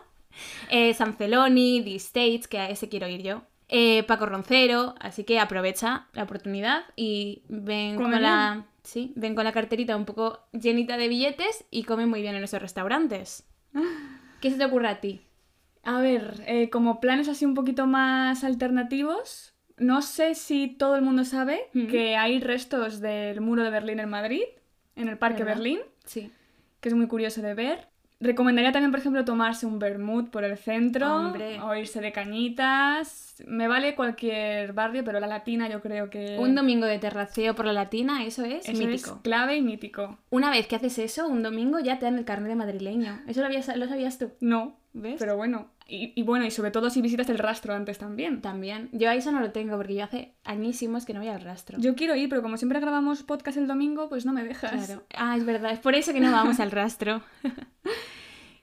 eh, 0.70 0.94
Sanceloni, 0.94 1.82
The 1.82 1.94
States, 1.96 2.48
que 2.48 2.58
a 2.58 2.70
ese 2.70 2.88
quiero 2.88 3.08
ir 3.08 3.22
yo. 3.22 3.42
eh, 3.68 4.02
Paco 4.04 4.24
Roncero, 4.26 4.94
así 5.00 5.24
que 5.24 5.38
aprovecha 5.38 6.06
la 6.14 6.22
oportunidad 6.22 6.84
y 6.96 7.42
ven 7.48 7.96
con 7.96 8.10
la, 8.22 8.64
sí, 8.82 9.12
ven 9.14 9.34
con 9.34 9.44
la 9.44 9.52
carterita 9.52 9.94
un 9.96 10.06
poco 10.06 10.40
llenita 10.52 10.96
de 10.96 11.08
billetes 11.08 11.64
y 11.70 11.82
come 11.84 12.06
muy 12.06 12.22
bien 12.22 12.34
en 12.34 12.44
esos 12.44 12.62
restaurantes. 12.62 13.46
¿Qué 14.40 14.50
se 14.50 14.56
te 14.56 14.64
ocurre 14.64 14.88
a 14.88 15.00
ti? 15.00 15.20
A 15.84 16.00
ver, 16.00 16.42
eh, 16.46 16.70
como 16.70 17.00
planes 17.00 17.28
así 17.28 17.44
un 17.44 17.54
poquito 17.54 17.86
más 17.86 18.42
alternativos, 18.44 19.54
no 19.76 20.00
sé 20.02 20.34
si 20.34 20.68
todo 20.68 20.96
el 20.96 21.02
mundo 21.02 21.24
sabe 21.24 21.68
que 21.72 22.16
hay 22.16 22.40
restos 22.40 23.00
del 23.00 23.40
muro 23.40 23.62
de 23.64 23.70
Berlín 23.70 24.00
en 24.00 24.08
Madrid, 24.08 24.42
en 24.96 25.08
el 25.08 25.18
Parque 25.18 25.44
¿Verdad? 25.44 25.56
Berlín, 25.58 25.80
Sí. 26.04 26.30
que 26.80 26.88
es 26.88 26.94
muy 26.94 27.06
curioso 27.06 27.42
de 27.42 27.54
ver. 27.54 27.88
Recomendaría 28.20 28.72
también, 28.72 28.90
por 28.90 28.98
ejemplo, 28.98 29.24
tomarse 29.24 29.64
un 29.64 29.78
vermut 29.78 30.28
por 30.30 30.42
el 30.42 30.56
centro 30.58 31.14
Hombre. 31.14 31.60
o 31.60 31.72
irse 31.76 32.00
de 32.00 32.10
cañitas. 32.10 33.36
Me 33.46 33.68
vale 33.68 33.94
cualquier 33.94 34.72
barrio, 34.72 35.04
pero 35.04 35.20
la 35.20 35.28
latina 35.28 35.68
yo 35.68 35.80
creo 35.80 36.10
que 36.10 36.36
Un 36.38 36.56
domingo 36.56 36.86
de 36.86 36.98
terraceo 36.98 37.54
por 37.54 37.66
la 37.66 37.72
latina, 37.72 38.24
eso 38.24 38.44
es 38.44 38.68
eso 38.68 38.78
mítico. 38.86 39.10
es 39.16 39.22
clave 39.22 39.56
y 39.56 39.62
mítico. 39.62 40.18
Una 40.30 40.50
vez 40.50 40.66
que 40.66 40.74
haces 40.76 40.98
eso, 40.98 41.28
un 41.28 41.44
domingo 41.44 41.78
ya 41.78 41.98
te 42.00 42.06
dan 42.06 42.18
el 42.18 42.24
carnet 42.24 42.48
de 42.48 42.56
madrileño. 42.56 43.20
Eso 43.28 43.40
lo, 43.40 43.46
habías- 43.46 43.76
lo 43.76 43.86
sabías 43.86 44.18
tú, 44.18 44.32
No, 44.40 44.76
¿ves? 44.92 45.14
pero 45.18 45.36
bueno. 45.36 45.68
Y, 45.90 46.12
y 46.14 46.22
bueno, 46.22 46.44
y 46.44 46.50
sobre 46.50 46.70
todo 46.70 46.90
si 46.90 47.00
visitas 47.00 47.28
el 47.30 47.38
rastro 47.38 47.72
antes 47.74 47.96
también. 47.96 48.42
También. 48.42 48.90
Yo 48.92 49.08
a 49.08 49.14
eso 49.14 49.32
no 49.32 49.40
lo 49.40 49.52
tengo 49.52 49.76
porque 49.78 49.94
yo 49.94 50.04
hace 50.04 50.34
añísimos 50.44 51.06
que 51.06 51.14
no 51.14 51.20
voy 51.20 51.30
al 51.30 51.40
rastro. 51.40 51.78
Yo 51.80 51.94
quiero 51.94 52.14
ir, 52.14 52.28
pero 52.28 52.42
como 52.42 52.58
siempre 52.58 52.78
grabamos 52.78 53.22
podcast 53.22 53.56
el 53.56 53.66
domingo, 53.66 54.10
pues 54.10 54.26
no 54.26 54.34
me 54.34 54.44
dejas. 54.44 54.70
Claro. 54.86 55.02
Ah, 55.16 55.34
es 55.36 55.46
verdad. 55.46 55.72
Es 55.72 55.78
por 55.78 55.94
eso 55.94 56.12
que 56.12 56.20
no 56.20 56.30
vamos 56.32 56.60
al 56.60 56.70
rastro. 56.70 57.22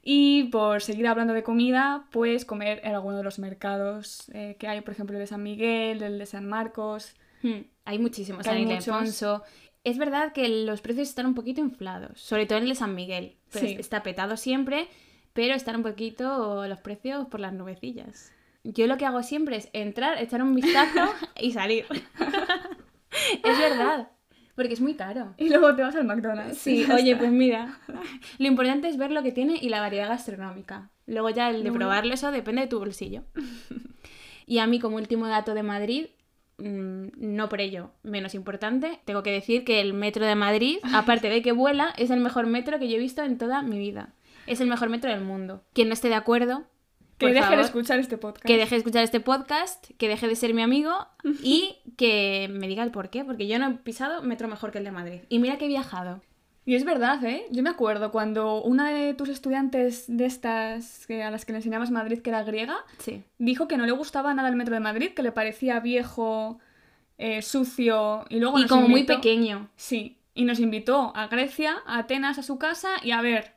Y 0.07 0.43
por 0.45 0.83
seguir 0.83 1.07
hablando 1.07 1.33
de 1.33 1.41
comida, 1.41 2.05
pues 2.11 2.45
comer 2.45 2.79
en 2.83 2.93
alguno 2.93 3.17
de 3.17 3.23
los 3.23 3.39
mercados 3.39 4.29
eh, 4.35 4.55
que 4.59 4.67
hay, 4.67 4.81
por 4.81 4.93
ejemplo, 4.93 5.15
el 5.17 5.21
de 5.23 5.25
San 5.27 5.41
Miguel, 5.41 6.03
el 6.03 6.19
de 6.19 6.25
San 6.27 6.47
Marcos. 6.47 7.15
Hmm, 7.41 7.61
Hay 7.85 7.97
muchísimos. 7.97 8.45
Hay. 8.47 8.61
Ildefonso. 8.61 9.41
Es 9.83 9.97
verdad 9.97 10.31
que 10.31 10.47
los 10.47 10.81
precios 10.81 11.09
están 11.09 11.25
un 11.25 11.33
poquito 11.33 11.59
inflados. 11.59 12.21
Sobre 12.21 12.45
todo 12.45 12.59
en 12.59 12.65
el 12.65 12.69
de 12.69 12.75
San 12.75 12.93
Miguel. 12.93 13.37
Pues 13.51 13.63
Sí. 13.63 13.77
Está 13.79 14.03
petado 14.03 14.37
siempre, 14.37 14.87
pero 15.35 15.53
están 15.53 15.75
un 15.75 15.83
poquito 15.83 16.65
los 16.65 16.79
precios 16.79 17.27
por 17.27 17.41
las 17.41 17.51
nubecillas. 17.51 18.31
Yo 18.63 18.87
lo 18.87 18.97
que 18.97 19.05
hago 19.05 19.21
siempre 19.21 19.57
es 19.57 19.69
entrar, 19.73 20.17
echar 20.17 20.41
un 20.41 20.55
vistazo 20.55 21.13
y 21.39 21.51
salir. 21.51 21.85
es 23.43 23.59
verdad. 23.59 24.07
Porque 24.55 24.73
es 24.73 24.79
muy 24.79 24.93
caro. 24.93 25.33
Y 25.37 25.49
luego 25.49 25.75
te 25.75 25.81
vas 25.81 25.93
al 25.97 26.05
McDonald's. 26.05 26.57
Sí, 26.57 26.85
oye, 26.91 27.17
pues 27.17 27.31
mira. 27.31 27.77
Lo 28.37 28.47
importante 28.47 28.87
es 28.87 28.95
ver 28.95 29.11
lo 29.11 29.23
que 29.23 29.33
tiene 29.33 29.57
y 29.61 29.67
la 29.67 29.81
variedad 29.81 30.07
gastronómica. 30.07 30.89
Luego 31.05 31.29
ya 31.29 31.49
el 31.49 31.65
de 31.65 31.71
probarlo, 31.73 32.13
eso 32.13 32.31
depende 32.31 32.61
de 32.61 32.67
tu 32.67 32.79
bolsillo. 32.79 33.23
Y 34.45 34.59
a 34.59 34.67
mí, 34.67 34.79
como 34.79 34.95
último 34.95 35.27
dato 35.27 35.53
de 35.53 35.63
Madrid, 35.63 36.07
mm, 36.59 37.07
no 37.17 37.49
por 37.49 37.59
ello 37.59 37.91
menos 38.03 38.33
importante, 38.35 38.99
tengo 39.03 39.21
que 39.21 39.31
decir 39.31 39.65
que 39.65 39.81
el 39.81 39.93
metro 39.93 40.25
de 40.25 40.35
Madrid, 40.35 40.77
aparte 40.93 41.29
de 41.29 41.41
que 41.41 41.51
vuela, 41.51 41.93
es 41.97 42.09
el 42.09 42.21
mejor 42.21 42.47
metro 42.47 42.79
que 42.79 42.87
yo 42.87 42.95
he 42.95 42.99
visto 42.99 43.21
en 43.21 43.37
toda 43.37 43.61
mi 43.63 43.77
vida. 43.77 44.13
Es 44.47 44.61
el 44.61 44.67
mejor 44.67 44.89
metro 44.89 45.09
del 45.11 45.21
mundo. 45.21 45.63
Quien 45.73 45.87
no 45.87 45.93
esté 45.93 46.07
de 46.09 46.15
acuerdo, 46.15 46.65
Que 47.17 47.27
deje 47.27 47.41
favor, 47.41 47.57
de 47.57 47.63
escuchar 47.63 47.99
este 47.99 48.17
podcast. 48.17 48.45
que 48.45 48.57
deje 48.57 48.75
de 48.75 48.77
escuchar 48.79 49.03
este 49.03 49.19
podcast, 49.19 49.87
que 49.97 50.07
deje 50.07 50.27
de 50.27 50.35
ser 50.35 50.53
mi 50.53 50.61
amigo 50.61 50.91
y 51.43 51.77
que 51.97 52.47
me 52.51 52.67
diga 52.67 52.83
el 52.83 52.91
por 52.91 53.09
qué, 53.09 53.23
porque 53.25 53.47
yo 53.47 53.57
no 53.59 53.67
he 53.69 53.73
pisado 53.75 54.21
metro 54.23 54.47
mejor 54.47 54.71
que 54.71 54.79
el 54.79 54.83
de 54.83 54.91
Madrid. 54.91 55.21
Y 55.29 55.39
mira 55.39 55.57
que 55.57 55.65
he 55.65 55.69
viajado. 55.69 56.21
Y 56.67 56.73
es 56.73 56.83
verdad, 56.83 57.23
¿eh? 57.23 57.45
Yo 57.51 57.61
me 57.61 57.69
acuerdo 57.69 58.11
cuando 58.11 58.63
una 58.63 58.89
de 58.89 59.13
tus 59.13 59.29
estudiantes 59.29 60.05
de 60.07 60.25
estas 60.25 61.05
que- 61.05 61.21
a 61.21 61.29
las 61.29 61.45
que 61.45 61.51
le 61.51 61.59
enseñabas 61.59 61.91
Madrid, 61.91 62.21
que 62.23 62.31
era 62.31 62.43
griega, 62.43 62.77
Sí. 62.97 63.23
dijo 63.37 63.67
que 63.67 63.77
no 63.77 63.85
le 63.85 63.91
gustaba 63.91 64.33
nada 64.33 64.49
el 64.49 64.55
metro 64.55 64.73
de 64.73 64.79
Madrid, 64.79 65.11
que 65.15 65.21
le 65.21 65.31
parecía 65.31 65.79
viejo, 65.79 66.57
eh, 67.19 67.43
sucio 67.43 68.25
y 68.29 68.39
luego 68.39 68.57
Y 68.57 68.61
nos 68.63 68.71
como 68.71 68.87
muy 68.89 69.03
pequeño. 69.03 69.69
Sí, 69.75 70.17
y 70.33 70.43
nos 70.45 70.59
invitó 70.59 71.15
a 71.15 71.27
Grecia, 71.27 71.77
a 71.85 71.99
Atenas, 71.99 72.39
a 72.39 72.43
su 72.43 72.57
casa 72.57 72.89
y 73.03 73.11
a 73.11 73.21
ver, 73.21 73.53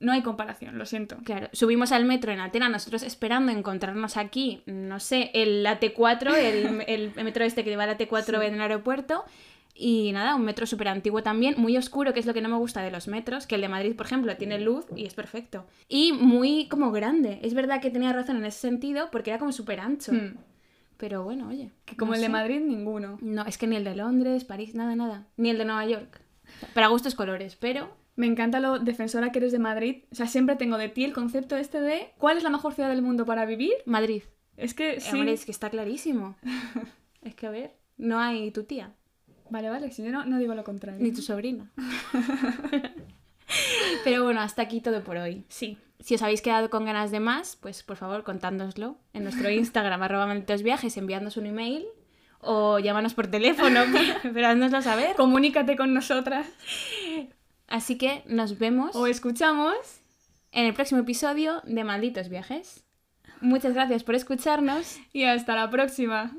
no 0.00 0.12
hay 0.12 0.22
comparación, 0.22 0.78
lo 0.78 0.86
siento. 0.86 1.16
Claro, 1.24 1.48
subimos 1.52 1.92
al 1.92 2.04
metro 2.04 2.32
en 2.32 2.40
Atenas, 2.40 2.70
nosotros 2.70 3.02
esperando 3.02 3.52
encontrarnos 3.52 4.16
aquí, 4.16 4.62
no 4.66 5.00
sé, 5.00 5.30
el 5.34 5.66
AT4, 5.66 6.34
el, 6.36 6.84
el 6.86 7.24
metro 7.24 7.44
este 7.44 7.64
que 7.64 7.70
lleva 7.70 7.84
el 7.84 7.96
AT4 7.96 8.44
en 8.44 8.54
el 8.54 8.60
aeropuerto. 8.60 9.24
Y 9.80 10.10
nada, 10.10 10.34
un 10.34 10.42
metro 10.42 10.66
súper 10.66 10.88
antiguo 10.88 11.22
también, 11.22 11.54
muy 11.56 11.76
oscuro, 11.76 12.12
que 12.12 12.18
es 12.18 12.26
lo 12.26 12.34
que 12.34 12.40
no 12.40 12.48
me 12.48 12.56
gusta 12.56 12.82
de 12.82 12.90
los 12.90 13.06
metros, 13.06 13.46
que 13.46 13.54
el 13.54 13.60
de 13.60 13.68
Madrid, 13.68 13.94
por 13.94 14.06
ejemplo, 14.06 14.36
tiene 14.36 14.58
luz 14.58 14.86
y 14.96 15.06
es 15.06 15.14
perfecto. 15.14 15.66
Y 15.88 16.12
muy 16.12 16.66
como 16.66 16.90
grande. 16.90 17.38
Es 17.42 17.54
verdad 17.54 17.80
que 17.80 17.90
tenía 17.90 18.12
razón 18.12 18.38
en 18.38 18.46
ese 18.46 18.58
sentido, 18.58 19.08
porque 19.12 19.30
era 19.30 19.38
como 19.38 19.52
súper 19.52 19.78
ancho. 19.78 20.12
Hmm, 20.12 20.34
Pero 20.96 21.22
bueno, 21.22 21.46
oye. 21.48 21.70
Que 21.84 21.96
como 21.96 22.10
no 22.10 22.16
el 22.16 22.22
de. 22.22 22.28
Madrid, 22.28 22.60
ninguno. 22.60 23.18
No, 23.20 23.44
es 23.46 23.56
que 23.56 23.68
ni 23.68 23.76
el 23.76 23.84
de 23.84 23.94
Londres, 23.94 24.44
París, 24.44 24.74
nada, 24.74 24.96
nada. 24.96 25.28
Ni 25.36 25.50
el 25.50 25.58
de 25.58 25.64
Nueva 25.64 25.86
York. 25.86 26.22
Para 26.74 26.88
gustos 26.88 27.14
colores, 27.14 27.54
pero 27.54 27.88
Me 28.18 28.26
encanta 28.26 28.58
lo 28.58 28.80
defensora 28.80 29.30
que 29.30 29.38
eres 29.38 29.52
de 29.52 29.60
Madrid. 29.60 30.02
O 30.10 30.16
sea, 30.16 30.26
siempre 30.26 30.56
tengo 30.56 30.76
de 30.76 30.88
ti 30.88 31.04
el 31.04 31.12
concepto 31.12 31.56
este 31.56 31.80
de 31.80 32.10
¿cuál 32.18 32.36
es 32.36 32.42
la 32.42 32.50
mejor 32.50 32.74
ciudad 32.74 32.88
del 32.88 33.00
mundo 33.00 33.24
para 33.24 33.46
vivir? 33.46 33.74
Madrid. 33.86 34.24
Es 34.56 34.74
que 34.74 35.00
sí. 35.00 35.14
Hombre, 35.14 35.34
es 35.34 35.44
que 35.44 35.52
está 35.52 35.70
clarísimo. 35.70 36.34
es 37.22 37.36
que 37.36 37.46
a 37.46 37.50
ver, 37.50 37.76
no 37.96 38.18
hay 38.18 38.50
tu 38.50 38.64
tía, 38.64 38.92
Vale, 39.50 39.70
vale, 39.70 39.92
si 39.92 40.02
yo 40.02 40.10
no, 40.10 40.24
no 40.24 40.38
digo 40.38 40.56
lo 40.56 40.64
contrario. 40.64 41.00
ni 41.00 41.12
tu 41.12 41.22
sobrina. 41.22 41.70
Pero 44.04 44.24
bueno, 44.24 44.40
hasta 44.40 44.62
aquí 44.62 44.80
todo 44.80 45.04
por 45.04 45.16
hoy. 45.16 45.44
Sí. 45.48 45.78
Si 46.00 46.16
os 46.16 46.22
habéis 46.22 46.42
quedado 46.42 46.70
con 46.70 46.86
ganas 46.86 47.12
de 47.12 47.20
más, 47.20 47.54
pues 47.54 47.84
por 47.84 47.96
favor 47.96 48.24
contándoslo 48.24 48.98
en 49.12 49.22
nuestro 49.22 49.48
Instagram, 49.48 50.02
arroba 50.02 50.26
malditos 50.26 50.64
viajes, 50.64 50.96
enviándonos 50.96 51.36
un 51.36 51.46
email 51.46 51.86
o 52.40 52.80
llámanos 52.80 53.14
por 53.14 53.28
teléfono, 53.28 53.80
pero 54.22 54.48
háznoslo 54.48 54.82
saber. 54.82 55.14
Comunícate 55.14 55.76
con 55.76 55.94
nosotras 55.94 56.48
Así 57.68 57.98
que 57.98 58.22
nos 58.26 58.58
vemos 58.58 58.96
o 58.96 59.06
escuchamos. 59.06 59.76
en 60.50 60.64
el 60.64 60.74
próximo 60.74 61.00
episodio 61.00 61.60
de 61.64 61.84
Malditos 61.84 62.28
Viajes. 62.30 62.82
Muchas 63.40 63.74
gracias 63.74 64.02
por 64.02 64.14
escucharnos. 64.14 64.98
Y 65.12 65.24
hasta 65.24 65.54
la 65.54 65.70
próxima. 65.70 66.34